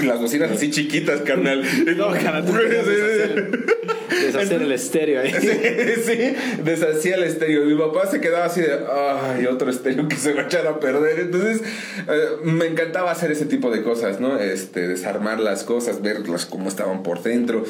las 0.06 0.20
bocinas 0.20 0.50
así 0.50 0.70
chiquitas, 0.70 1.20
carnal. 1.20 1.62
No, 1.96 2.12
carnal, 2.12 2.44
deshacer 4.26 4.62
el 4.62 4.72
estéreo 4.72 5.20
ahí. 5.20 5.32
Sí, 5.32 6.34
deshacía 6.64 7.16
el 7.16 7.24
estéreo. 7.24 7.64
Mi 7.64 7.76
papá 7.76 8.06
se 8.06 8.20
quedaba 8.20 8.46
así 8.46 8.60
de, 8.60 8.78
ay, 8.90 9.46
otro 9.46 9.70
estéreo 9.70 10.08
que 10.08 10.16
se 10.16 10.32
va 10.32 10.42
a 10.42 10.44
echar 10.46 10.66
a 10.66 10.80
perder. 10.80 11.20
Entonces, 11.20 11.62
eh, 12.08 12.28
me 12.44 12.66
encantaba 12.66 13.10
hacer 13.10 13.30
ese 13.30 13.46
tipo 13.46 13.70
de 13.70 13.82
cosas, 13.82 14.20
¿no? 14.20 14.38
Este, 14.38 14.88
desarmar 14.88 15.40
las 15.40 15.64
cosas, 15.64 16.02
verlas 16.02 16.46
cómo 16.46 16.68
estaban 16.68 17.02
por 17.02 17.22
dentro. 17.22 17.64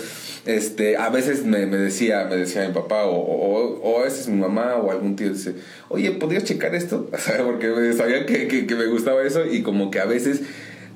Este, 0.47 0.97
a 0.97 1.11
veces 1.11 1.45
me, 1.45 1.67
decía, 1.67 2.27
me 2.29 2.37
decía 2.37 2.67
mi 2.67 2.75
papá, 2.75 3.05
o, 3.05 3.17
o, 3.17 4.01
a 4.01 4.05
veces 4.05 4.29
mi 4.29 4.41
mamá 4.41 4.77
o 4.77 4.91
algún 4.91 5.17
tío 5.17 5.31
dice, 5.31 5.55
oye, 5.89 6.13
¿podrías 6.13 6.45
checar 6.45 6.75
esto? 6.75 7.09
Porque 7.45 7.93
sabía 7.93 8.27
que, 8.27 8.49
que, 8.49 8.67
que 8.67 8.75
me 8.75 8.87
gustaba 8.87 9.23
eso 9.23 9.45
y 9.47 9.63
como 9.63 9.91
que 9.91 10.01
a 10.01 10.07
veces 10.07 10.43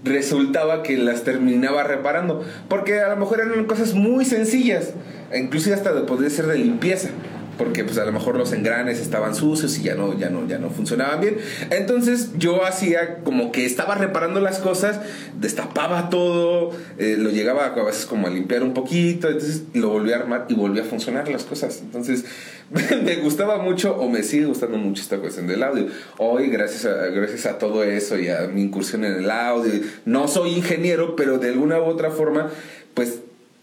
resultaba 0.07 0.83
que 0.83 0.97
las 0.97 1.25
terminaba 1.25 1.83
reparando. 1.83 2.45
Porque 2.69 3.01
a 3.01 3.09
lo 3.09 3.17
mejor 3.17 3.41
eran 3.41 3.65
cosas 3.67 3.95
muy 3.95 4.25
sencillas, 4.25 4.93
inclusive 5.35 5.75
hasta 5.75 6.07
podría 6.07 6.31
ser 6.31 6.47
de 6.47 6.59
limpieza 6.59 7.11
porque 7.59 7.85
pues 7.85 7.99
a 7.99 8.05
lo 8.05 8.13
mejor 8.13 8.37
los 8.37 8.53
engranes 8.53 9.01
estaban 9.01 9.35
sucios 9.35 9.79
y 9.79 9.83
ya 9.83 9.95
no, 9.95 10.19
ya 10.19 10.29
no, 10.31 10.47
ya 10.47 10.59
no 10.59 10.71
funcionaban 10.71 11.21
bien. 11.21 11.39
Entonces 11.71 12.31
yo 12.39 12.65
hacía 12.65 13.19
como 13.25 13.53
que 13.53 13.65
estaba 13.65 13.95
reparando 13.95 14.41
las 14.41 14.59
cosas, 14.59 15.01
destapaba 15.41 16.11
todo, 16.11 16.71
eh, 16.99 17.17
lo 17.19 17.31
llegaba 17.31 17.67
a 17.67 17.85
veces 17.85 18.07
como 18.07 18.27
a 18.27 18.31
limpiar 18.31 18.63
un 18.63 18.75
poquito, 18.75 19.29
entonces 19.29 19.63
lo 19.75 19.91
volví 19.91 20.13
a 20.13 20.17
armar 20.17 20.47
y 20.49 20.55
volví 20.55 20.81
a 20.81 20.85
funcionar 20.85 21.29
las 21.29 21.45
cosas. 21.45 21.81
Entonces 21.81 22.25
me 23.05 23.17
gustaba 23.17 23.59
mucho 23.59 23.97
o 23.97 24.09
me 24.09 24.23
sigue 24.23 24.47
gustando 24.47 24.77
mucho 24.77 25.03
esta 25.03 25.19
cuestión 25.19 25.47
del 25.47 25.63
audio. 25.63 25.87
Hoy 26.19 26.49
gracias 26.49 26.85
a, 26.85 27.07
gracias 27.07 27.47
a 27.47 27.59
todo 27.59 27.85
eso 27.85 28.19
y 28.19 28.29
a 28.29 28.49
mi 28.49 28.63
incursión 28.63 29.05
en 29.05 29.15
el 29.15 29.31
audio, 29.31 29.73
no 30.05 30.29
soy 30.29 30.53
ingeniero, 30.53 31.17
pero 31.17 31.39
de 31.39 31.49
alguna 31.49 31.79
u 31.79 31.85
otra 31.85 32.11
forma 32.11 32.51
pues 32.97 33.21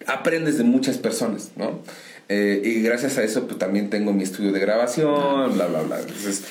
aprendes 0.08 0.58
de 0.58 0.64
muchas 0.64 0.98
personas, 0.98 1.52
¿no? 1.56 1.80
Eh, 2.30 2.62
y 2.64 2.82
gracias 2.82 3.18
a 3.18 3.24
eso 3.24 3.46
pues, 3.48 3.60
también 3.60 3.90
tengo 3.90 4.14
mi 4.14 4.24
estudio 4.24 4.54
de 4.54 4.60
grabación, 4.60 5.54
bla, 5.54 5.68
bla, 5.68 5.82
bla. 5.82 6.00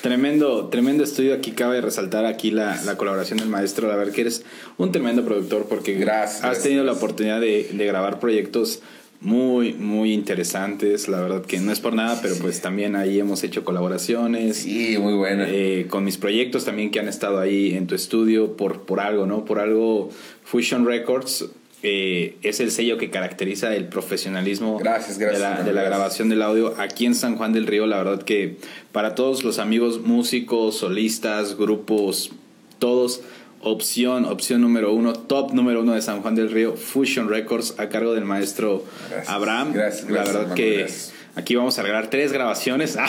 tremendo, 0.03 0.69
tremendo 0.69 1.03
estudio. 1.03 1.35
Aquí 1.35 1.53
cabe 1.53 1.81
resaltar 1.81 2.27
aquí 2.27 2.51
la, 2.51 2.81
la, 2.85 2.97
colaboración 2.97 3.39
del 3.39 3.49
maestro. 3.49 3.91
A 3.91 3.97
ver, 3.97 4.13
que 4.13 4.21
eres 4.21 4.45
un 4.77 4.93
tremendo 4.93 5.25
productor 5.25 5.67
porque 5.69 5.95
gracias, 5.95 6.45
has 6.45 6.63
tenido 6.63 6.85
la 6.85 6.93
oportunidad 6.93 7.41
de, 7.41 7.71
de 7.73 7.87
grabar 7.87 8.21
proyectos 8.21 8.83
muy, 9.23 9.73
muy 9.73 10.13
interesantes. 10.13 11.09
La 11.09 11.21
verdad 11.21 11.43
que 11.45 11.59
no 11.61 11.73
es 11.73 11.81
por 11.81 11.95
nada, 11.95 12.19
pero 12.21 12.35
pues 12.37 12.61
también 12.61 12.97
ahí 12.97 13.19
hemos 13.19 13.43
hecho 13.45 13.65
colaboraciones. 13.65 14.59
Sí, 14.59 14.97
muy 14.99 15.15
buena. 15.15 15.47
Eh, 15.49 15.87
con 15.89 16.05
mis 16.05 16.19
proyectos 16.19 16.65
también 16.65 16.91
que 16.91 17.01
han 17.01 17.09
estado 17.09 17.39
ahí 17.39 17.75
en 17.75 17.87
tu 17.87 17.95
estudio 17.95 18.57
por, 18.57 18.83
por 18.83 19.01
algo, 19.01 19.27
¿no? 19.27 19.45
Por 19.45 19.59
algo 19.59 20.11
Fusion 20.45 20.85
Records. 20.85 21.47
Eh, 21.85 22.37
es 22.43 22.61
el 22.61 22.71
sello 22.71 22.97
que 22.97 23.11
caracteriza 23.11 23.75
el 23.75 23.87
profesionalismo 23.87 24.79
gracias, 24.79 25.19
gracias, 25.19 25.41
de, 25.41 25.49
la, 25.49 25.63
de 25.65 25.73
la 25.73 25.83
grabación 25.83 26.29
del 26.29 26.41
audio 26.43 26.75
aquí 26.79 27.07
en 27.07 27.17
San 27.17 27.37
Juan 27.37 27.53
del 27.53 27.67
Río. 27.67 27.87
La 27.87 27.97
verdad 27.97 28.23
que 28.23 28.57
para 28.93 29.17
todos 29.17 29.43
los 29.43 29.59
amigos 29.59 30.01
músicos, 30.01 30.77
solistas, 30.79 31.57
grupos, 31.57 32.31
todos 32.79 33.23
opción, 33.63 34.25
opción 34.27 34.61
número 34.61 34.93
uno, 34.93 35.13
top 35.13 35.55
número 35.55 35.81
uno 35.81 35.95
de 35.95 36.03
San 36.03 36.21
Juan 36.23 36.35
del 36.35 36.51
Río, 36.51 36.75
Fusion 36.75 37.29
Records, 37.29 37.77
a 37.79 37.89
cargo 37.89 38.13
del 38.15 38.25
maestro 38.25 38.85
Abraham. 39.27 39.73
Gracias, 39.73 40.11
La 40.11 40.25
verdad 40.25 40.55
que 40.55 40.87
aquí 41.35 41.55
vamos 41.55 41.79
a 41.79 41.83
regalar 41.83 42.11
tres 42.11 42.33
grabaciones. 42.33 42.97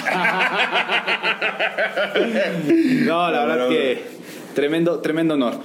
no, 3.06 3.32
la 3.32 3.46
verdad 3.46 3.70
que 3.70 4.02
tremendo, 4.54 5.00
tremendo 5.00 5.34
honor. 5.34 5.60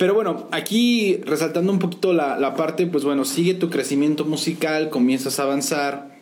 Pero 0.00 0.14
bueno, 0.14 0.48
aquí 0.50 1.20
resaltando 1.26 1.70
un 1.70 1.78
poquito 1.78 2.14
la, 2.14 2.38
la 2.38 2.54
parte, 2.54 2.86
pues 2.86 3.04
bueno, 3.04 3.26
sigue 3.26 3.52
tu 3.52 3.68
crecimiento 3.68 4.24
musical, 4.24 4.88
comienzas 4.88 5.38
a 5.38 5.42
avanzar, 5.42 6.16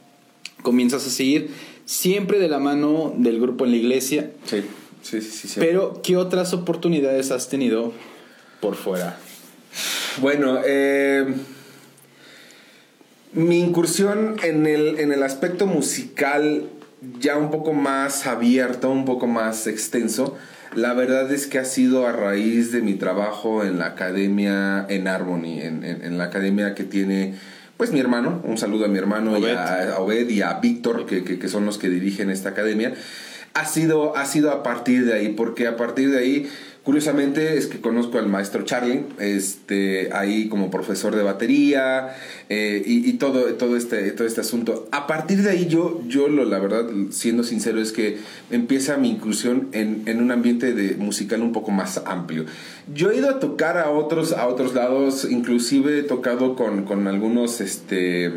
comienzas 0.63 1.07
a 1.07 1.11
seguir 1.11 1.53
siempre 1.85 2.41
de 2.41 2.49
la 2.49 2.59
mano 2.59 3.15
del 3.17 3.41
grupo 3.41 3.67
en 3.67 3.71
la 3.71 3.77
iglesia. 3.77 4.33
Sí. 4.47 4.65
Sí, 5.01 5.21
sí, 5.21 5.47
sí, 5.47 5.61
Pero, 5.61 6.03
¿qué 6.03 6.17
otras 6.17 6.53
oportunidades 6.55 7.31
has 7.31 7.49
tenido 7.49 7.93
por 8.61 8.75
fuera? 8.75 9.17
Bueno, 10.21 10.59
eh, 10.67 11.25
mi 13.33 13.61
incursión 13.61 14.39
en 14.43 14.67
el, 14.67 14.99
en 14.99 15.13
el 15.13 15.23
aspecto 15.23 15.69
musical 15.69 16.65
ya 17.21 17.37
un 17.37 17.53
poco 17.53 17.75
más 17.75 18.27
abierto, 18.27 18.91
un 18.91 19.05
poco 19.05 19.29
más 19.29 19.69
extenso, 19.69 20.37
la 20.75 20.95
verdad 20.95 21.31
es 21.33 21.47
que 21.47 21.59
ha 21.59 21.65
sido 21.65 22.07
a 22.07 22.13
raíz 22.13 22.73
de 22.73 22.83
mi 22.83 22.95
trabajo 22.95 23.65
en 23.65 23.79
la 23.79 23.87
academia 23.87 24.87
en 24.89 25.09
Harmony, 25.09 25.61
en, 25.61 25.85
en, 25.85 26.19
la 26.19 26.25
academia 26.25 26.75
que 26.75 26.85
tiene 26.85 27.35
pues 27.79 27.93
mi 27.93 28.01
hermano, 28.01 28.43
un 28.45 28.59
saludo 28.59 28.87
a 28.87 28.89
mi 28.89 28.99
hermano 28.99 29.39
y 29.39 29.47
a, 29.47 29.95
Obed 29.99 30.29
y 30.29 30.43
a 30.43 30.55
Víctor, 30.55 31.07
que, 31.07 31.23
que, 31.23 31.39
que 31.39 31.49
son 31.49 31.65
los 31.65 31.79
que 31.79 31.89
dirigen 31.89 32.29
esta 32.29 32.49
academia. 32.51 32.93
Ha 33.55 33.65
sido, 33.67 34.17
ha 34.17 34.27
sido 34.27 34.51
a 34.51 34.65
partir 34.65 35.07
de 35.07 35.15
ahí, 35.15 35.29
porque 35.29 35.69
a 35.69 35.77
partir 35.77 36.11
de 36.11 36.19
ahí, 36.19 36.51
curiosamente, 36.89 37.59
es 37.59 37.67
que 37.67 37.83
conozco 37.83 38.17
al 38.17 38.29
maestro 38.29 38.65
Charlie, 38.65 39.05
este, 39.19 40.09
ahí 40.15 40.49
como 40.49 40.71
profesor 40.71 41.15
de 41.15 41.23
batería 41.23 42.17
eh, 42.49 42.83
y, 42.83 43.13
todo, 43.19 43.43
todo, 43.57 43.77
este, 43.77 44.11
todo 44.13 44.27
este 44.27 44.41
asunto. 44.41 44.89
A 44.91 45.07
partir 45.07 45.43
de 45.43 45.51
ahí, 45.51 45.67
yo, 45.67 46.01
yo 46.09 46.29
lo, 46.29 46.47
la 46.47 46.59
verdad, 46.59 46.87
siendo 47.11 47.45
sincero, 47.45 47.79
es 47.79 47.93
que 47.93 48.17
empieza 48.51 48.97
mi 48.97 49.11
incursión 49.11 49.69
en, 49.73 50.05
en 50.07 50.23
un 50.23 50.31
ambiente 50.31 50.73
de 50.73 50.95
musical 50.95 51.43
un 51.43 51.53
poco 51.53 51.73
más 51.73 52.01
amplio. 52.07 52.47
Yo 52.95 53.11
he 53.11 53.19
ido 53.19 53.29
a 53.29 53.39
tocar 53.39 53.77
a 53.77 53.91
otros, 53.91 54.33
a 54.33 54.47
otros 54.47 54.73
lados, 54.73 55.27
inclusive 55.31 55.99
he 55.99 56.03
tocado 56.05 56.57
con, 56.57 56.85
con 56.85 57.07
algunos, 57.07 57.61
este 57.61 58.33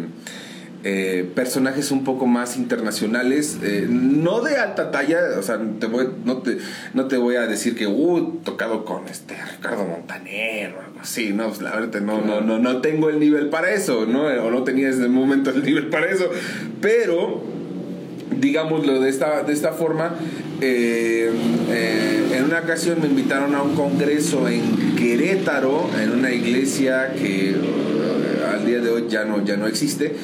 eh, 0.83 1.29
personajes 1.35 1.91
un 1.91 2.03
poco 2.03 2.25
más 2.25 2.57
internacionales, 2.57 3.59
eh, 3.61 3.85
no 3.87 4.41
de 4.41 4.57
alta 4.57 4.89
talla, 4.89 5.19
o 5.37 5.43
sea, 5.43 5.59
te 5.79 5.85
voy, 5.85 6.09
no, 6.25 6.37
te, 6.37 6.57
no 6.95 7.05
te 7.05 7.17
voy 7.17 7.35
a 7.35 7.45
decir 7.45 7.75
que, 7.75 7.85
uh, 7.85 8.39
tocado 8.43 8.83
con 8.83 9.07
este 9.07 9.35
Ricardo 9.57 9.85
Montaner 9.85 10.73
o 10.73 10.81
algo 10.81 10.99
así, 10.99 11.33
no, 11.33 11.49
pues, 11.49 11.61
la 11.61 11.75
verdad, 11.75 12.01
no, 12.01 12.21
no, 12.21 12.41
no, 12.41 12.57
no 12.57 12.81
tengo 12.81 13.11
el 13.11 13.19
nivel 13.19 13.49
para 13.49 13.71
eso, 13.71 14.07
¿no? 14.07 14.23
O 14.23 14.49
no 14.49 14.63
tenía 14.63 14.87
desde 14.87 15.03
el 15.03 15.11
momento 15.11 15.51
el 15.51 15.63
nivel 15.63 15.89
para 15.89 16.09
eso, 16.09 16.31
pero, 16.81 17.43
digámoslo 18.39 18.99
de 19.01 19.09
esta, 19.09 19.43
de 19.43 19.53
esta 19.53 19.73
forma, 19.73 20.15
eh, 20.61 21.31
en 22.33 22.43
una 22.43 22.59
ocasión 22.59 22.99
me 23.01 23.07
invitaron 23.07 23.53
a 23.53 23.61
un 23.61 23.75
congreso 23.75 24.47
en 24.47 24.95
Querétaro, 24.95 25.91
en 26.01 26.11
una 26.11 26.31
iglesia 26.31 27.13
que 27.13 27.55
al 28.51 28.65
día 28.65 28.79
de 28.79 28.89
hoy 28.89 29.05
ya 29.07 29.25
no, 29.25 29.45
ya 29.45 29.57
no 29.57 29.67
existe, 29.67 30.15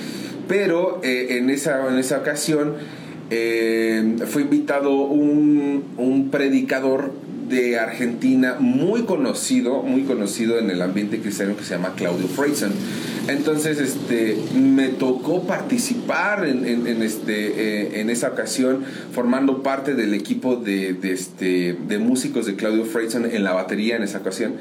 pero 0.48 1.00
eh, 1.04 1.38
en, 1.38 1.50
esa, 1.50 1.88
en 1.89 1.98
esa 1.98 2.20
ocasión 2.20 2.76
eh, 3.30 4.16
fue 4.28 4.43
invitado 4.43 4.93
un, 4.93 5.84
un, 5.98 6.30
predicador 6.30 7.12
de 7.50 7.78
Argentina 7.78 8.56
muy 8.60 9.04
conocido, 9.04 9.82
muy 9.84 10.04
conocido 10.04 10.60
en 10.60 10.70
el 10.70 10.82
ambiente 10.82 11.20
cristiano 11.20 11.56
que 11.58 11.64
se 11.64 11.76
llama 11.76 11.93
Claudio 11.95 12.28
Freyson. 12.28 12.72
Entonces, 13.28 13.80
este, 13.80 14.38
me 14.56 14.88
tocó 14.88 15.43
participar 15.43 16.48
en, 16.48 17.02
este, 17.02 17.48
eh, 17.48 18.00
en 18.00 18.10
esa 18.10 18.30
ocasión, 18.30 18.86
formando 19.12 19.62
parte 19.62 19.93
del 19.95 20.14
equipo 20.14 20.56
de, 20.56 20.98
este, 21.04 21.78
de 21.88 21.98
músicos 22.00 22.45
de 22.45 22.56
Claudio 22.56 22.86
Freyson 22.86 23.26
en 23.26 23.43
la 23.43 23.52
batería 23.52 23.98
en 23.98 24.04
esa 24.04 24.20
ocasión. 24.20 24.54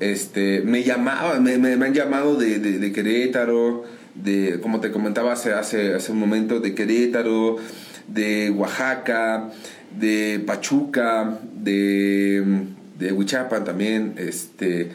Este, 0.00 0.62
me 0.62 0.82
llamaban, 0.82 1.42
me, 1.42 1.58
me, 1.58 1.72
han 1.86 1.92
llamado 1.92 2.36
de, 2.36 2.58
de 2.58 2.92
Querétaro, 2.92 3.84
de, 4.22 4.60
como 4.60 4.80
te 4.80 4.90
comentaba 4.90 5.32
hace, 5.32 5.52
hace, 5.52 5.94
hace 5.94 6.12
un 6.12 6.18
momento, 6.18 6.60
de 6.60 6.74
Querétaro, 6.74 7.56
de 8.08 8.50
Oaxaca, 8.50 9.50
de 9.98 10.42
Pachuca, 10.46 11.38
de, 11.54 12.66
de 12.98 13.12
Huichapan 13.12 13.64
también, 13.64 14.14
este, 14.16 14.90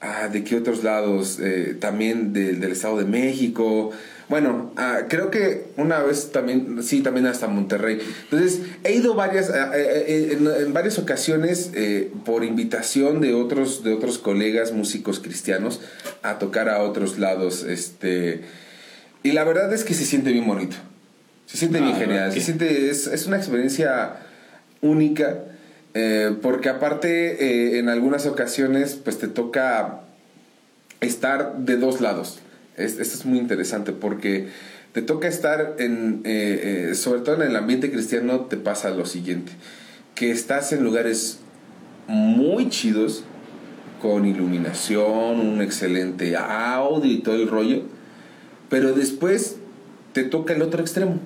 ah, 0.00 0.28
de 0.28 0.44
qué 0.44 0.56
otros 0.56 0.84
lados, 0.84 1.38
eh, 1.40 1.76
también 1.78 2.32
del 2.32 2.62
Estado 2.64 2.98
de 2.98 3.04
México. 3.04 3.90
Bueno, 4.30 4.72
ah, 4.76 5.00
creo 5.08 5.30
que 5.30 5.66
una 5.76 6.00
vez 6.00 6.30
también, 6.32 6.82
sí, 6.82 7.02
también 7.02 7.26
hasta 7.26 7.48
Monterrey. 7.48 7.98
Entonces, 8.30 8.62
he 8.84 8.94
ido 8.94 9.14
varias, 9.14 9.50
eh, 9.50 9.54
eh, 9.74 10.28
en, 10.38 10.46
en, 10.46 10.72
varias 10.72 10.98
ocasiones 10.98 11.72
por 12.24 12.44
invitación 12.44 13.20
de 13.20 13.34
otros, 13.34 13.84
de 13.84 13.92
otros 13.92 14.18
colegas 14.18 14.72
músicos 14.72 15.18
cristianos 15.20 15.80
a 16.22 16.38
tocar 16.38 16.68
a 16.68 16.82
otros 16.82 17.18
lados, 17.18 17.64
este 17.64 18.42
y 19.22 19.32
la 19.32 19.44
verdad 19.44 19.72
es 19.72 19.84
que 19.84 19.94
se 19.94 20.04
siente 20.04 20.32
bien 20.32 20.46
bonito. 20.46 20.76
Se 21.46 21.56
siente 21.56 21.80
bien 21.80 21.96
genial. 21.96 22.32
Se 22.32 22.40
siente, 22.40 22.90
es, 22.90 23.06
es, 23.06 23.26
una 23.26 23.36
experiencia 23.36 24.16
única. 24.80 25.44
Eh, 25.92 26.36
porque 26.40 26.68
aparte, 26.68 27.78
en 27.78 27.88
algunas 27.88 28.26
ocasiones, 28.26 28.94
pues 29.02 29.18
te 29.18 29.28
toca 29.28 30.02
estar 31.00 31.58
de 31.58 31.76
dos 31.76 32.00
lados. 32.00 32.38
Esto 32.84 33.02
es 33.02 33.26
muy 33.26 33.38
interesante 33.38 33.92
porque 33.92 34.48
te 34.92 35.02
toca 35.02 35.28
estar 35.28 35.76
en, 35.78 36.22
eh, 36.24 36.92
sobre 36.94 37.20
todo 37.20 37.36
en 37.36 37.50
el 37.50 37.56
ambiente 37.56 37.90
cristiano, 37.90 38.40
te 38.40 38.56
pasa 38.56 38.90
lo 38.90 39.06
siguiente, 39.06 39.52
que 40.14 40.30
estás 40.30 40.72
en 40.72 40.82
lugares 40.82 41.38
muy 42.08 42.68
chidos, 42.68 43.24
con 44.00 44.26
iluminación, 44.26 45.40
un 45.40 45.60
excelente 45.60 46.36
audio 46.36 47.10
y 47.10 47.18
todo 47.18 47.36
el 47.36 47.48
rollo, 47.48 47.82
pero 48.68 48.94
después 48.94 49.56
te 50.12 50.24
toca 50.24 50.54
el 50.54 50.62
otro 50.62 50.80
extremo, 50.80 51.20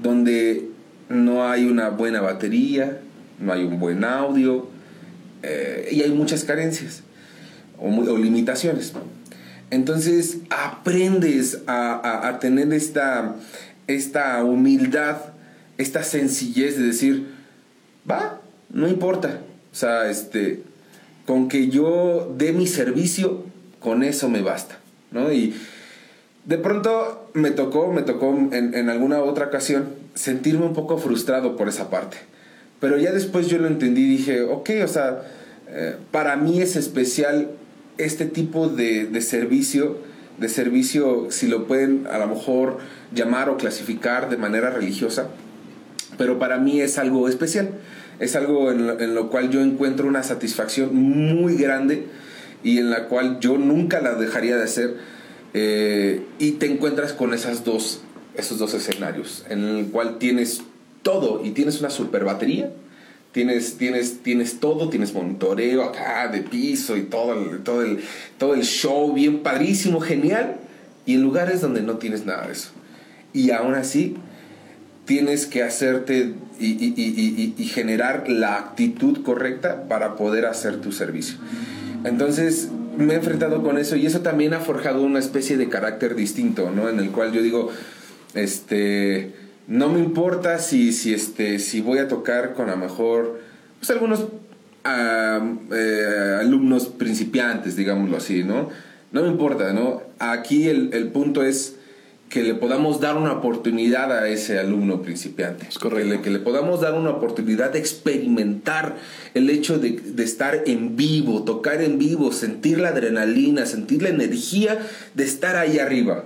donde 0.00 0.68
no 1.08 1.48
hay 1.48 1.66
una 1.66 1.90
buena 1.90 2.20
batería, 2.20 3.00
no 3.40 3.52
hay 3.52 3.64
un 3.64 3.78
buen 3.80 4.04
audio 4.04 4.68
eh, 5.42 5.88
y 5.90 6.02
hay 6.02 6.12
muchas 6.12 6.44
carencias 6.44 7.02
o 7.78 8.16
limitaciones. 8.16 8.92
Entonces 9.70 10.38
aprendes 10.50 11.60
a, 11.66 12.28
a, 12.28 12.38
tener 12.40 12.72
esta, 12.72 13.36
esta 13.86 14.42
humildad, 14.44 15.18
esta 15.78 16.02
sencillez 16.02 16.76
de 16.76 16.84
decir, 16.84 17.28
va, 18.10 18.40
no 18.68 18.88
importa. 18.88 19.40
O 19.72 19.76
sea, 19.76 20.10
este, 20.10 20.62
con 21.26 21.48
que 21.48 21.68
yo 21.68 22.34
dé 22.36 22.52
mi 22.52 22.66
servicio, 22.66 23.44
con 23.78 24.02
eso 24.02 24.28
me 24.28 24.42
basta. 24.42 24.78
¿no? 25.12 25.32
Y, 25.32 25.54
de 26.44 26.58
pronto 26.58 27.30
me 27.34 27.50
tocó, 27.50 27.92
me 27.92 28.02
tocó 28.02 28.30
en, 28.30 28.74
en, 28.74 28.88
alguna 28.88 29.20
otra 29.22 29.46
ocasión 29.46 29.90
sentirme 30.14 30.64
un 30.64 30.74
poco 30.74 30.98
frustrado 30.98 31.56
por 31.56 31.68
esa 31.68 31.90
parte. 31.90 32.16
Pero 32.80 32.98
ya 32.98 33.12
después 33.12 33.46
yo 33.46 33.58
lo 33.58 33.68
entendí 33.68 34.02
y 34.02 34.16
dije, 34.16 34.42
ok, 34.42 34.70
o 34.82 34.88
sea, 34.88 35.22
eh, 35.68 35.96
para 36.10 36.36
mí 36.36 36.60
es 36.60 36.76
especial 36.76 37.50
este 38.04 38.26
tipo 38.26 38.68
de, 38.68 39.06
de, 39.06 39.20
servicio, 39.20 39.98
de 40.38 40.48
servicio, 40.48 41.28
si 41.30 41.46
lo 41.46 41.66
pueden 41.66 42.06
a 42.10 42.18
lo 42.18 42.26
mejor 42.28 42.78
llamar 43.14 43.48
o 43.48 43.56
clasificar 43.56 44.30
de 44.30 44.36
manera 44.36 44.70
religiosa, 44.70 45.28
pero 46.18 46.38
para 46.38 46.58
mí 46.58 46.80
es 46.80 46.98
algo 46.98 47.28
especial, 47.28 47.70
es 48.18 48.36
algo 48.36 48.70
en 48.70 49.14
lo, 49.14 49.30
cual 49.30 49.50
yo 49.50 49.62
encuentro 49.62 50.06
una 50.06 50.22
satisfacción 50.22 50.94
muy 50.94 51.56
grande 51.56 52.06
y 52.62 52.78
en 52.78 52.90
la 52.90 53.08
cual 53.08 53.40
yo 53.40 53.56
nunca 53.56 54.00
la 54.00 54.14
dejaría 54.14 54.56
de 54.56 54.64
hacer 54.64 54.96
eh, 55.54 56.22
y 56.38 56.52
te 56.52 56.66
encuentras 56.66 57.12
con 57.12 57.32
esas 57.32 57.64
dos 57.64 58.02
esos 58.34 58.58
dos 58.58 58.74
escenarios, 58.74 59.44
en 59.48 59.64
el 59.64 59.86
cual 59.86 60.18
tienes 60.18 60.62
todo 61.02 61.44
y 61.44 61.50
tienes 61.50 61.80
una 61.80 61.90
super 61.90 62.24
batería. 62.24 62.72
Tienes, 63.32 63.76
tienes, 63.78 64.22
tienes 64.22 64.58
todo, 64.58 64.88
tienes 64.88 65.14
monitoreo 65.14 65.84
acá 65.84 66.28
de 66.28 66.42
piso 66.42 66.96
y 66.96 67.02
todo 67.02 67.34
el, 67.34 67.62
todo, 67.62 67.82
el, 67.82 68.00
todo 68.38 68.54
el 68.54 68.62
show 68.62 69.12
bien 69.12 69.40
padrísimo, 69.40 70.00
genial. 70.00 70.56
Y 71.06 71.14
en 71.14 71.22
lugares 71.22 71.60
donde 71.60 71.82
no 71.82 71.98
tienes 71.98 72.26
nada 72.26 72.46
de 72.46 72.52
eso. 72.52 72.70
Y 73.32 73.52
aún 73.52 73.74
así, 73.74 74.16
tienes 75.04 75.46
que 75.46 75.62
hacerte 75.62 76.34
y, 76.58 76.66
y, 76.66 76.94
y, 76.96 77.54
y, 77.56 77.64
generar 77.66 78.28
la 78.28 78.56
actitud 78.56 79.22
correcta 79.22 79.88
para 79.88 80.16
poder 80.16 80.46
hacer 80.46 80.80
tu 80.80 80.92
servicio. 80.92 81.38
Entonces 82.04 82.68
me 82.96 83.14
he 83.14 83.16
enfrentado 83.16 83.62
con 83.62 83.78
eso 83.78 83.96
y 83.96 84.06
eso 84.06 84.20
también 84.20 84.54
ha 84.54 84.60
forjado 84.60 85.02
una 85.02 85.18
especie 85.18 85.56
de 85.56 85.68
carácter 85.68 86.14
distinto, 86.14 86.70
¿no? 86.70 86.88
En 86.88 86.98
el 86.98 87.10
cual 87.10 87.32
yo 87.32 87.42
digo, 87.42 87.70
este, 88.34 89.32
no 89.70 89.88
me 89.88 90.00
importa 90.00 90.58
si, 90.58 90.92
si, 90.92 91.14
este, 91.14 91.60
si 91.60 91.80
voy 91.80 91.98
a 91.98 92.08
tocar 92.08 92.54
con 92.54 92.68
a 92.70 92.72
lo 92.72 92.78
mejor, 92.78 93.40
pues 93.78 93.88
algunos 93.90 94.26
eh, 94.84 96.36
alumnos 96.40 96.88
principiantes, 96.88 97.76
digámoslo 97.76 98.16
así, 98.16 98.42
¿no? 98.42 98.68
No 99.12 99.22
me 99.22 99.28
importa, 99.28 99.72
¿no? 99.72 100.02
Aquí 100.18 100.68
el, 100.68 100.92
el 100.92 101.08
punto 101.10 101.44
es 101.44 101.76
que 102.28 102.42
le 102.42 102.54
podamos 102.54 103.00
dar 103.00 103.16
una 103.16 103.32
oportunidad 103.34 104.12
a 104.12 104.28
ese 104.28 104.58
alumno 104.58 105.02
principiante. 105.02 105.66
Es 105.68 105.78
correcto. 105.78 106.20
Que 106.20 106.30
le, 106.30 106.40
podamos 106.40 106.80
dar 106.80 106.94
una 106.94 107.10
oportunidad 107.10 107.72
de 107.72 107.78
experimentar 107.78 108.96
el 109.34 109.50
hecho 109.50 109.78
de, 109.78 109.92
de, 109.92 110.24
estar 110.24 110.64
en 110.66 110.96
vivo, 110.96 111.44
tocar 111.44 111.80
en 111.80 111.96
vivo, 111.96 112.32
sentir 112.32 112.80
la 112.80 112.88
adrenalina, 112.88 113.66
sentir 113.66 114.02
la 114.02 114.08
energía 114.08 114.80
de 115.14 115.24
estar 115.24 115.54
ahí 115.54 115.78
arriba 115.78 116.24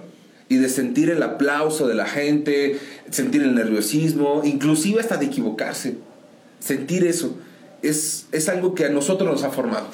y 0.54 0.58
de 0.58 0.68
sentir 0.68 1.10
el 1.10 1.22
aplauso 1.22 1.86
de 1.86 1.94
la 1.94 2.06
gente, 2.06 2.78
sentir 3.10 3.42
el 3.42 3.54
nerviosismo, 3.54 4.42
inclusive 4.44 5.00
hasta 5.00 5.16
de 5.16 5.26
equivocarse. 5.26 5.96
Sentir 6.60 7.04
eso 7.04 7.36
es, 7.82 8.26
es 8.32 8.48
algo 8.48 8.74
que 8.74 8.86
a 8.86 8.88
nosotros 8.88 9.30
nos 9.30 9.42
ha 9.44 9.50
formado 9.50 9.88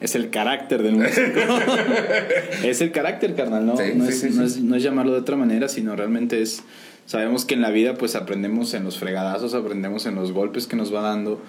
es 0.00 0.14
el 0.14 0.30
carácter 0.30 0.82
del 0.82 0.96
músico. 0.96 1.40
es 2.64 2.80
el 2.80 2.92
carácter, 2.92 3.34
carnal, 3.34 3.66
¿no? 3.66 3.74
no, 3.74 4.08
es, 4.08 4.82
llamarlo 4.82 5.12
de 5.12 5.18
otra 5.18 5.36
manera, 5.36 5.68
sino 5.68 5.96
realmente 5.96 6.42
es... 6.42 6.62
Sabemos 7.06 7.44
que 7.44 7.54
en 7.54 7.62
la 7.62 7.70
vida 7.70 7.94
pues 7.94 8.16
aprendemos 8.16 8.74
en 8.74 8.82
los 8.82 8.98
fregadazos, 8.98 9.54
aprendemos 9.54 10.06
en 10.06 10.16
los 10.16 10.32
golpes 10.32 10.66
que 10.66 10.74
nos 10.74 10.92
va 10.92 11.02
dando, 11.02 11.40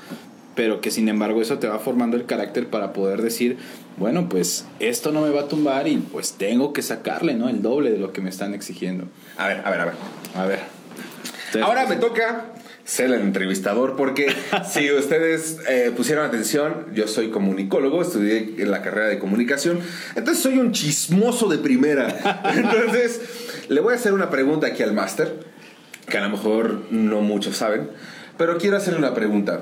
pero 0.58 0.82
que 0.82 0.90
sin 0.90 1.08
embargo 1.08 1.40
eso 1.40 1.60
te 1.60 1.68
va 1.68 1.78
formando 1.78 2.18
el 2.18 2.26
carácter 2.26 2.68
para 2.68 2.92
poder 2.92 3.22
decir, 3.22 3.58
bueno, 3.96 4.28
pues 4.28 4.66
esto 4.80 5.12
no 5.12 5.22
me 5.22 5.30
va 5.30 5.42
a 5.42 5.48
tumbar 5.48 5.88
y 5.88 5.98
pues 5.98 6.34
tengo 6.34 6.74
que 6.74 6.82
sacarle, 6.82 7.36
¿no? 7.36 7.48
El 7.48 7.62
doble 7.62 7.92
de 7.92 8.00
lo 8.00 8.12
que 8.12 8.22
me 8.22 8.32
están 8.32 8.56
exigiendo. 8.56 9.06
A 9.38 9.48
ver, 9.48 9.62
a 9.64 9.70
ver, 9.70 9.80
a 9.80 9.86
ver. 9.86 9.94
A 10.36 10.46
ver. 10.46 10.60
Ahora 11.62 11.86
me 11.86 11.98
toca 11.98 12.46
ser 12.84 13.12
el 13.12 13.22
entrevistador, 13.22 13.96
porque 13.96 14.34
si 14.68 14.92
ustedes 14.92 15.60
eh, 15.70 15.92
pusieron 15.96 16.26
atención, 16.26 16.88
yo 16.92 17.08
soy 17.08 17.30
comunicólogo, 17.30 18.02
estudié 18.02 18.56
en 18.58 18.72
la 18.72 18.82
carrera 18.82 19.10
de 19.10 19.20
comunicación, 19.20 19.80
entonces 20.16 20.42
soy 20.42 20.58
un 20.58 20.72
chismoso 20.72 21.50
de 21.50 21.60
primera. 21.60 22.42
Entonces, 22.56 23.22
le 23.70 23.80
voy 23.80 23.94
a 23.94 23.98
hacer 23.98 24.14
una 24.14 24.32
pregunta 24.32 24.68
aquí 24.68 24.82
al 24.82 24.94
máster, 24.94 25.36
que 26.10 26.18
a 26.18 26.22
lo 26.22 26.30
mejor 26.30 26.82
no 26.90 27.22
muchos 27.22 27.58
saben, 27.58 27.92
pero 28.38 28.58
quiero 28.58 28.78
hacerle 28.78 29.00
una 29.00 29.14
pregunta. 29.14 29.62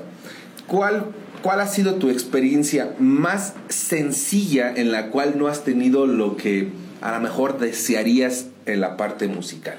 ¿Cuál, 0.66 1.06
¿Cuál 1.42 1.60
ha 1.60 1.68
sido 1.68 1.94
tu 1.94 2.10
experiencia 2.10 2.94
más 2.98 3.54
sencilla 3.68 4.72
en 4.74 4.90
la 4.90 5.10
cual 5.10 5.38
no 5.38 5.46
has 5.46 5.64
tenido 5.64 6.06
lo 6.06 6.36
que 6.36 6.68
a 7.00 7.12
lo 7.12 7.20
mejor 7.20 7.58
desearías 7.58 8.46
en 8.66 8.80
la 8.80 8.96
parte 8.96 9.28
musical? 9.28 9.78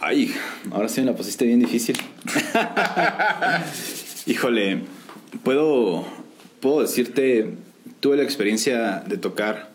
Ay, 0.00 0.34
ahora 0.70 0.88
sí 0.88 1.00
me 1.00 1.06
la 1.06 1.16
pusiste 1.16 1.44
bien 1.44 1.60
difícil. 1.60 1.98
Híjole, 4.26 4.82
puedo, 5.42 6.06
puedo 6.60 6.82
decirte, 6.82 7.54
tuve 8.00 8.16
la 8.16 8.22
experiencia 8.22 9.02
de 9.06 9.18
tocar. 9.18 9.74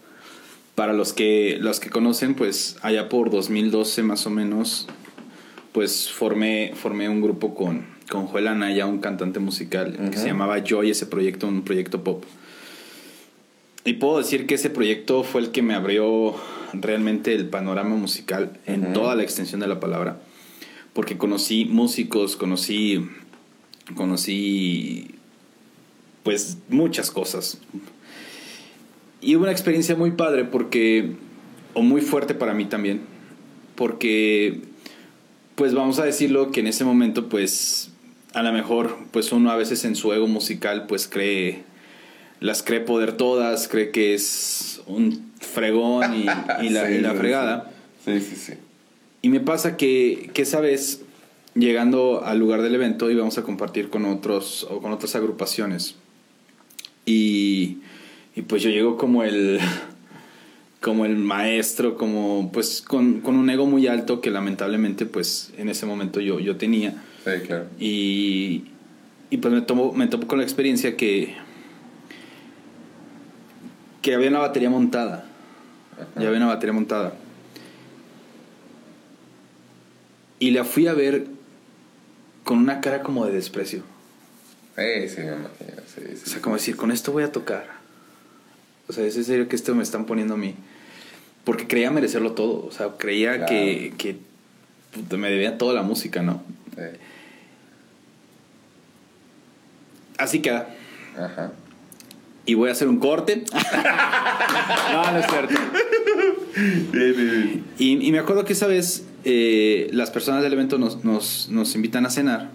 Para 0.75 0.93
los 0.93 1.11
que, 1.11 1.57
los 1.59 1.81
que 1.81 1.89
conocen, 1.89 2.33
pues 2.33 2.77
allá 2.81 3.09
por 3.09 3.29
2012 3.29 4.03
más 4.03 4.25
o 4.25 4.29
menos, 4.29 4.87
pues 5.73 6.09
formé, 6.09 6.71
formé 6.75 7.09
un 7.09 7.21
grupo 7.21 7.53
con, 7.53 7.85
con 8.11 8.27
Joel 8.27 8.49
Anaya, 8.49 8.85
un 8.87 8.99
cantante 8.99 9.39
musical, 9.39 9.97
que 10.11 10.17
se 10.17 10.27
llamaba 10.27 10.61
Joy, 10.61 10.89
ese 10.89 11.05
proyecto, 11.05 11.47
un 11.47 11.61
proyecto 11.61 12.03
pop. 12.03 12.25
Y 13.85 13.93
puedo 13.93 14.17
decir 14.17 14.45
que 14.47 14.55
ese 14.55 14.69
proyecto 14.69 15.23
fue 15.23 15.39
el 15.39 15.51
que 15.51 15.61
me 15.61 15.73
abrió 15.73 16.35
realmente 16.73 17.33
el 17.33 17.47
panorama 17.47 17.95
musical 17.95 18.59
en 18.65 18.91
toda 18.91 19.15
la 19.15 19.23
extensión 19.23 19.61
de 19.61 19.67
la 19.67 19.79
palabra. 19.79 20.19
Porque 20.91 21.17
conocí 21.17 21.63
músicos, 21.63 22.35
conocí, 22.35 23.07
conocí 23.95 25.15
pues 26.23 26.57
muchas 26.67 27.11
cosas. 27.11 27.59
Y 29.21 29.37
hubo 29.37 29.43
una 29.43 29.53
experiencia 29.53 29.95
muy 29.95 30.11
padre 30.11 30.43
porque, 30.43 31.13
o 31.73 31.81
muy 31.81 32.01
fuerte 32.01 32.33
para 32.33 32.53
mí 32.53 32.65
también, 32.65 32.99
porque, 33.75 34.63
pues 35.55 35.73
vamos 35.73 35.97
a 35.99 36.03
decirlo 36.03 36.51
que 36.51 36.59
en 36.59 36.67
ese 36.67 36.83
momento, 36.83 37.29
pues, 37.29 37.90
a 38.33 38.43
lo 38.43 38.53
mejor, 38.53 38.97
pues 39.11 39.31
uno 39.31 39.51
a 39.51 39.55
veces 39.55 39.83
en 39.85 39.95
su 39.95 40.13
ego 40.13 40.27
musical, 40.27 40.87
pues 40.87 41.07
cree, 41.07 41.63
las 42.39 42.63
cree 42.63 42.79
poder 42.79 43.13
todas, 43.13 43.67
cree 43.67 43.91
que 43.91 44.13
es 44.13 44.81
un 44.87 45.31
fregón 45.39 46.15
y, 46.15 46.23
la, 46.69 47.13
fregada. 47.13 47.71
Sí, 48.05 48.19
sí, 48.19 48.35
sí. 48.35 48.53
Y 49.21 49.29
me 49.29 49.39
pasa 49.39 49.77
que, 49.77 50.31
que 50.33 50.43
esa 50.43 50.61
vez, 50.61 51.01
llegando 51.53 52.23
al 52.23 52.39
lugar 52.39 52.61
del 52.61 52.75
evento, 52.75 53.11
íbamos 53.11 53.37
a 53.37 53.43
compartir 53.43 53.89
con, 53.89 54.05
otros, 54.05 54.65
o 54.69 54.81
con 54.81 54.91
otras 54.91 55.15
agrupaciones. 55.15 55.95
Y, 57.05 57.79
y 58.35 58.43
pues 58.43 58.63
yo 58.63 58.69
llego 58.69 58.97
como 58.97 59.23
el, 59.23 59.59
como 60.81 61.05
el 61.05 61.15
maestro, 61.15 61.95
como 61.95 62.51
pues 62.51 62.81
con, 62.81 63.21
con, 63.21 63.35
un 63.35 63.49
ego 63.49 63.67
muy 63.67 63.87
alto 63.87 64.19
que 64.19 64.31
lamentablemente 64.31 65.05
pues 65.05 65.53
en 65.57 65.69
ese 65.69 65.85
momento 65.85 66.19
yo, 66.19 66.39
yo 66.39 66.57
tenía. 66.57 67.03
Sí, 67.23 67.31
claro. 67.45 67.67
Y, 67.79 68.63
y 69.29 69.37
pues 69.37 69.53
me 69.53 69.61
tomo, 69.61 69.93
me 69.93 70.07
topo 70.07 70.27
con 70.27 70.39
la 70.39 70.43
experiencia 70.43 70.97
que, 70.97 71.35
que 74.01 74.15
había 74.15 74.29
una 74.29 74.39
batería 74.39 74.71
montada. 74.71 75.25
Ya 76.15 76.27
había 76.27 76.37
una 76.37 76.47
batería 76.47 76.73
montada. 76.73 77.13
Y 80.39 80.49
la 80.49 80.63
fui 80.63 80.87
a 80.87 80.95
ver 80.95 81.27
con 82.43 82.57
una 82.57 82.81
cara 82.81 83.03
como 83.03 83.27
de 83.27 83.33
desprecio. 83.33 83.83
Sí, 84.75 85.09
sí, 85.09 85.21
me 85.21 85.27
imagino. 85.27 85.81
Sí, 85.85 86.01
O 86.25 86.27
sea, 86.27 86.41
como 86.41 86.55
decir, 86.55 86.75
con 86.75 86.91
esto 86.91 87.11
voy 87.11 87.21
a 87.21 87.31
tocar. 87.31 87.80
O 88.91 88.93
sea, 88.93 89.05
es 89.05 89.15
en 89.17 89.25
serio 89.25 89.47
que 89.47 89.55
esto 89.55 89.73
me 89.73 89.83
están 89.83 90.05
poniendo 90.05 90.33
a 90.33 90.37
mí. 90.37 90.53
Porque 91.43 91.67
creía 91.67 91.89
merecerlo 91.89 92.33
todo. 92.33 92.65
O 92.65 92.71
sea, 92.71 92.89
creía 92.97 93.45
que, 93.45 93.93
que 93.97 94.17
me 95.17 95.29
debía 95.29 95.57
toda 95.57 95.73
la 95.73 95.81
música, 95.81 96.21
¿no? 96.21 96.43
Sí. 96.75 96.83
Así 100.17 100.41
queda. 100.41 100.67
Ajá 101.17 101.51
y 102.45 102.53
voy 102.53 102.69
a 102.69 102.71
hacer 102.71 102.87
un 102.87 102.99
corte. 102.99 103.43
no, 104.91 105.11
no 105.11 105.17
es 105.17 105.25
cierto. 105.27 105.53
Y, 107.77 108.07
y, 108.07 108.11
me 108.11 108.19
acuerdo 108.19 108.45
que 108.45 108.53
esa 108.53 108.67
vez 108.67 109.05
eh, 109.23 109.89
las 109.93 110.11
personas 110.11 110.43
del 110.43 110.53
evento 110.53 110.77
nos, 110.77 111.03
nos, 111.05 111.49
nos, 111.49 111.75
invitan 111.75 112.05
a 112.05 112.09
cenar. 112.09 112.49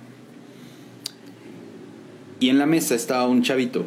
Y 2.41 2.51
en 2.51 2.59
la 2.59 2.67
mesa 2.67 2.95
estaba 2.95 3.27
un 3.27 3.43
chavito. 3.43 3.85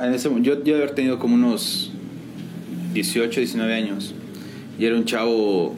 En 0.00 0.14
ese, 0.14 0.30
yo, 0.40 0.64
yo 0.64 0.76
haber 0.76 0.94
tenido 0.94 1.18
como 1.18 1.34
unos 1.34 1.92
18, 2.94 3.40
19 3.40 3.74
años. 3.74 4.14
Y 4.78 4.86
era 4.86 4.96
un 4.96 5.04
chavo, 5.04 5.76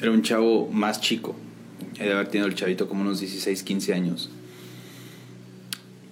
era 0.00 0.12
un 0.12 0.22
chavo 0.22 0.68
más 0.70 1.00
chico. 1.00 1.34
He 1.98 2.04
de 2.04 2.12
haber 2.12 2.28
tenido 2.28 2.46
el 2.46 2.54
chavito 2.54 2.88
como 2.88 3.02
unos 3.02 3.18
16, 3.20 3.62
15 3.62 3.94
años. 3.94 4.30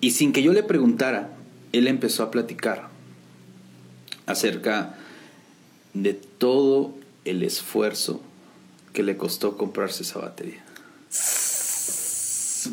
Y 0.00 0.10
sin 0.10 0.32
que 0.32 0.42
yo 0.42 0.52
le 0.52 0.64
preguntara, 0.64 1.30
él 1.72 1.86
empezó 1.86 2.24
a 2.24 2.30
platicar 2.32 2.88
acerca 4.26 4.96
de 5.94 6.14
todo 6.14 6.94
el 7.24 7.44
esfuerzo 7.44 8.20
que 8.92 9.04
le 9.04 9.16
costó 9.16 9.56
comprarse 9.56 10.02
esa 10.02 10.18
batería. 10.18 10.64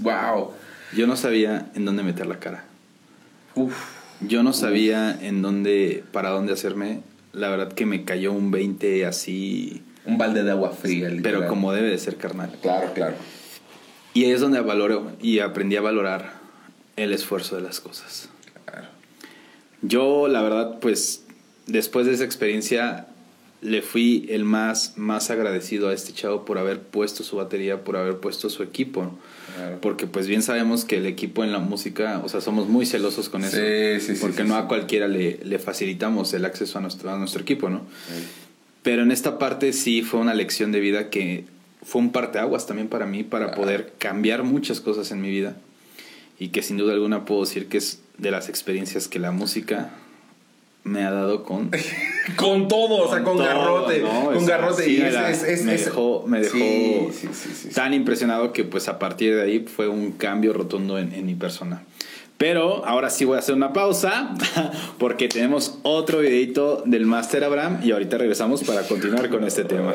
Wow. 0.01 0.53
Yo 0.95 1.05
no 1.05 1.15
sabía 1.15 1.71
en 1.75 1.85
dónde 1.85 2.01
meter 2.01 2.25
la 2.25 2.39
cara. 2.39 2.63
Uf. 3.53 3.98
Yo 4.21 4.43
no 4.43 4.53
sabía 4.53 5.17
en 5.21 5.41
dónde, 5.41 6.03
para 6.11 6.29
dónde 6.29 6.53
hacerme. 6.53 7.01
La 7.31 7.49
verdad 7.49 7.71
que 7.71 7.85
me 7.85 8.03
cayó 8.03 8.33
un 8.33 8.51
20 8.51 9.05
así. 9.05 9.83
Un 10.05 10.17
balde 10.17 10.43
de 10.43 10.51
agua 10.51 10.71
fría. 10.71 11.09
Pero 11.21 11.47
como 11.47 11.71
debe 11.71 11.89
de 11.89 11.97
ser 11.97 12.17
carnal. 12.17 12.51
Claro, 12.61 12.93
claro. 12.93 13.15
Y 14.13 14.25
ahí 14.25 14.31
es 14.31 14.41
donde 14.41 14.59
valoro 14.59 15.11
y 15.21 15.39
aprendí 15.39 15.75
a 15.75 15.81
valorar 15.81 16.33
el 16.95 17.13
esfuerzo 17.13 17.55
de 17.55 17.61
las 17.61 17.79
cosas. 17.79 18.29
Claro. 18.65 18.87
Yo, 19.81 20.27
la 20.27 20.41
verdad, 20.41 20.79
pues 20.79 21.25
después 21.67 22.05
de 22.05 22.13
esa 22.13 22.23
experiencia 22.23 23.07
le 23.61 23.81
fui 23.81 24.25
el 24.29 24.45
más, 24.45 24.93
más 24.95 25.29
agradecido 25.29 25.89
a 25.89 25.93
este 25.93 26.13
chavo 26.13 26.45
por 26.45 26.57
haber 26.57 26.81
puesto 26.81 27.23
su 27.23 27.35
batería, 27.35 27.83
por 27.83 27.97
haber 27.97 28.17
puesto 28.17 28.49
su 28.49 28.63
equipo. 28.63 29.17
Porque 29.81 30.07
pues 30.07 30.27
bien 30.27 30.41
sabemos 30.41 30.85
que 30.85 30.97
el 30.97 31.05
equipo 31.05 31.43
en 31.43 31.51
la 31.51 31.59
música, 31.59 32.21
o 32.23 32.29
sea, 32.29 32.39
somos 32.39 32.69
muy 32.69 32.85
celosos 32.85 33.27
con 33.27 33.43
eso. 33.43 33.57
Sí, 33.57 33.99
sí, 33.99 34.17
porque 34.21 34.45
no 34.45 34.55
a 34.55 34.69
cualquiera 34.69 35.09
le, 35.09 35.39
le, 35.43 35.59
facilitamos 35.59 36.33
el 36.33 36.45
acceso 36.45 36.77
a 36.77 36.81
nuestro, 36.81 37.11
a 37.11 37.17
nuestro 37.17 37.41
equipo, 37.41 37.69
¿no? 37.69 37.81
Pero 38.83 39.01
en 39.01 39.11
esta 39.11 39.37
parte 39.37 39.73
sí 39.73 40.01
fue 40.01 40.21
una 40.21 40.33
lección 40.33 40.71
de 40.71 40.79
vida 40.79 41.09
que 41.09 41.43
fue 41.83 42.01
un 42.01 42.13
parteaguas 42.13 42.67
también 42.67 42.87
para 42.87 43.05
mí, 43.05 43.23
para 43.23 43.51
poder 43.51 43.93
cambiar 43.97 44.43
muchas 44.43 44.79
cosas 44.79 45.11
en 45.11 45.19
mi 45.19 45.29
vida. 45.29 45.57
Y 46.39 46.49
que 46.49 46.61
sin 46.61 46.77
duda 46.77 46.93
alguna 46.93 47.25
puedo 47.25 47.41
decir 47.41 47.67
que 47.67 47.79
es 47.79 47.99
de 48.17 48.31
las 48.31 48.47
experiencias 48.47 49.09
que 49.09 49.19
la 49.19 49.31
música 49.31 49.91
me 50.83 51.03
ha 51.03 51.11
dado 51.11 51.43
con 51.43 51.71
con 52.35 52.67
todo, 52.67 53.07
o 53.07 53.13
sea, 53.13 53.23
con 53.23 53.37
garrote, 53.37 54.01
con 54.01 54.45
garrote 54.45 54.87
me 55.63 55.77
dejó, 55.77 56.23
me 56.27 56.41
dejó 56.41 57.11
tan 57.73 57.93
impresionado 57.93 58.53
que 58.53 58.63
pues 58.63 58.87
a 58.87 58.99
partir 58.99 59.35
de 59.35 59.41
ahí 59.41 59.59
fue 59.59 59.87
un 59.87 60.11
cambio 60.11 60.53
rotundo 60.53 60.97
en, 60.97 61.13
en 61.13 61.25
mi 61.25 61.35
persona. 61.35 61.83
Pero 62.37 62.85
ahora 62.85 63.09
sí 63.09 63.25
voy 63.25 63.35
a 63.35 63.39
hacer 63.39 63.53
una 63.53 63.73
pausa 63.73 64.33
porque 64.97 65.27
tenemos 65.27 65.77
otro 65.83 66.19
videito 66.19 66.83
del 66.85 67.05
Master 67.05 67.43
Abraham 67.43 67.81
y 67.83 67.91
ahorita 67.91 68.17
regresamos 68.17 68.63
para 68.63 68.83
continuar 68.83 69.29
con 69.29 69.43
este 69.43 69.65
tema. 69.65 69.93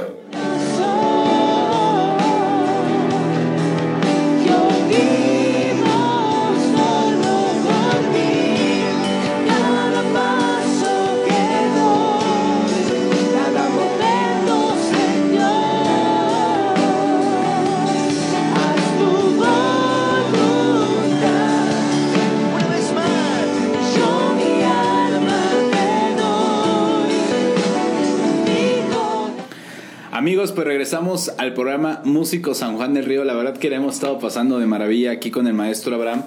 Amigos, 30.25 30.53
pues 30.53 30.67
regresamos 30.67 31.33
al 31.37 31.53
programa 31.53 32.01
Músico 32.07 32.55
San 32.55 32.79
Juan 32.79 32.95
del 32.95 33.05
Río. 33.05 33.25
La 33.25 33.35
verdad 33.35 33.59
que 33.59 33.69
le 33.69 33.77
hemos 33.77 33.97
estado 33.97 34.19
pasando 34.19 34.59
de 34.59 34.65
maravilla 34.65 35.11
aquí 35.11 35.31
con 35.31 35.47
el 35.47 35.53
maestro 35.53 35.95
Abraham. 35.95 36.23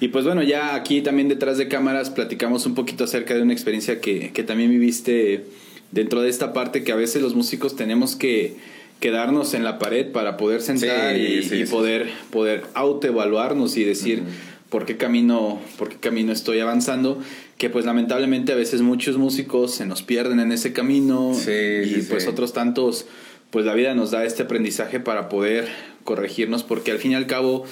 Y 0.00 0.08
pues 0.08 0.26
bueno, 0.26 0.42
ya 0.42 0.74
aquí 0.74 1.00
también 1.00 1.30
detrás 1.30 1.56
de 1.56 1.66
cámaras 1.66 2.10
platicamos 2.10 2.66
un 2.66 2.74
poquito 2.74 3.04
acerca 3.04 3.32
de 3.32 3.40
una 3.40 3.54
experiencia 3.54 4.02
que, 4.02 4.32
que 4.34 4.42
también 4.42 4.68
viviste 4.68 5.46
dentro 5.92 6.20
de 6.20 6.28
esta 6.28 6.52
parte 6.52 6.84
que 6.84 6.92
a 6.92 6.96
veces 6.96 7.22
los 7.22 7.34
músicos 7.34 7.74
tenemos 7.74 8.16
que 8.16 8.56
quedarnos 9.00 9.54
en 9.54 9.64
la 9.64 9.78
pared 9.78 10.12
para 10.12 10.36
poder 10.36 10.60
sentar 10.60 11.16
y, 11.16 11.64
poder, 11.70 12.10
poder 12.30 12.64
autoevaluarnos 12.74 13.78
y 13.78 13.84
decir 13.84 14.24
por 14.68 14.84
qué 14.84 14.98
camino, 14.98 15.58
por 15.78 15.88
qué 15.88 15.96
camino 15.96 16.32
estoy 16.32 16.60
avanzando 16.60 17.18
que 17.56 17.70
pues 17.70 17.86
lamentablemente 17.86 18.52
a 18.52 18.56
veces 18.56 18.82
muchos 18.82 19.16
músicos 19.16 19.74
se 19.74 19.86
nos 19.86 20.02
pierden 20.02 20.38
en 20.38 20.52
ese 20.52 20.74
camino 20.74 21.32
y 21.34 22.02
pues 22.02 22.28
otros 22.28 22.52
tantos 22.52 23.06
pues 23.50 23.64
la 23.64 23.74
vida 23.74 23.94
nos 23.94 24.10
da 24.10 24.24
este 24.24 24.42
aprendizaje 24.42 25.00
para 25.00 25.28
poder 25.28 25.68
corregirnos, 26.04 26.62
porque 26.62 26.90
al 26.90 26.98
fin 26.98 27.12
y 27.12 27.14
al 27.14 27.26
cabo 27.26 27.64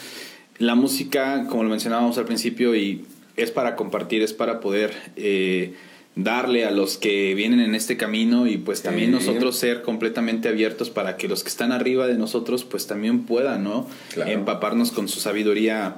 la 0.58 0.74
música, 0.74 1.46
como 1.48 1.64
lo 1.64 1.70
mencionábamos 1.70 2.16
al 2.18 2.24
principio, 2.24 2.74
y 2.74 3.04
es 3.36 3.50
para 3.50 3.76
compartir, 3.76 4.22
es 4.22 4.32
para 4.32 4.60
poder 4.60 4.92
eh, 5.16 5.74
darle 6.14 6.64
a 6.64 6.70
los 6.70 6.96
que 6.96 7.34
vienen 7.34 7.60
en 7.60 7.74
este 7.74 7.98
camino 7.98 8.46
y 8.46 8.56
pues 8.56 8.82
también 8.82 9.10
nosotros 9.10 9.56
ser 9.56 9.82
completamente 9.82 10.48
abiertos 10.48 10.88
para 10.88 11.18
que 11.18 11.28
los 11.28 11.42
que 11.42 11.50
están 11.50 11.72
arriba 11.72 12.06
de 12.06 12.16
nosotros 12.16 12.64
pues 12.64 12.86
también 12.86 13.24
puedan, 13.24 13.64
¿no? 13.64 13.86
Empaparnos 14.24 14.92
con 14.92 15.08
su 15.08 15.20
sabiduría 15.20 15.96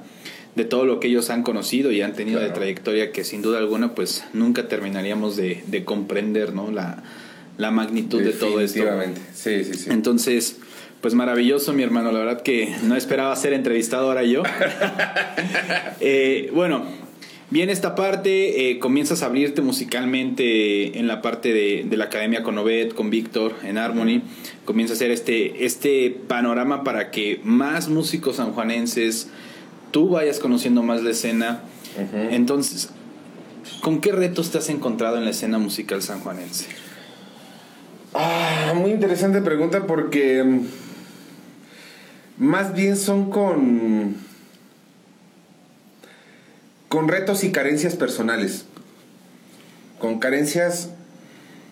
de 0.55 0.65
todo 0.65 0.83
lo 0.83 0.99
que 0.99 1.07
ellos 1.07 1.29
han 1.29 1.43
conocido 1.43 1.91
y 1.91 2.01
han 2.01 2.13
tenido 2.13 2.41
de 2.41 2.49
trayectoria 2.49 3.13
que 3.13 3.23
sin 3.23 3.41
duda 3.41 3.59
alguna 3.59 3.95
pues 3.95 4.25
nunca 4.33 4.67
terminaríamos 4.67 5.37
de, 5.37 5.63
de 5.67 5.85
comprender, 5.85 6.53
¿no? 6.53 6.69
La, 6.69 7.01
la 7.59 7.71
magnitud 7.71 8.23
de 8.23 8.31
todo 8.31 8.61
esto. 8.61 8.83
Sí, 9.35 9.65
sí, 9.65 9.73
sí. 9.73 9.89
Entonces, 9.91 10.55
pues 11.01 11.13
maravilloso, 11.13 11.73
mi 11.73 11.83
hermano. 11.83 12.11
La 12.11 12.19
verdad 12.19 12.41
que 12.41 12.73
no 12.83 12.95
esperaba 12.95 13.35
ser 13.35 13.53
entrevistado 13.53 14.07
ahora 14.07 14.23
yo. 14.23 14.41
Eh, 16.01 16.49
bueno, 16.53 16.83
bien 17.49 17.69
esta 17.69 17.93
parte, 17.93 18.71
eh, 18.71 18.79
comienzas 18.79 19.21
a 19.21 19.25
abrirte 19.25 19.61
musicalmente 19.61 20.97
en 20.97 21.07
la 21.07 21.21
parte 21.21 21.53
de, 21.53 21.85
de 21.85 21.97
la 21.97 22.05
academia 22.05 22.41
con 22.41 22.57
Obed, 22.57 22.93
con 22.93 23.09
Víctor, 23.09 23.53
en 23.63 23.77
Harmony. 23.77 24.21
Comienza 24.63 24.93
a 24.93 24.95
hacer 24.95 25.11
este, 25.11 25.65
este 25.65 26.17
panorama 26.29 26.85
para 26.85 27.11
que 27.11 27.41
más 27.43 27.89
músicos 27.89 28.37
sanjuanenses, 28.37 29.27
tú 29.91 30.07
vayas 30.07 30.39
conociendo 30.39 30.83
más 30.83 31.03
la 31.03 31.09
escena. 31.09 31.63
Entonces, 32.31 32.89
¿con 33.81 33.99
qué 33.99 34.13
retos 34.13 34.51
te 34.51 34.59
has 34.59 34.69
encontrado 34.69 35.17
en 35.17 35.25
la 35.25 35.31
escena 35.31 35.57
musical 35.57 36.01
sanjuanense? 36.01 36.67
Ah, 38.13 38.73
muy 38.75 38.91
interesante 38.91 39.41
pregunta 39.41 39.85
porque 39.85 40.43
mm, 40.43 40.65
más 42.37 42.73
bien 42.73 42.97
son 42.97 43.29
con 43.29 44.15
con 46.89 47.07
retos 47.07 47.43
y 47.43 47.51
carencias 47.51 47.95
personales, 47.95 48.65
con 49.99 50.19
carencias 50.19 50.89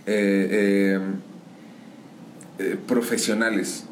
eh, 0.06 0.48
eh, 0.52 1.00
eh, 2.60 2.78
profesionales. 2.88 3.84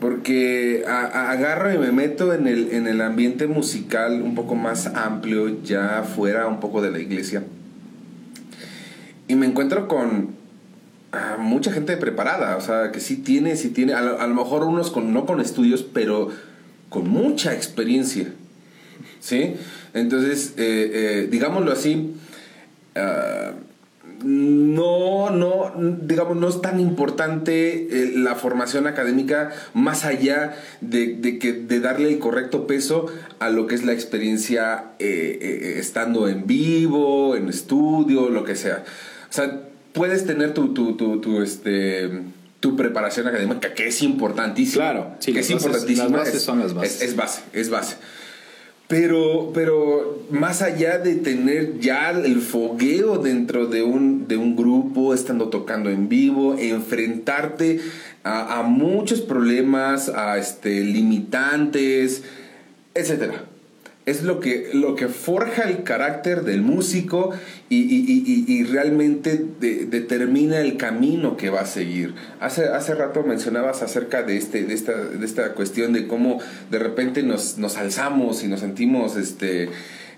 Porque 0.00 0.84
agarro 0.86 1.72
y 1.72 1.78
me 1.78 1.92
meto 1.92 2.34
en 2.34 2.46
el, 2.46 2.72
en 2.72 2.86
el 2.86 3.00
ambiente 3.00 3.46
musical 3.46 4.22
un 4.22 4.34
poco 4.34 4.54
más 4.54 4.86
amplio, 4.88 5.62
ya 5.62 6.02
fuera 6.02 6.46
un 6.46 6.58
poco 6.58 6.82
de 6.82 6.90
la 6.90 6.98
iglesia. 6.98 7.44
Y 9.28 9.36
me 9.36 9.46
encuentro 9.46 9.88
con, 9.88 10.34
mucha 11.38 11.72
gente 11.72 11.96
preparada, 11.96 12.56
o 12.56 12.60
sea, 12.60 12.92
que 12.92 13.00
sí 13.00 13.16
tiene, 13.16 13.56
sí 13.56 13.70
tiene, 13.70 13.94
a, 13.94 14.02
lo 14.02 14.34
mejor 14.34 14.64
unos 14.64 14.90
con, 14.90 15.12
no 15.12 15.26
con 15.26 15.40
estudios, 15.40 15.82
pero 15.82 16.30
con 16.88 17.08
mucha 17.08 17.54
experiencia, 17.54 18.32
¿sí? 19.20 19.54
Entonces, 19.94 20.54
eh, 20.56 20.90
eh, 20.92 21.28
digámoslo 21.30 21.72
así, 21.72 22.14
ah, 22.96 23.52
no, 24.22 25.30
no, 25.30 25.72
digamos, 26.02 26.36
no 26.36 26.48
es 26.48 26.62
tan 26.62 26.80
importante 26.80 27.88
eh, 27.90 28.12
la 28.16 28.36
formación 28.36 28.86
académica 28.86 29.50
más 29.74 30.04
allá 30.04 30.56
de, 30.80 31.38
que, 31.38 31.52
de 31.52 31.80
darle 31.80 32.08
el 32.08 32.18
correcto 32.18 32.66
peso 32.66 33.06
a 33.38 33.50
lo 33.50 33.66
que 33.66 33.74
es 33.74 33.84
la 33.84 33.92
experiencia 33.92 34.92
estando 34.98 36.28
en 36.28 36.46
vivo, 36.46 37.36
en 37.36 37.48
estudio, 37.48 38.30
lo 38.30 38.44
que 38.44 38.56
sea. 38.56 38.84
O 39.28 39.32
sea, 39.32 39.60
puedes 39.94 40.26
tener 40.26 40.52
tu, 40.52 40.74
tu, 40.74 40.96
tu, 40.96 41.20
tu, 41.20 41.40
este, 41.40 42.10
tu 42.60 42.76
preparación 42.76 43.26
académica, 43.26 43.72
que 43.72 43.86
es 43.86 44.02
importantísima. 44.02 44.84
Claro, 44.84 45.16
sí, 45.20 45.32
que 45.32 45.40
es 45.40 45.50
importantísima. 45.50 46.08
Las 46.08 46.26
bases 46.26 46.42
son 46.42 46.58
las 46.58 46.74
bases. 46.74 47.00
Es, 47.00 47.16
base, 47.16 47.42
es 47.54 47.70
base. 47.70 47.96
Pero, 48.86 49.52
pero 49.54 50.26
más 50.30 50.60
allá 50.60 50.98
de 50.98 51.14
tener 51.14 51.78
ya 51.80 52.10
el 52.10 52.42
fogueo 52.42 53.16
dentro 53.16 53.66
de 53.66 53.82
un, 53.82 54.28
de 54.28 54.36
un 54.36 54.56
grupo, 54.56 55.14
estando 55.14 55.48
tocando 55.48 55.88
en 55.88 56.10
vivo, 56.10 56.56
enfrentarte 56.58 57.80
a, 58.24 58.58
a 58.58 58.62
muchos 58.62 59.22
problemas, 59.22 60.10
a 60.10 60.36
este, 60.36 60.80
limitantes, 60.80 62.24
etcétera 62.94 63.46
es 64.06 64.22
lo 64.22 64.38
que, 64.40 64.70
lo 64.74 64.96
que 64.96 65.08
forja 65.08 65.62
el 65.62 65.82
carácter 65.82 66.42
del 66.42 66.60
músico 66.60 67.30
y, 67.70 68.64
realmente 68.64 69.44
determina 69.60 70.60
el 70.60 70.76
camino 70.76 71.36
que 71.36 71.50
va 71.50 71.62
a 71.62 71.66
seguir. 71.66 72.14
Hace, 72.40 72.66
hace 72.66 72.94
rato 72.94 73.22
mencionabas 73.22 73.82
acerca 73.82 74.22
de, 74.22 74.36
este, 74.36 74.64
de, 74.64 74.74
esta, 74.74 74.94
de 74.94 75.24
esta 75.24 75.54
cuestión 75.54 75.92
de 75.92 76.06
cómo 76.06 76.40
de 76.70 76.78
repente 76.78 77.22
nos, 77.22 77.58
nos 77.58 77.76
alzamos 77.76 78.44
y 78.44 78.48
nos 78.48 78.60
sentimos 78.60 79.16
este, 79.16 79.70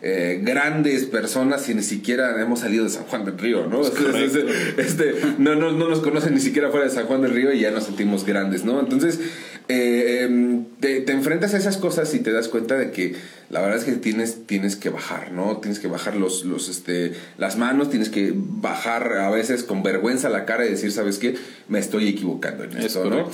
eh, 0.03 0.41
grandes 0.43 1.05
personas 1.07 1.68
y 1.68 1.74
ni 1.74 1.82
siquiera 1.82 2.41
hemos 2.41 2.61
salido 2.61 2.84
de 2.84 2.91
San 2.91 3.05
Juan 3.05 3.24
del 3.24 3.39
Río, 3.39 3.66
¿no? 3.66 3.80
Este, 3.82 5.14
no, 5.39 5.55
no, 5.55 5.72
no, 5.72 5.89
nos 5.89 6.01
conocen 6.01 6.34
ni 6.34 6.41
siquiera 6.41 6.70
fuera 6.70 6.84
de 6.84 6.93
San 6.93 7.07
Juan 7.07 7.22
del 7.22 7.32
Río 7.32 7.53
y 7.53 7.61
ya 7.61 7.70
nos 7.70 7.84
sentimos 7.84 8.26
grandes, 8.26 8.64
¿no? 8.64 8.78
Entonces, 8.78 9.20
eh, 9.68 10.22
em, 10.22 10.64
te, 10.78 11.10
enfrentas 11.10 11.54
a 11.54 11.56
esas 11.56 11.76
cosas 11.76 12.14
y 12.14 12.20
te 12.20 12.30
das 12.30 12.48
cuenta 12.48 12.76
de 12.76 12.92
que 12.92 13.16
la 13.50 13.60
verdad 13.60 13.78
es 13.78 13.84
que 13.84 13.92
tienes, 13.92 14.46
tienes 14.46 14.76
que 14.76 14.90
bajar, 14.90 15.32
¿no? 15.32 15.58
Tienes 15.58 15.80
que 15.80 15.88
bajar 15.88 16.16
los, 16.16 16.44
los, 16.44 16.68
este, 16.68 17.12
las 17.36 17.56
manos, 17.56 17.90
tienes 17.90 18.08
que 18.08 18.32
bajar 18.34 19.14
a 19.14 19.30
veces 19.30 19.64
con 19.64 19.82
vergüenza 19.82 20.28
la 20.28 20.44
cara 20.44 20.66
y 20.66 20.70
decir, 20.70 20.92
¿sabes 20.92 21.18
qué? 21.18 21.34
Me 21.68 21.80
estoy 21.80 22.08
equivocando 22.08 22.64
en 22.64 22.76
esto, 22.78 23.10
¿no? 23.10 23.28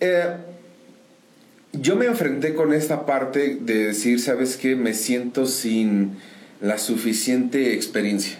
Eh, 0.00 0.26
yo 1.72 1.96
me 1.96 2.06
enfrenté 2.06 2.54
con 2.54 2.74
esta 2.74 3.06
parte 3.06 3.58
de 3.60 3.86
decir, 3.86 4.20
¿sabes 4.20 4.56
qué? 4.56 4.76
Me 4.76 4.94
siento 4.94 5.46
sin 5.46 6.16
la 6.60 6.78
suficiente 6.78 7.74
experiencia. 7.74 8.38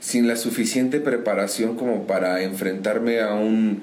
sin 0.00 0.28
la 0.28 0.36
suficiente 0.36 1.00
preparación 1.00 1.76
como 1.76 2.06
para 2.06 2.42
enfrentarme 2.42 3.20
a 3.20 3.34
un 3.34 3.82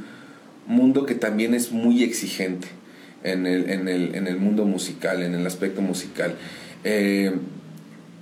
mundo 0.66 1.06
que 1.06 1.16
también 1.16 1.54
es 1.54 1.72
muy 1.72 2.04
exigente 2.04 2.68
en 3.24 3.46
el, 3.48 3.70
en 3.70 3.88
el, 3.88 4.16
en 4.16 4.28
el 4.28 4.38
mundo 4.38 4.66
musical, 4.66 5.24
en 5.24 5.34
el 5.34 5.46
aspecto 5.46 5.82
musical. 5.82 6.36
Eh, 6.84 7.34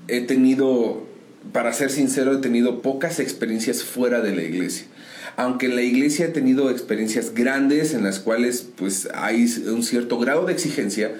he 0.08 0.22
tenido, 0.22 1.06
para 1.52 1.74
ser 1.74 1.90
sincero, 1.90 2.34
he 2.34 2.38
tenido 2.38 2.82
pocas 2.82 3.20
experiencias 3.20 3.84
fuera 3.84 4.22
de 4.22 4.36
la 4.36 4.44
iglesia. 4.44 4.88
Aunque 5.36 5.66
en 5.66 5.76
la 5.76 5.82
iglesia 5.82 6.28
he 6.28 6.30
tenido 6.30 6.70
experiencias 6.70 7.34
grandes 7.34 7.94
en 7.94 8.04
las 8.04 8.20
cuales 8.20 8.68
pues 8.76 9.10
hay 9.16 9.52
un 9.68 9.84
cierto 9.84 10.20
grado 10.20 10.46
de 10.46 10.54
exigencia, 10.54 11.12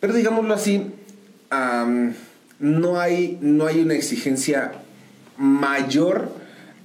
pero 0.00 0.14
digámoslo 0.14 0.54
así, 0.54 0.86
no, 2.58 3.00
hay, 3.00 3.38
no 3.40 3.66
hay 3.66 3.80
una 3.80 3.94
exigencia 3.94 4.72
mayor 5.36 6.32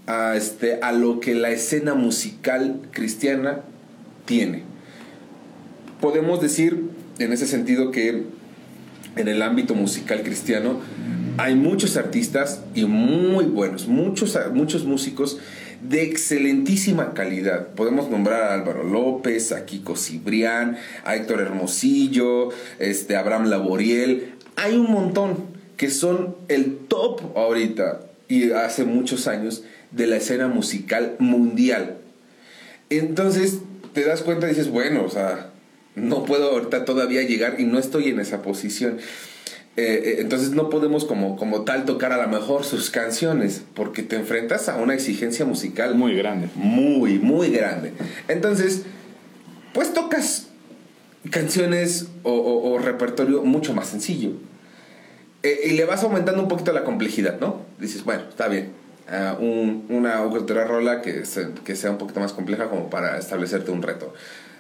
a, 0.07 0.35
este, 0.35 0.79
a 0.81 0.91
lo 0.91 1.19
que 1.19 1.35
la 1.35 1.51
escena 1.51 1.93
musical 1.93 2.81
cristiana 2.91 3.61
tiene. 4.25 4.63
Podemos 6.01 6.41
decir 6.41 6.89
en 7.19 7.31
ese 7.31 7.47
sentido 7.47 7.91
que 7.91 8.23
en 9.15 9.27
el 9.27 9.41
ámbito 9.41 9.75
musical 9.75 10.23
cristiano 10.23 10.79
hay 11.37 11.55
muchos 11.55 11.97
artistas 11.97 12.61
y 12.75 12.85
muy 12.85 13.45
buenos, 13.45 13.87
muchos, 13.87 14.37
muchos 14.53 14.85
músicos 14.85 15.39
de 15.81 16.03
excelentísima 16.03 17.13
calidad. 17.13 17.69
Podemos 17.69 18.09
nombrar 18.09 18.43
a 18.43 18.53
Álvaro 18.53 18.83
López, 18.83 19.51
a 19.51 19.65
Kiko 19.65 19.95
Cibrián, 19.95 20.77
a 21.03 21.15
Héctor 21.15 21.41
Hermosillo, 21.41 22.49
este, 22.79 23.15
Abraham 23.15 23.47
Laboriel. 23.47 24.33
Hay 24.55 24.75
un 24.75 24.91
montón 24.91 25.37
que 25.77 25.89
son 25.89 26.35
el 26.47 26.77
top 26.87 27.35
ahorita 27.35 28.01
y 28.27 28.51
hace 28.51 28.85
muchos 28.85 29.27
años 29.27 29.63
de 29.93 30.07
la 30.07 30.17
escena 30.17 30.47
musical 30.47 31.15
mundial. 31.19 31.97
Entonces 32.89 33.59
te 33.93 34.03
das 34.03 34.21
cuenta 34.21 34.47
y 34.47 34.49
dices, 34.49 34.69
bueno, 34.69 35.03
o 35.03 35.09
sea, 35.09 35.51
no 35.95 36.25
puedo 36.25 36.51
ahorita 36.51 36.85
todavía 36.85 37.21
llegar 37.23 37.59
y 37.59 37.65
no 37.65 37.79
estoy 37.79 38.09
en 38.09 38.19
esa 38.19 38.41
posición. 38.41 38.97
Eh, 39.75 40.01
eh, 40.05 40.15
entonces 40.19 40.51
no 40.51 40.69
podemos 40.69 41.05
como, 41.05 41.35
como 41.35 41.63
tal 41.63 41.85
tocar 41.85 42.11
a 42.11 42.21
lo 42.21 42.27
mejor 42.27 42.63
sus 42.63 42.89
canciones, 42.89 43.63
porque 43.73 44.03
te 44.03 44.15
enfrentas 44.15 44.69
a 44.69 44.77
una 44.77 44.93
exigencia 44.93 45.45
musical 45.45 45.95
muy 45.95 46.15
grande. 46.15 46.49
Muy, 46.55 47.19
muy 47.19 47.49
grande. 47.49 47.93
Entonces, 48.27 48.83
pues 49.73 49.93
tocas 49.93 50.47
canciones 51.29 52.07
o, 52.23 52.77
repertorio 52.79 53.43
mucho 53.43 53.73
más 53.73 53.87
sencillo. 53.87 54.31
Eh, 55.41 55.61
y 55.65 55.69
le 55.71 55.85
vas 55.85 56.03
aumentando 56.03 56.41
un 56.41 56.47
poquito 56.47 56.71
la 56.71 56.83
complejidad, 56.83 57.39
¿no? 57.39 57.61
Dices, 57.79 58.03
bueno, 58.03 58.23
está 58.29 58.47
bien. 58.47 58.82
Ah, 59.09 59.37
una 59.39 60.23
otra 60.23 60.65
rola 60.65 61.01
que, 61.01 61.23
que 61.65 61.75
sea 61.75 61.91
un 61.91 61.97
poquito 61.97 62.21
más 62.21 62.31
compleja 62.31 62.69
como 62.69 62.89
para 62.89 63.17
establecerte 63.17 63.71
un 63.71 63.81
reto. 63.81 64.13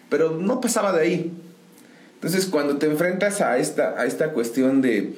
Pero 0.09 0.31
no 0.31 0.59
pasaba 0.59 0.91
de 0.91 1.01
ahí. 1.01 1.31
Entonces, 2.15 2.45
cuando 2.45 2.77
te 2.77 2.87
enfrentas 2.87 3.41
a 3.41 3.57
esta, 3.57 3.99
a 3.99 4.05
esta 4.05 4.31
cuestión 4.31 4.81
de, 4.81 5.13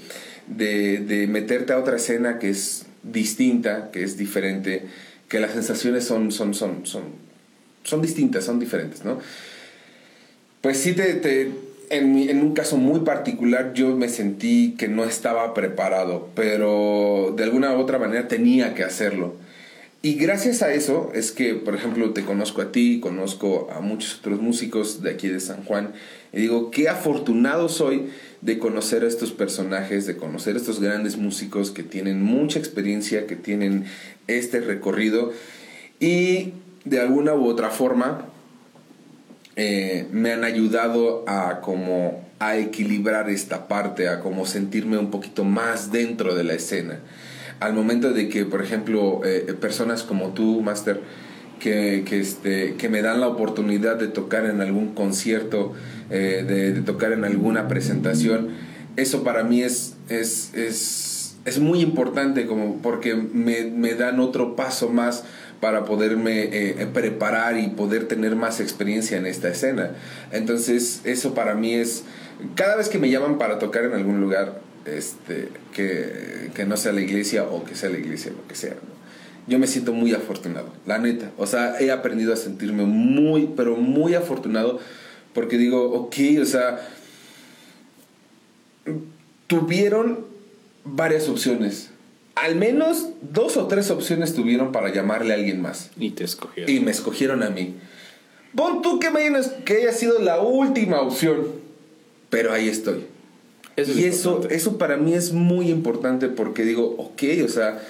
de, 0.47 1.27
meterte 1.27 1.73
a 1.73 1.79
otra 1.79 1.97
escena 1.97 2.39
que 2.39 2.49
es 2.49 2.85
distinta, 3.03 3.89
que 3.91 4.03
es 4.03 4.17
diferente, 4.17 4.85
que 5.27 5.39
las 5.39 5.51
sensaciones 5.51 6.03
son, 6.05 6.31
son, 6.31 6.53
son, 6.53 6.85
son, 6.85 7.03
son 7.83 8.01
distintas, 8.01 8.43
son 8.43 8.59
diferentes, 8.59 9.03
¿no? 9.03 9.19
Pues 10.61 10.77
sí, 10.77 10.93
te 10.93 11.51
en, 11.89 12.41
un 12.41 12.53
caso 12.53 12.77
muy 12.77 13.01
particular 13.01 13.73
yo 13.73 13.95
me 13.95 14.09
sentí 14.09 14.75
que 14.77 14.87
no 14.87 15.03
estaba 15.03 15.53
preparado, 15.53 16.29
pero 16.35 17.33
de 17.35 17.43
alguna 17.43 17.73
u 17.75 17.79
otra 17.79 17.99
manera 17.99 18.27
tenía 18.27 18.73
que 18.73 18.83
hacerlo. 18.83 19.35
Y 20.01 20.15
gracias 20.15 20.61
a 20.61 20.71
eso 20.71 21.11
es 21.15 21.31
que, 21.31 21.55
por 21.55 21.73
ejemplo, 21.73 22.11
te 22.11 22.23
conozco 22.23 22.61
a 22.61 22.71
ti, 22.71 22.99
conozco 22.99 23.69
a 23.75 23.79
muchos 23.79 24.19
otros 24.19 24.39
músicos 24.39 25.01
de 25.01 25.09
aquí 25.09 25.27
de 25.27 25.39
San 25.39 25.63
Juan, 25.63 25.93
y 26.31 26.41
digo, 26.41 26.69
qué 26.69 26.89
afortunado 26.89 27.69
soy 27.69 28.09
de 28.41 28.59
conocer 28.59 29.03
a 29.03 29.07
estos 29.07 29.31
personajes, 29.31 30.05
de 30.05 30.15
conocer 30.15 30.55
a 30.55 30.59
estos 30.59 30.79
grandes 30.79 31.17
músicos 31.17 31.71
que 31.71 31.81
tienen 31.81 32.21
mucha 32.21 32.59
experiencia, 32.59 33.25
que 33.25 33.35
tienen 33.35 33.85
este 34.27 34.59
recorrido, 34.59 35.33
y 35.99 36.53
de 36.83 36.99
alguna 36.99 37.33
u 37.33 37.47
otra 37.47 37.71
forma 37.71 38.27
eh, 39.55 40.07
me 40.11 40.31
han 40.33 40.43
ayudado 40.43 41.23
a 41.27 41.61
como 41.61 42.25
a 42.39 42.57
equilibrar 42.57 43.29
esta 43.29 43.67
parte, 43.67 44.09
a 44.09 44.19
como 44.19 44.45
sentirme 44.45 44.97
un 44.97 45.11
poquito 45.11 45.43
más 45.43 45.91
dentro 45.91 46.35
de 46.35 46.43
la 46.43 46.53
escena. 46.53 46.99
Al 47.59 47.73
momento 47.73 48.11
de 48.11 48.27
que, 48.27 48.45
por 48.45 48.61
ejemplo, 48.61 49.21
eh, 49.23 49.53
personas 49.59 50.03
como 50.03 50.33
tú, 50.33 50.61
Master, 50.61 51.01
que, 51.59 52.03
que, 52.05 52.19
este, 52.19 52.75
que 52.75 52.89
me 52.89 53.01
dan 53.01 53.21
la 53.21 53.27
oportunidad 53.27 53.95
de 53.95 54.07
tocar 54.07 54.45
en 54.45 54.61
algún 54.61 54.93
concierto, 54.93 55.73
eh, 56.09 56.43
de, 56.45 56.81
tocar 56.81 57.13
en 57.13 57.23
alguna 57.23 57.67
presentación, 57.67 58.49
eso 58.97 59.23
para 59.23 59.43
mí 59.43 59.61
es, 59.61 59.95
es, 60.09 60.53
es, 60.53 61.37
es 61.45 61.59
muy 61.59 61.81
importante 61.81 62.45
como 62.45 62.77
porque 62.81 63.15
me, 63.15 63.65
me, 63.65 63.93
dan 63.93 64.19
otro 64.19 64.55
paso 64.55 64.89
más 64.89 65.23
para 65.59 65.85
poderme 65.85 66.43
eh, 66.51 66.87
preparar 66.93 67.57
y 67.57 67.67
poder 67.67 68.07
tener 68.07 68.35
más 68.35 68.59
experiencia 68.59 69.17
en 69.17 69.25
esta 69.25 69.49
escena. 69.49 69.91
Entonces, 70.31 71.01
eso 71.03 71.33
para 71.33 71.55
mí 71.55 71.73
es, 71.73 72.03
cada 72.55 72.75
vez 72.75 72.89
que 72.89 72.99
me 72.99 73.09
llaman 73.09 73.37
para 73.37 73.59
tocar 73.59 73.85
en 73.85 73.93
algún 73.93 74.21
lugar, 74.21 74.61
este, 74.85 75.49
que, 75.73 76.65
no 76.65 76.77
sea 76.77 76.93
la 76.93 77.01
iglesia 77.01 77.43
o 77.43 77.63
que 77.63 77.75
sea 77.75 77.89
la 77.89 77.97
iglesia, 77.97 78.31
lo 78.31 78.47
que 78.47 78.55
sea. 78.55 78.75
Yo 79.47 79.59
me 79.59 79.67
siento 79.67 79.93
muy 79.93 80.13
afortunado, 80.13 80.73
la 80.85 80.97
neta. 80.97 81.31
O 81.37 81.45
sea, 81.45 81.79
he 81.79 81.91
aprendido 81.91 82.33
a 82.33 82.35
sentirme 82.35 82.83
muy, 82.83 83.53
pero 83.55 83.75
muy 83.75 84.15
afortunado 84.15 84.79
porque 85.33 85.57
digo, 85.57 85.91
ok, 85.91 86.15
o 86.41 86.45
sea, 86.45 86.79
tuvieron 89.47 90.25
varias 90.83 91.27
opciones. 91.29 91.89
Al 92.35 92.55
menos 92.55 93.07
dos 93.21 93.57
o 93.57 93.67
tres 93.67 93.89
opciones 93.89 94.33
tuvieron 94.33 94.71
para 94.71 94.93
llamarle 94.93 95.33
a 95.33 95.37
alguien 95.37 95.61
más. 95.61 95.89
Y 95.97 96.11
te 96.11 96.23
escogieron. 96.23 96.73
Y 96.73 96.79
me 96.79 96.91
escogieron 96.91 97.43
a 97.43 97.49
mí. 97.49 97.75
Pon 98.55 98.81
tú 98.81 98.99
que, 98.99 99.09
me, 99.09 99.21
que 99.63 99.77
haya 99.77 99.93
sido 99.93 100.19
la 100.19 100.39
última 100.39 101.01
opción. 101.01 101.47
Pero 102.29 102.51
ahí 102.51 102.67
estoy 102.67 103.05
y 103.77 104.05
eso, 104.05 104.47
eso 104.49 104.77
para 104.77 104.97
mí 104.97 105.13
es 105.13 105.33
muy 105.33 105.69
importante 105.69 106.29
porque 106.29 106.63
digo, 106.63 106.95
ok, 106.97 107.23
o 107.43 107.49
sea, 107.49 107.81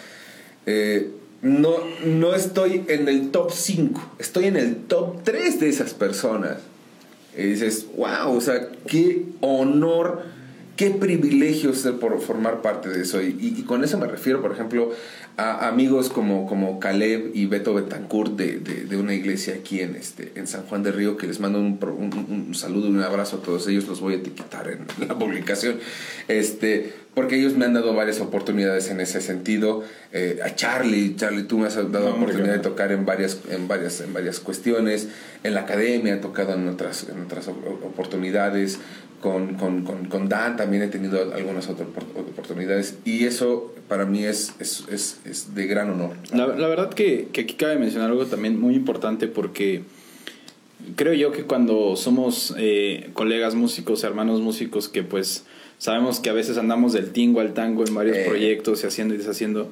eh, 0.66 1.12
no, 1.42 1.78
no 2.04 2.34
estoy 2.34 2.84
en 2.88 3.08
el 3.08 3.30
top 3.30 3.52
5, 3.52 4.16
estoy 4.18 4.46
en 4.46 4.58
el 4.58 4.78
top 4.78 5.24
3 5.24 5.60
de 5.60 5.70
esas 5.70 5.94
personas. 5.94 6.58
Y 7.38 7.44
dices, 7.44 7.86
wow, 7.96 8.36
o 8.36 8.42
sea, 8.42 8.70
qué 8.88 9.26
honor, 9.42 10.24
qué 10.76 10.90
privilegio 10.90 11.74
ser 11.74 11.96
por 11.96 12.20
formar 12.22 12.62
parte 12.62 12.90
de 12.90 13.02
eso. 13.02 13.22
Y, 13.22 13.36
y, 13.40 13.64
con 13.64 13.84
eso 13.84 13.98
me 13.98 14.08
refiero, 14.08 14.42
por 14.42 14.52
ejemplo, 14.52 14.92
a 15.38 15.68
amigos 15.68 16.10
como, 16.10 16.48
como 16.48 16.80
Caleb 16.80 17.32
y 17.34 17.46
Beto 17.46 17.74
Betancourt 17.74 18.36
de, 18.36 18.60
de, 18.60 18.98
una 18.98 19.14
iglesia 19.14 19.56
aquí 19.56 19.82
en, 19.82 19.96
este, 19.96 20.32
en 20.36 20.48
San 20.48 20.64
Juan 20.64 20.84
de 20.84 20.92
Río, 20.92 21.18
que 21.18 21.28
les 21.28 21.40
mando 21.40 21.60
un, 21.60 21.80
un, 21.82 22.56
saludo 22.56 22.88
y 22.88 22.92
un 22.92 23.02
abrazo 23.02 23.38
a 23.38 23.42
todos 23.42 23.68
ellos, 23.68 23.88
los 23.88 24.00
voy 24.00 24.14
a 24.14 24.18
etiquetar 24.18 24.68
en 24.70 24.86
la 25.08 25.18
publicación, 25.18 25.80
este, 26.28 26.94
porque 27.16 27.38
ellos 27.40 27.56
me 27.56 27.66
han 27.66 27.74
dado 27.74 27.96
varias 27.96 28.20
oportunidades 28.20 28.92
en 28.92 29.00
ese 29.00 29.22
sentido. 29.22 29.84
Eh, 30.12 30.40
a 30.44 30.54
Charlie, 30.54 31.16
Charlie, 31.16 31.44
tú 31.44 31.58
me 31.58 31.68
has 31.68 31.76
dado 31.76 32.10
la 32.10 32.16
oportunidad 32.16 32.54
de 32.54 32.60
tocar 32.60 32.92
en 32.92 33.06
varias, 33.06 33.40
en, 33.50 33.68
varias, 33.68 34.02
en 34.02 34.14
varias 34.14 34.40
cuestiones, 34.40 35.08
en 35.44 35.54
la 35.54 35.62
academia 35.62 36.14
he 36.14 36.18
tocado 36.18 36.54
en 36.54 36.68
otras, 36.68 37.08
en 37.10 37.22
otras 37.22 37.48
oportunidades, 37.48 38.80
con, 39.22 39.56
con, 39.56 39.84
con, 39.86 40.06
con 40.06 40.30
Dan 40.30 40.56
también 40.58 40.84
he 40.84 40.88
tenido 40.88 41.34
algunas 41.34 41.68
otras 41.68 41.88
oportunidades 42.16 43.00
y 43.06 43.26
eso 43.26 43.74
para 43.88 44.06
mí 44.06 44.24
es, 44.24 44.54
es, 44.60 44.84
es, 44.92 45.20
es 45.26 45.56
de 45.56 45.66
gran 45.66 45.90
honor. 45.90 46.12
La, 46.32 46.48
la 46.48 46.68
verdad 46.68 46.94
que, 46.94 47.30
que, 47.32 47.42
aquí 47.42 47.56
cabe 47.56 47.78
mencionar 47.78 48.12
algo 48.12 48.26
también 48.26 48.60
muy 48.60 48.76
importante 48.76 49.28
porque 49.28 49.84
creo 50.96 51.14
yo 51.14 51.32
que 51.32 51.44
cuando 51.44 51.96
somos 51.96 52.54
eh, 52.58 53.10
colegas 53.14 53.56
músicos, 53.56 54.04
hermanos 54.04 54.42
músicos, 54.42 54.90
que 54.90 55.04
pues 55.04 55.46
sabemos 55.78 56.20
que 56.20 56.30
a 56.30 56.34
veces 56.34 56.58
andamos 56.58 56.94
del 56.94 57.12
tingo 57.12 57.40
al 57.40 57.54
tango 57.54 57.86
en 57.86 57.94
varios 57.94 58.18
eh. 58.18 58.26
proyectos 58.28 58.84
y 58.84 58.88
haciendo 58.88 59.14
y 59.14 59.18
deshaciendo, 59.18 59.72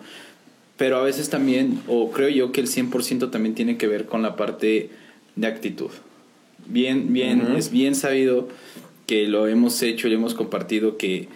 pero 0.77 0.97
a 0.97 1.03
veces 1.03 1.29
también, 1.29 1.81
o 1.87 2.11
creo 2.11 2.29
yo 2.29 2.51
que 2.51 2.61
el 2.61 2.67
100% 2.67 3.31
también 3.31 3.55
tiene 3.55 3.77
que 3.77 3.87
ver 3.87 4.05
con 4.05 4.21
la 4.21 4.35
parte 4.35 4.89
de 5.35 5.47
actitud. 5.47 5.91
Bien, 6.65 7.11
bien, 7.13 7.55
es 7.57 7.71
bien 7.71 7.95
sabido 7.95 8.47
que 9.05 9.27
lo 9.27 9.47
hemos 9.47 9.81
hecho 9.81 10.07
y 10.07 10.13
hemos 10.13 10.33
compartido 10.33 10.97
que 10.97 11.27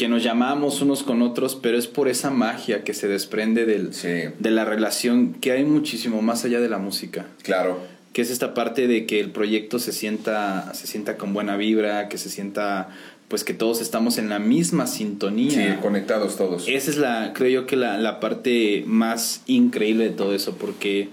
que 0.00 0.08
nos 0.08 0.22
llamamos 0.22 0.80
unos 0.80 1.02
con 1.02 1.20
otros, 1.20 1.56
pero 1.56 1.76
es 1.76 1.86
por 1.86 2.08
esa 2.08 2.30
magia 2.30 2.84
que 2.84 2.94
se 2.94 3.06
desprende 3.06 3.66
del, 3.66 3.90
de 3.90 4.50
la 4.50 4.64
relación 4.64 5.34
que 5.34 5.52
hay 5.52 5.62
muchísimo 5.62 6.22
más 6.22 6.42
allá 6.46 6.58
de 6.58 6.70
la 6.70 6.78
música. 6.78 7.26
Claro. 7.42 7.78
Que 8.14 8.22
es 8.22 8.30
esta 8.30 8.54
parte 8.54 8.86
de 8.86 9.04
que 9.04 9.20
el 9.20 9.30
proyecto 9.30 9.78
se 9.78 9.92
sienta, 9.92 10.72
se 10.72 10.86
sienta 10.86 11.18
con 11.18 11.34
buena 11.34 11.58
vibra, 11.58 12.08
que 12.08 12.16
se 12.16 12.30
sienta 12.30 12.88
pues 13.30 13.44
que 13.44 13.54
todos 13.54 13.80
estamos 13.80 14.18
en 14.18 14.28
la 14.28 14.40
misma 14.40 14.88
sintonía. 14.88 15.52
Sí, 15.52 15.80
conectados 15.80 16.36
todos. 16.36 16.66
Esa 16.66 16.90
es 16.90 16.96
la, 16.96 17.32
creo 17.32 17.48
yo 17.48 17.66
que 17.66 17.76
la, 17.76 17.96
la 17.96 18.18
parte 18.18 18.82
más 18.88 19.42
increíble 19.46 20.02
de 20.02 20.10
todo 20.10 20.34
eso, 20.34 20.56
porque 20.56 21.10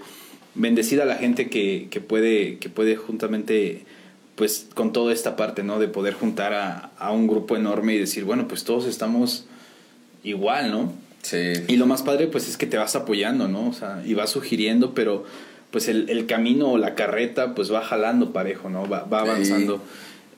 bendecida 0.56 1.04
la 1.04 1.14
gente 1.14 1.48
que, 1.48 1.86
que 1.92 2.00
puede, 2.00 2.58
que 2.58 2.70
puede 2.70 2.96
juntamente, 2.96 3.84
pues 4.34 4.66
con 4.74 4.92
toda 4.92 5.12
esta 5.12 5.36
parte, 5.36 5.62
¿no? 5.62 5.78
De 5.78 5.86
poder 5.86 6.14
juntar 6.14 6.54
a, 6.54 6.90
a 6.98 7.12
un 7.12 7.28
grupo 7.28 7.56
enorme 7.56 7.94
y 7.94 7.98
decir, 7.98 8.24
bueno, 8.24 8.48
pues 8.48 8.64
todos 8.64 8.86
estamos 8.86 9.46
igual, 10.24 10.72
¿no? 10.72 10.92
Sí. 11.22 11.52
Y 11.68 11.76
lo 11.76 11.86
más 11.86 12.02
padre, 12.02 12.26
pues 12.26 12.48
es 12.48 12.56
que 12.56 12.66
te 12.66 12.78
vas 12.78 12.96
apoyando, 12.96 13.46
¿no? 13.46 13.68
O 13.68 13.72
sea, 13.72 14.02
y 14.04 14.14
vas 14.14 14.30
sugiriendo, 14.30 14.92
pero 14.92 15.24
pues 15.70 15.86
el, 15.86 16.10
el 16.10 16.26
camino 16.26 16.72
o 16.72 16.78
la 16.78 16.96
carreta, 16.96 17.54
pues 17.54 17.72
va 17.72 17.80
jalando 17.80 18.32
parejo, 18.32 18.70
¿no? 18.70 18.88
Va, 18.88 19.04
va 19.04 19.20
avanzando. 19.20 19.80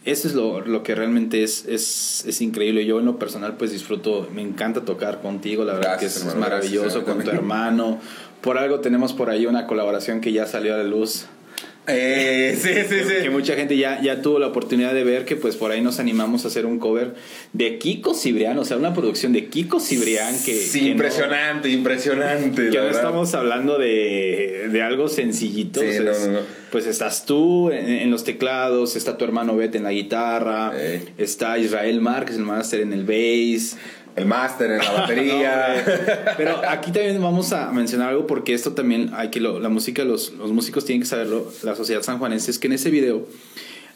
Eso 0.04 0.28
es 0.28 0.34
lo, 0.34 0.60
lo 0.60 0.82
que 0.82 0.94
realmente 0.94 1.42
es, 1.42 1.66
es, 1.66 2.24
es, 2.26 2.40
increíble. 2.40 2.86
Yo 2.86 3.00
en 3.00 3.04
lo 3.04 3.18
personal 3.18 3.56
pues 3.58 3.70
disfruto, 3.70 4.28
me 4.34 4.40
encanta 4.40 4.80
tocar 4.82 5.20
contigo, 5.20 5.64
la 5.64 5.74
verdad 5.74 5.90
Gracias, 5.92 6.14
que 6.14 6.18
es, 6.20 6.24
hermano, 6.24 6.40
maravilloso 6.40 6.84
gracias, 6.84 7.04
con 7.04 7.24
tu 7.24 7.30
hermano. 7.30 8.00
Por 8.40 8.56
algo 8.56 8.80
tenemos 8.80 9.12
por 9.12 9.28
ahí 9.28 9.44
una 9.44 9.66
colaboración 9.66 10.22
que 10.22 10.32
ya 10.32 10.46
salió 10.46 10.74
a 10.74 10.78
la 10.78 10.84
luz. 10.84 11.26
Eh, 11.92 12.56
sí, 12.60 12.70
sí, 12.88 12.96
sí. 13.06 13.14
Que 13.22 13.30
mucha 13.30 13.54
gente 13.54 13.76
ya, 13.76 14.00
ya 14.02 14.22
tuvo 14.22 14.38
la 14.38 14.46
oportunidad 14.48 14.94
de 14.94 15.04
ver 15.04 15.24
que 15.24 15.36
pues 15.36 15.56
por 15.56 15.70
ahí 15.72 15.80
nos 15.80 15.98
animamos 16.00 16.44
a 16.44 16.48
hacer 16.48 16.66
un 16.66 16.78
cover 16.78 17.14
de 17.52 17.78
Kiko 17.78 18.14
Cibrián, 18.14 18.58
o 18.58 18.64
sea, 18.64 18.76
una 18.76 18.94
producción 18.94 19.32
de 19.32 19.46
Kiko 19.46 19.80
Cibrián 19.80 20.34
que... 20.44 20.54
Sí, 20.56 20.80
que 20.80 20.84
no- 20.86 20.90
impresionante, 20.92 21.68
impresionante. 21.70 22.70
que 22.70 22.78
no 22.78 22.88
estamos 22.88 23.34
hablando 23.34 23.78
de, 23.78 24.68
de 24.70 24.82
algo 24.82 25.08
sencillito. 25.08 25.80
Sí, 25.80 25.86
o 25.88 25.92
sea, 25.92 26.00
no, 26.02 26.10
es- 26.10 26.26
no, 26.26 26.32
no. 26.34 26.60
Pues 26.70 26.86
estás 26.86 27.26
tú 27.26 27.70
en, 27.72 27.88
en 27.88 28.10
los 28.12 28.22
teclados, 28.22 28.94
está 28.94 29.18
tu 29.18 29.24
hermano 29.24 29.56
Beth 29.56 29.74
en 29.74 29.82
la 29.82 29.90
guitarra, 29.90 30.72
Eh. 30.76 31.02
está 31.18 31.58
Israel 31.58 32.00
Márquez, 32.00 32.36
el 32.36 32.42
máster 32.42 32.80
en 32.80 32.92
el 32.92 33.04
bass. 33.04 33.76
El 34.16 34.26
máster 34.26 34.70
en 34.72 34.78
la 34.78 34.90
batería. 35.00 35.84
Pero 36.36 36.60
aquí 36.68 36.90
también 36.92 37.20
vamos 37.22 37.52
a 37.52 37.70
mencionar 37.72 38.10
algo 38.10 38.26
porque 38.26 38.54
esto 38.54 38.72
también 38.72 39.10
hay 39.14 39.30
que 39.30 39.40
lo- 39.40 39.60
la 39.60 39.68
música, 39.68 40.04
los, 40.04 40.32
los 40.32 40.50
músicos 40.52 40.84
tienen 40.84 41.02
que 41.02 41.06
saberlo, 41.08 41.50
la 41.62 41.74
sociedad 41.76 42.02
sanjuanense, 42.02 42.50
es 42.50 42.58
que 42.58 42.66
en 42.66 42.74
ese 42.74 42.90
video 42.90 43.26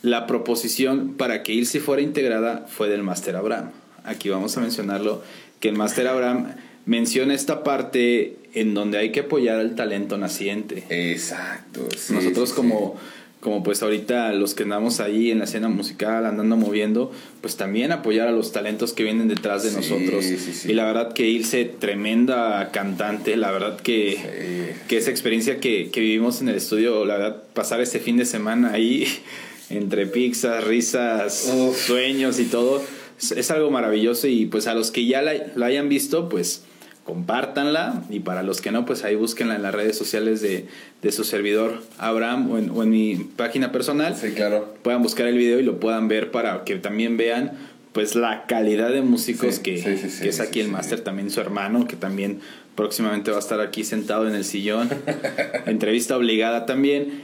la 0.03 0.27
proposición 0.27 1.15
para 1.17 1.43
que 1.43 1.53
Ilse 1.53 1.81
fuera 1.81 2.03
integrada 2.03 2.67
fue 2.69 2.89
del 2.89 3.03
máster 3.03 3.37
Abraham. 3.37 3.71
Aquí 4.05 4.29
vamos 4.29 4.57
a 4.57 4.61
mencionarlo, 4.61 5.23
que 5.61 5.69
el 5.71 5.77
máster 5.77 6.07
Abraham 6.09 6.55
menciona 6.87 7.33
esta 7.35 7.63
parte 7.65 8.37
en 8.53 8.75
donde 8.75 8.99
hay 8.99 9.11
que 9.13 9.21
apoyar 9.21 9.59
al 9.59 9.75
talento 9.75 10.19
naciente. 10.19 10.85
Exacto. 10.91 11.89
sí, 11.97 12.13
Nosotros 12.13 12.51
sí, 12.51 12.55
como, 12.55 12.97
como 13.45 13.63
pues 13.63 13.83
ahorita 13.83 14.33
los 14.33 14.55
que 14.55 14.63
andamos 14.63 15.01
ahí 15.01 15.31
en 15.31 15.39
la 15.39 15.45
escena 15.45 15.69
musical, 15.69 16.25
andando 16.25 16.57
moviendo, 16.57 17.13
pues 17.43 17.57
también 17.57 17.93
apoyar 17.93 18.27
a 18.27 18.33
los 18.33 18.53
talentos 18.53 18.95
que 18.95 19.03
vienen 19.05 19.29
detrás 19.29 19.63
de 19.63 19.69
Sí, 19.69 19.77
nosotros. 19.77 20.25
sí, 20.25 20.39
sí. 20.39 20.71
Y 20.71 20.73
la 20.73 20.87
verdad 20.87 21.13
que 21.13 21.29
Ilse, 21.29 21.67
tremenda 21.67 22.71
cantante, 22.73 23.37
la 23.37 23.51
verdad 23.51 23.79
que, 23.79 24.73
que 24.89 24.97
esa 24.97 25.11
experiencia 25.11 25.61
que, 25.61 25.91
que 25.91 26.01
vivimos 26.01 26.41
en 26.41 26.49
el 26.49 26.55
estudio, 26.57 27.05
la 27.05 27.19
verdad, 27.19 27.43
pasar 27.53 27.83
ese 27.83 28.01
fin 28.01 28.17
de 28.17 28.25
semana 28.25 28.73
ahí, 28.73 29.07
entre 29.71 30.07
pizzas, 30.07 30.65
risas, 30.65 31.53
Uf. 31.55 31.77
sueños 31.87 32.41
y 32.41 32.45
todo, 32.47 32.83
es, 33.21 33.33
es 33.33 33.51
algo 33.51 33.71
maravilloso 33.71 34.27
y 34.27 34.47
pues 34.47 34.67
a 34.67 34.75
los 34.75 34.91
que 34.91 35.05
ya 35.05 35.21
la, 35.21 35.35
la 35.55 35.67
hayan 35.67 35.91
visto, 35.91 36.31
pues 36.31 36.63
compártanla 37.05 38.03
y 38.09 38.21
para 38.21 38.43
los 38.43 38.61
que 38.61 38.73
no, 38.73 38.87
pues 38.87 39.05
ahí 39.05 39.15
búsquenla 39.15 39.55
en 39.55 39.63
las 39.63 39.75
redes 39.75 39.97
sociales 39.97 40.41
de, 40.41 40.67
de 41.03 41.13
su 41.13 41.23
servidor 41.25 41.83
Abraham 41.99 42.51
o 42.51 42.59
en, 42.59 42.71
o 42.71 42.83
en 42.83 42.91
mi 42.91 43.17
página 43.17 43.73
personal. 43.73 44.17
Sí, 44.17 44.31
claro. 44.31 44.75
Puedan 44.83 45.03
buscar 45.03 45.27
el 45.27 45.37
video 45.37 45.61
y 45.61 45.63
lo 45.63 45.79
puedan 45.79 46.09
ver 46.09 46.31
para 46.31 46.65
que 46.65 46.77
también 46.77 47.17
vean 47.17 47.53
pues 47.93 48.17
la 48.17 48.47
calidad 48.47 48.91
de 48.91 49.03
músicos 49.03 49.57
Sí, 49.57 49.63
que, 49.63 49.79
sí, 49.79 49.97
sí, 49.99 50.11
sí, 50.11 50.23
que 50.23 50.29
es 50.31 50.41
aquí 50.41 50.61
el 50.61 50.69
máster, 50.69 51.01
también 51.03 51.31
su 51.31 51.41
hermano, 51.41 51.87
que 51.87 51.95
también 51.95 52.41
próximamente 52.75 53.31
va 53.31 53.37
a 53.37 53.41
estar 53.41 53.61
aquí 53.61 53.85
sentado 53.85 54.27
en 54.27 54.35
el 54.35 54.45
sillón. 54.45 54.89
Entrevista 55.67 56.17
obligada 56.17 56.67
también. 56.67 57.23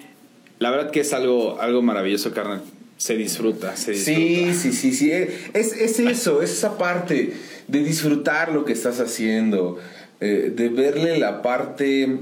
La 0.59 0.71
verdad 0.71 0.91
que 0.91 1.01
es 1.01 1.13
algo, 1.15 1.59
algo 1.61 1.81
maravilloso, 1.81 2.33
carnal. 2.33 2.61
Se 2.99 3.17
disfruta, 3.17 3.77
se 3.77 3.93
disfruta. 3.93 4.21
Sí, 4.21 4.53
sí, 4.55 4.73
sí, 4.73 4.93
sí. 4.93 5.11
Es, 5.11 5.73
es 5.73 5.99
eso, 5.99 6.43
es 6.43 6.51
esa 6.51 6.77
parte 6.77 7.33
de 7.71 7.81
disfrutar 7.85 8.53
lo 8.53 8.65
que 8.65 8.73
estás 8.73 9.01
haciendo, 9.01 9.79
eh, 10.21 10.53
de 10.55 10.69
verle 10.69 11.19
la 11.19 11.43
parte 11.43 12.19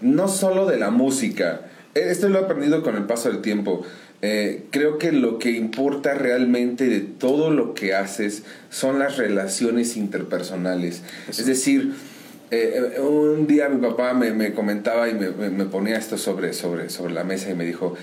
no 0.00 0.28
solo 0.28 0.66
de 0.66 0.78
la 0.78 0.90
música. 0.90 1.62
Eh, 1.94 2.08
Esto 2.10 2.28
lo 2.28 2.40
he 2.40 2.44
aprendido 2.44 2.82
con 2.82 2.96
el 2.96 3.04
paso 3.04 3.30
del 3.30 3.40
tiempo. 3.40 3.82
Eh, 4.22 4.64
creo 4.70 4.98
que 4.98 5.12
lo 5.12 5.38
que 5.38 5.50
importa 5.50 6.14
realmente 6.14 6.88
de 6.88 7.00
todo 7.00 7.50
lo 7.50 7.74
que 7.74 7.94
haces 7.94 8.42
son 8.70 8.98
las 8.98 9.16
relaciones 9.16 9.96
interpersonales. 9.96 11.02
Es 11.28 11.46
decir, 11.46 11.92
eh, 12.50 13.00
un 13.00 13.46
día 13.46 13.68
mi 13.68 13.80
papá 13.86 14.14
me, 14.14 14.32
me 14.32 14.54
comentaba 14.54 15.08
y 15.08 15.14
me 15.14 15.64
ponía 15.66 15.98
esto 15.98 16.16
sobre, 16.16 16.52
sobre, 16.52 16.88
sobre 16.88 17.12
la 17.12 17.24
mesa 17.24 17.50
y 17.50 17.54
me 17.54 17.64
dijo, 17.64 17.96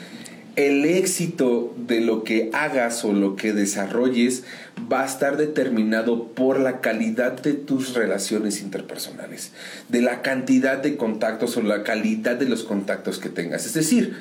el 0.55 0.85
éxito 0.85 1.73
de 1.77 2.01
lo 2.01 2.23
que 2.23 2.49
hagas 2.53 3.05
o 3.05 3.13
lo 3.13 3.35
que 3.35 3.53
desarrolles 3.53 4.43
va 4.91 5.03
a 5.03 5.05
estar 5.05 5.37
determinado 5.37 6.27
por 6.27 6.59
la 6.59 6.81
calidad 6.81 7.41
de 7.41 7.53
tus 7.53 7.93
relaciones 7.93 8.61
interpersonales, 8.61 9.51
de 9.89 10.01
la 10.01 10.21
cantidad 10.21 10.77
de 10.77 10.97
contactos 10.97 11.55
o 11.57 11.61
la 11.61 11.83
calidad 11.83 12.35
de 12.35 12.49
los 12.49 12.63
contactos 12.63 13.19
que 13.19 13.29
tengas. 13.29 13.65
Es 13.65 13.73
decir, 13.73 14.15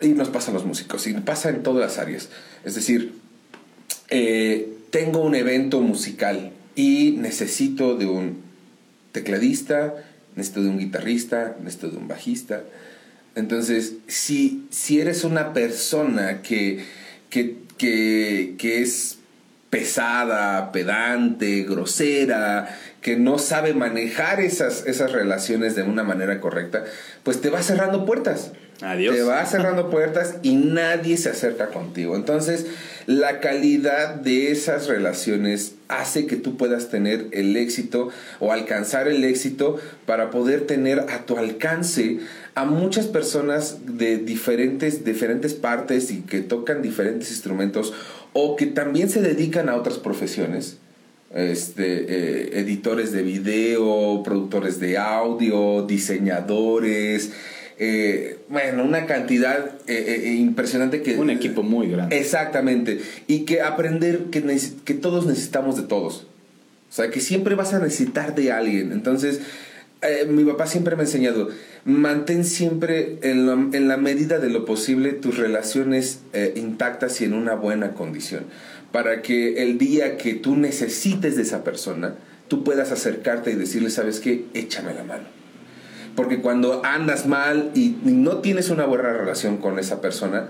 y 0.00 0.08
nos 0.08 0.28
pasa 0.28 0.50
a 0.50 0.54
los 0.54 0.66
músicos, 0.66 1.06
y 1.06 1.14
pasa 1.14 1.48
en 1.48 1.62
todas 1.62 1.80
las 1.80 1.98
áreas. 1.98 2.28
Es 2.64 2.74
decir, 2.74 3.14
eh, 4.10 4.68
tengo 4.90 5.20
un 5.20 5.34
evento 5.34 5.80
musical 5.80 6.52
y 6.74 7.12
necesito 7.12 7.96
de 7.96 8.06
un 8.06 8.42
tecladista, 9.12 9.94
necesito 10.36 10.62
de 10.62 10.68
un 10.68 10.78
guitarrista, 10.78 11.56
necesito 11.60 11.90
de 11.90 11.96
un 11.96 12.08
bajista. 12.08 12.64
Entonces, 13.34 13.94
si, 14.06 14.66
si 14.70 15.00
eres 15.00 15.24
una 15.24 15.52
persona 15.52 16.42
que, 16.42 16.84
que, 17.30 17.56
que, 17.78 18.54
que 18.58 18.82
es 18.82 19.18
pesada, 19.70 20.70
pedante, 20.70 21.62
grosera, 21.62 22.78
que 23.00 23.16
no 23.16 23.38
sabe 23.38 23.72
manejar 23.72 24.40
esas, 24.40 24.86
esas 24.86 25.12
relaciones 25.12 25.74
de 25.74 25.82
una 25.82 26.02
manera 26.02 26.40
correcta, 26.40 26.84
pues 27.22 27.40
te 27.40 27.48
va 27.48 27.62
cerrando 27.62 28.04
puertas. 28.04 28.52
Adiós. 28.82 29.16
Te 29.16 29.22
va 29.22 29.44
cerrando 29.46 29.88
puertas 29.88 30.36
y 30.42 30.56
nadie 30.56 31.16
se 31.16 31.30
acerca 31.30 31.68
contigo. 31.68 32.16
Entonces, 32.16 32.66
la 33.06 33.40
calidad 33.40 34.14
de 34.14 34.50
esas 34.50 34.86
relaciones 34.86 35.74
hace 35.88 36.26
que 36.26 36.36
tú 36.36 36.56
puedas 36.56 36.88
tener 36.88 37.26
el 37.32 37.56
éxito 37.56 38.10
o 38.40 38.52
alcanzar 38.52 39.08
el 39.08 39.24
éxito 39.24 39.78
para 40.06 40.30
poder 40.30 40.66
tener 40.66 41.00
a 41.00 41.26
tu 41.26 41.36
alcance 41.36 42.20
a 42.54 42.64
muchas 42.64 43.06
personas 43.06 43.78
de 43.98 44.18
diferentes, 44.18 45.04
diferentes 45.04 45.54
partes 45.54 46.10
y 46.10 46.20
que 46.22 46.40
tocan 46.40 46.82
diferentes 46.82 47.30
instrumentos 47.30 47.92
o 48.32 48.56
que 48.56 48.66
también 48.66 49.08
se 49.08 49.20
dedican 49.20 49.68
a 49.68 49.76
otras 49.76 49.98
profesiones 49.98 50.78
este, 51.34 51.84
eh, 51.84 52.60
editores 52.60 53.12
de 53.12 53.22
video, 53.22 54.22
productores 54.22 54.80
de 54.80 54.98
audio, 54.98 55.82
diseñadores, 55.82 57.32
eh, 57.78 58.38
bueno, 58.48 58.84
una 58.84 59.06
cantidad 59.06 59.72
eh, 59.86 60.22
eh, 60.24 60.34
impresionante 60.34 61.02
que... 61.02 61.16
Un 61.16 61.30
equipo 61.30 61.62
muy 61.62 61.88
grande. 61.88 62.18
Exactamente. 62.18 63.00
Y 63.26 63.40
que 63.40 63.60
aprender 63.62 64.24
que, 64.30 64.42
que 64.84 64.94
todos 64.94 65.26
necesitamos 65.26 65.76
de 65.76 65.82
todos. 65.82 66.26
O 66.90 66.94
sea, 66.94 67.10
que 67.10 67.20
siempre 67.20 67.54
vas 67.54 67.72
a 67.72 67.78
necesitar 67.78 68.34
de 68.34 68.52
alguien. 68.52 68.92
Entonces, 68.92 69.40
eh, 70.02 70.26
mi 70.28 70.44
papá 70.44 70.66
siempre 70.66 70.96
me 70.96 71.02
ha 71.02 71.04
enseñado, 71.04 71.48
mantén 71.84 72.44
siempre 72.44 73.18
en 73.22 73.46
la, 73.46 73.52
en 73.52 73.88
la 73.88 73.96
medida 73.96 74.38
de 74.40 74.50
lo 74.50 74.64
posible 74.64 75.12
tus 75.12 75.38
relaciones 75.38 76.20
eh, 76.32 76.52
intactas 76.56 77.20
y 77.20 77.24
en 77.24 77.34
una 77.34 77.54
buena 77.54 77.92
condición. 77.92 78.44
Para 78.90 79.22
que 79.22 79.62
el 79.62 79.78
día 79.78 80.18
que 80.18 80.34
tú 80.34 80.56
necesites 80.56 81.36
de 81.36 81.42
esa 81.42 81.64
persona, 81.64 82.16
tú 82.48 82.64
puedas 82.64 82.90
acercarte 82.92 83.52
y 83.52 83.54
decirle, 83.54 83.90
¿sabes 83.90 84.20
qué? 84.20 84.44
Échame 84.54 84.92
la 84.92 85.04
mano. 85.04 85.41
Porque 86.16 86.40
cuando 86.40 86.84
andas 86.84 87.26
mal 87.26 87.70
y 87.74 87.96
no 88.04 88.38
tienes 88.38 88.70
una 88.70 88.84
buena 88.84 89.12
relación 89.12 89.56
con 89.56 89.78
esa 89.78 90.00
persona, 90.00 90.48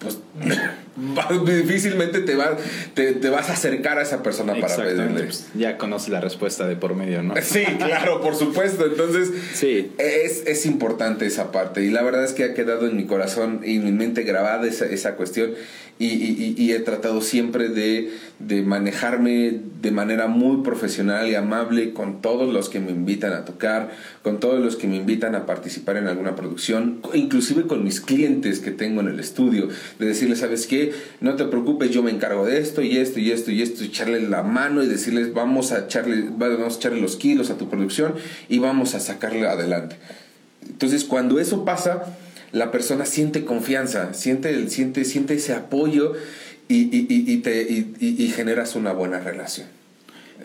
pues 0.00 0.18
va- 0.40 0.74
difícilmente 1.46 2.20
te, 2.20 2.36
va, 2.36 2.56
te, 2.94 3.12
te 3.12 3.30
vas 3.30 3.50
a 3.50 3.54
acercar 3.54 3.98
a 3.98 4.02
esa 4.02 4.22
persona 4.22 4.54
para 4.60 4.76
pedirle. 4.76 5.24
pues, 5.24 5.48
ya 5.54 5.76
conoces 5.76 6.10
la 6.10 6.20
respuesta 6.20 6.66
de 6.66 6.76
por 6.76 6.94
medio, 6.94 7.22
¿no? 7.22 7.34
Sí, 7.42 7.64
claro, 7.78 8.20
por 8.20 8.36
supuesto. 8.36 8.86
Entonces, 8.86 9.30
Sí. 9.54 9.92
es, 9.98 10.44
es 10.46 10.66
importante 10.66 11.26
esa 11.26 11.52
parte. 11.52 11.82
Y 11.82 11.90
la 11.90 12.02
verdad 12.02 12.24
es 12.24 12.32
que 12.32 12.44
ha 12.44 12.54
quedado 12.54 12.86
en 12.86 12.96
mi 12.96 13.06
corazón 13.06 13.60
y 13.64 13.76
en 13.76 13.84
mi 13.84 13.92
mente 13.92 14.22
grabada 14.22 14.66
esa, 14.66 14.86
esa 14.86 15.16
cuestión. 15.16 15.52
y, 15.98 16.72
he 16.72 16.80
tratado 16.80 17.20
siempre 17.20 17.68
de, 17.68 18.10
de, 18.40 18.62
manejarme 18.62 19.60
de 19.80 19.90
manera 19.92 20.26
muy 20.26 20.62
profesional 20.64 21.28
y 21.30 21.36
amable 21.36 21.92
con 21.92 22.20
todos 22.20 22.52
los 22.52 22.68
que 22.68 22.80
me 22.80 22.90
invitan 22.90 23.32
a 23.32 23.44
tocar, 23.44 23.92
con 24.22 24.40
todos 24.40 24.58
los 24.60 24.74
que 24.74 24.88
me 24.88 24.96
invitan 24.96 25.36
a 25.36 25.46
participar 25.46 25.96
en 25.96 26.08
alguna 26.08 26.34
producción, 26.34 27.00
inclusive 27.12 27.68
con 27.68 27.84
mis 27.84 28.00
clientes 28.00 28.58
que 28.58 28.72
tengo 28.72 29.02
en 29.02 29.08
el 29.08 29.20
estudio, 29.20 29.68
de 30.00 30.06
decirles, 30.06 30.40
¿sabes 30.40 30.66
qué? 30.66 30.83
No 31.20 31.34
te 31.36 31.44
preocupes, 31.44 31.90
yo 31.90 32.02
me 32.02 32.10
encargo 32.10 32.44
de 32.46 32.58
esto 32.58 32.82
y 32.82 32.98
esto 32.98 33.20
y 33.20 33.30
esto 33.30 33.50
y 33.50 33.62
esto, 33.62 33.84
y 33.84 33.86
echarle 33.86 34.20
la 34.20 34.42
mano 34.42 34.82
y 34.82 34.86
decirles, 34.86 35.32
vamos 35.32 35.72
a 35.72 35.80
echarle, 35.80 36.26
vamos 36.30 36.74
a 36.74 36.76
echarle 36.76 37.00
los 37.00 37.16
kilos 37.16 37.50
a 37.50 37.58
tu 37.58 37.68
producción 37.68 38.14
y 38.48 38.58
vamos 38.58 38.94
a 38.94 39.00
sacarle 39.00 39.46
adelante. 39.46 39.96
Entonces, 40.66 41.04
cuando 41.04 41.38
eso 41.38 41.64
pasa, 41.64 42.16
la 42.52 42.70
persona 42.70 43.04
siente 43.04 43.44
confianza, 43.44 44.14
siente, 44.14 44.68
siente, 44.68 45.04
siente 45.04 45.34
ese 45.34 45.54
apoyo 45.54 46.14
y, 46.68 47.36
te, 47.38 47.62
y, 47.70 48.32
generas 48.34 48.74
una 48.76 48.92
buena 48.92 49.20
relación. 49.20 49.66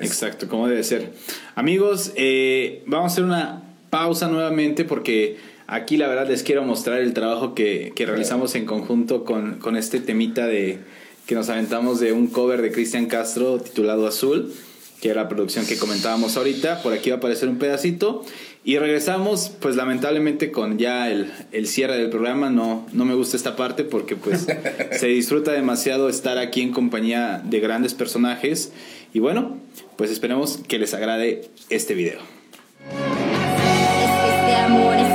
Exacto, 0.01 0.47
como 0.47 0.67
debe 0.67 0.83
ser. 0.83 1.13
Amigos, 1.55 2.11
eh, 2.15 2.83
vamos 2.85 3.11
a 3.11 3.13
hacer 3.13 3.23
una 3.23 3.63
pausa 3.89 4.27
nuevamente 4.27 4.85
porque 4.85 5.37
aquí 5.69 5.97
la 5.97 6.07
verdad 6.07 6.27
les 6.27 6.43
quiero 6.43 6.63
mostrar 6.63 6.99
el 6.99 7.13
trabajo 7.13 7.53
que, 7.53 7.93
que 7.95 8.05
realizamos 8.05 8.55
en 8.55 8.65
conjunto 8.65 9.23
con, 9.23 9.59
con, 9.59 9.77
este 9.77 9.99
temita 9.99 10.47
de 10.47 10.79
que 11.25 11.35
nos 11.35 11.49
aventamos 11.49 11.99
de 11.99 12.11
un 12.11 12.27
cover 12.27 12.61
de 12.61 12.71
Cristian 12.71 13.05
Castro 13.05 13.59
titulado 13.59 14.07
Azul, 14.07 14.51
que 14.99 15.09
era 15.09 15.23
la 15.23 15.29
producción 15.29 15.65
que 15.67 15.77
comentábamos 15.77 16.35
ahorita. 16.37 16.81
Por 16.81 16.93
aquí 16.93 17.11
va 17.11 17.17
a 17.17 17.19
aparecer 17.19 17.47
un 17.49 17.59
pedacito. 17.59 18.25
Y 18.63 18.77
regresamos, 18.77 19.51
pues 19.61 19.75
lamentablemente 19.75 20.51
con 20.51 20.77
ya 20.77 21.09
el, 21.09 21.31
el, 21.51 21.67
cierre 21.67 21.97
del 21.97 22.09
programa, 22.09 22.49
no, 22.49 22.85
no 22.91 23.05
me 23.05 23.13
gusta 23.13 23.37
esta 23.37 23.55
parte 23.55 23.83
porque 23.83 24.15
pues 24.15 24.47
se 24.91 25.07
disfruta 25.07 25.51
demasiado 25.51 26.09
estar 26.09 26.37
aquí 26.37 26.61
en 26.61 26.71
compañía 26.71 27.41
de 27.45 27.59
grandes 27.61 27.93
personajes 27.93 28.73
y 29.13 29.19
bueno, 29.19 29.57
pues 29.95 30.11
esperemos 30.11 30.59
que 30.67 30.77
les 30.77 30.93
agrade 30.93 31.49
este 31.69 31.93
video. 31.93 32.19
Este 34.49 34.55
amor 34.55 34.95
es 34.95 35.08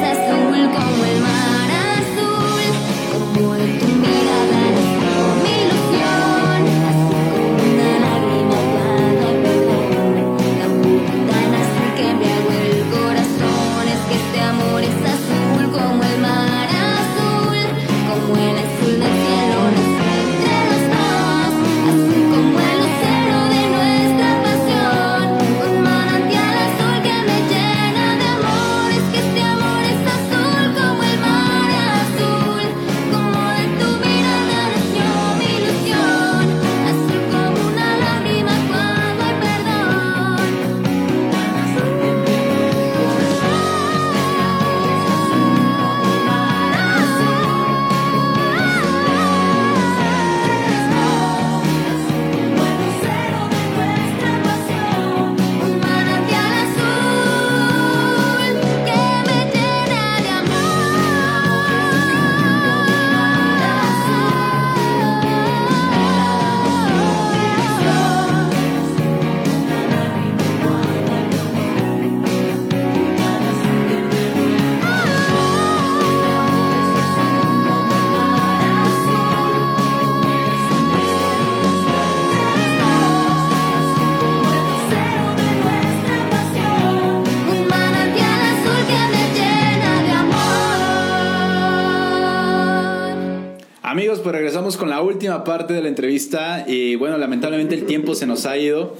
pues 94.25 94.35
regresamos 94.35 94.79
con 94.79 94.89
la 94.89 95.03
última 95.03 95.45
parte 95.45 95.75
de 95.75 95.83
la 95.83 95.89
entrevista 95.89 96.64
y 96.66 96.97
bueno, 96.97 97.18
lamentablemente 97.18 97.75
el 97.75 97.85
tiempo 97.85 98.14
se 98.14 98.27
nos 98.27 98.47
ha 98.47 98.57
ido. 98.57 98.97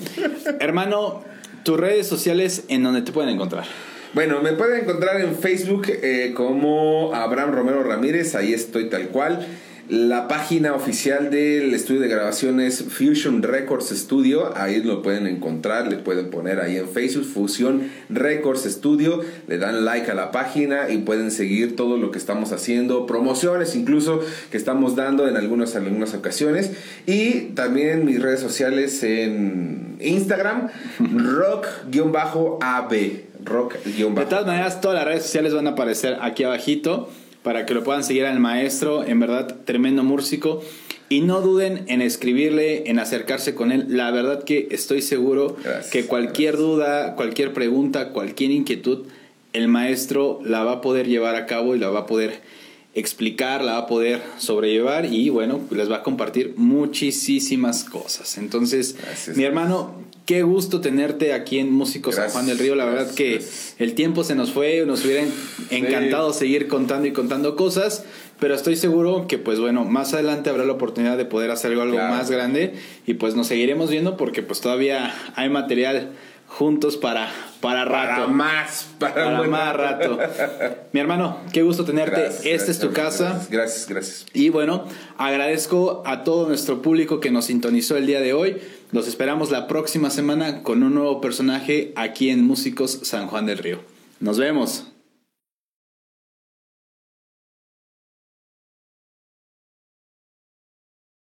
Hermano, 0.61 1.25
tus 1.65 1.81
redes 1.81 2.07
sociales 2.07 2.65
en 2.69 2.83
donde 2.83 3.01
te 3.01 3.11
pueden 3.11 3.31
encontrar. 3.31 3.65
Bueno, 4.13 4.43
me 4.43 4.53
pueden 4.53 4.83
encontrar 4.83 5.21
en 5.23 5.35
Facebook 5.35 5.87
eh, 5.89 6.35
como 6.37 7.15
Abraham 7.15 7.53
Romero 7.53 7.83
Ramírez, 7.83 8.35
ahí 8.35 8.53
estoy 8.53 8.91
tal 8.91 9.09
cual. 9.09 9.47
La 9.89 10.29
página 10.29 10.75
oficial 10.75 11.31
del 11.31 11.75
estudio 11.75 12.01
de 12.01 12.09
grabación 12.09 12.59
es 12.59 12.85
Fusion 12.85 13.43
Records 13.43 13.91
Studio. 13.91 14.57
Ahí 14.57 14.83
lo 14.83 15.03
pueden 15.03 15.27
encontrar, 15.27 15.89
le 15.89 15.99
pueden 15.99 16.31
poner 16.31 16.59
ahí 16.61 16.79
en 16.79 16.89
Facebook 16.89 17.27
Fusion 17.27 17.91
Records 18.09 18.65
Studio. 18.65 19.21
Le 19.47 19.59
dan 19.59 19.85
like 19.85 20.11
a 20.11 20.15
la 20.15 20.31
página 20.31 20.89
y 20.89 20.99
pueden 20.99 21.31
seguir 21.31 21.77
todo 21.77 21.99
lo 21.99 22.11
que 22.13 22.17
estamos 22.17 22.51
haciendo, 22.53 23.05
promociones 23.05 23.77
incluso 23.77 24.23
que 24.51 24.57
estamos 24.57 24.97
dando 24.97 25.29
en 25.29 25.37
algunas, 25.37 25.77
algunas 25.77 26.15
ocasiones. 26.15 26.71
Y 27.05 27.51
también 27.55 28.07
mis 28.07 28.23
redes 28.23 28.41
sociales 28.41 29.03
en 29.03 29.99
Instagram, 30.01 30.71
rock-ab. 30.99 32.95
Rock 33.45 33.75
de 33.85 34.25
todas 34.25 34.47
maneras, 34.47 34.81
todas 34.81 34.97
las 34.97 35.05
redes 35.05 35.25
sociales 35.25 35.53
van 35.53 35.67
a 35.67 35.71
aparecer 35.71 36.17
aquí 36.23 36.45
abajito 36.45 37.11
para 37.45 37.67
que 37.67 37.75
lo 37.75 37.85
puedan 37.85 38.03
seguir 38.03 38.25
al 38.25 38.41
maestro, 38.41 39.05
en 39.05 39.21
verdad 39.21 39.55
tremendo 39.65 40.03
músico. 40.03 40.65
Y 41.11 41.21
no 41.21 41.43
duden 41.43 41.85
en 41.87 42.01
escribirle, 42.01 42.91
en 42.91 42.99
acercarse 42.99 43.55
con 43.55 43.71
él. 43.71 43.85
La 43.91 44.11
verdad 44.11 44.43
que 44.43 44.67
estoy 44.71 45.03
seguro 45.03 45.55
que 45.93 46.07
cualquier 46.07 46.57
duda, 46.57 47.15
cualquier 47.15 47.53
pregunta, 47.53 48.09
cualquier 48.09 48.51
inquietud, 48.51 49.07
el 49.53 49.69
maestro 49.69 50.41
la 50.43 50.65
va 50.65 50.73
a 50.73 50.81
poder 50.81 51.07
llevar 51.07 51.37
a 51.37 51.45
cabo 51.45 51.77
y 51.77 51.79
la 51.79 51.91
va 51.91 52.01
a 52.01 52.07
poder 52.07 52.41
explicar, 52.95 53.63
la 53.63 53.73
va 53.73 53.79
a 53.81 53.87
poder 53.87 54.23
sobrellevar 54.39 55.05
y 55.05 55.29
bueno, 55.29 55.61
les 55.71 55.91
va 55.91 55.97
a 55.97 56.03
compartir 56.03 56.55
muchísimas 56.57 57.85
cosas. 57.85 58.39
Entonces, 58.39 58.97
mi 59.37 59.45
hermano, 59.45 59.95
Qué 60.27 60.43
gusto 60.43 60.81
tenerte 60.81 61.35
aquí 61.35 61.59
en 61.59 61.71
Músicos 61.71 62.15
San 62.15 62.31
Juan 62.31 62.47
del 62.47 62.59
Río. 62.59 62.75
La 62.75 62.87
verdad 62.87 63.13
que 63.15 63.43
el 63.79 63.95
tiempo 63.95 64.25
se 64.25 64.35
nos 64.35 64.53
fue, 64.53 64.87
nos 64.87 65.05
hubiera 65.05 65.23
encantado 65.71 66.33
seguir 66.33 66.67
contando 66.67 67.07
y 67.07 67.13
contando 67.13 67.57
cosas, 67.57 68.07
pero 68.41 68.55
estoy 68.55 68.77
seguro 68.77 69.27
que 69.29 69.37
pues 69.37 69.61
bueno, 69.61 69.85
más 69.85 70.15
adelante 70.15 70.49
habrá 70.49 70.65
la 70.65 70.73
oportunidad 70.73 71.19
de 71.19 71.27
poder 71.27 71.51
hacer 71.51 71.73
algo, 71.73 71.99
más 71.99 72.31
grande 72.31 72.73
y 73.07 73.15
pues 73.15 73.35
nos 73.35 73.49
seguiremos 73.49 73.91
viendo 73.91 74.17
porque 74.17 74.43
pues 74.43 74.63
todavía 74.63 75.15
hay 75.37 75.51
material 75.51 76.13
juntos 76.47 76.97
para, 76.97 77.31
para 77.61 77.85
rato. 77.85 78.23
Para 78.23 78.27
más, 78.29 78.89
para, 78.99 79.43
más 79.43 79.77
rato. 79.77 80.19
Mi 80.93 81.01
hermano, 81.01 81.39
qué 81.53 81.63
gusto 81.63 81.85
tenerte. 81.85 82.29
Esta 82.45 82.71
es 82.71 82.79
tu 82.79 82.93
casa. 82.93 83.45
Gracias, 83.51 83.89
gracias. 83.89 84.27
Y 84.33 84.51
bueno, 84.51 84.85
agradezco 85.19 86.03
a 86.07 86.23
todo 86.23 86.47
nuestro 86.47 86.81
público 86.81 87.21
que 87.21 87.31
nos 87.31 87.47
sintonizó 87.47 87.97
el 87.97 88.07
día 88.07 88.21
de 88.21 88.33
hoy. 88.33 88.57
Los 88.95 89.09
esperamos 89.09 89.51
la 89.51 89.67
próxima 89.67 90.09
semana 90.09 90.63
con 90.63 90.85
un 90.85 90.95
nuevo 90.95 91.21
personaje 91.21 91.93
aquí 91.97 92.31
en 92.31 92.47
Músicos 92.47 93.01
San 93.03 93.27
Juan 93.27 93.45
del 93.45 93.59
Río. 93.59 93.81
Nos 94.21 94.39
vemos. 94.39 94.94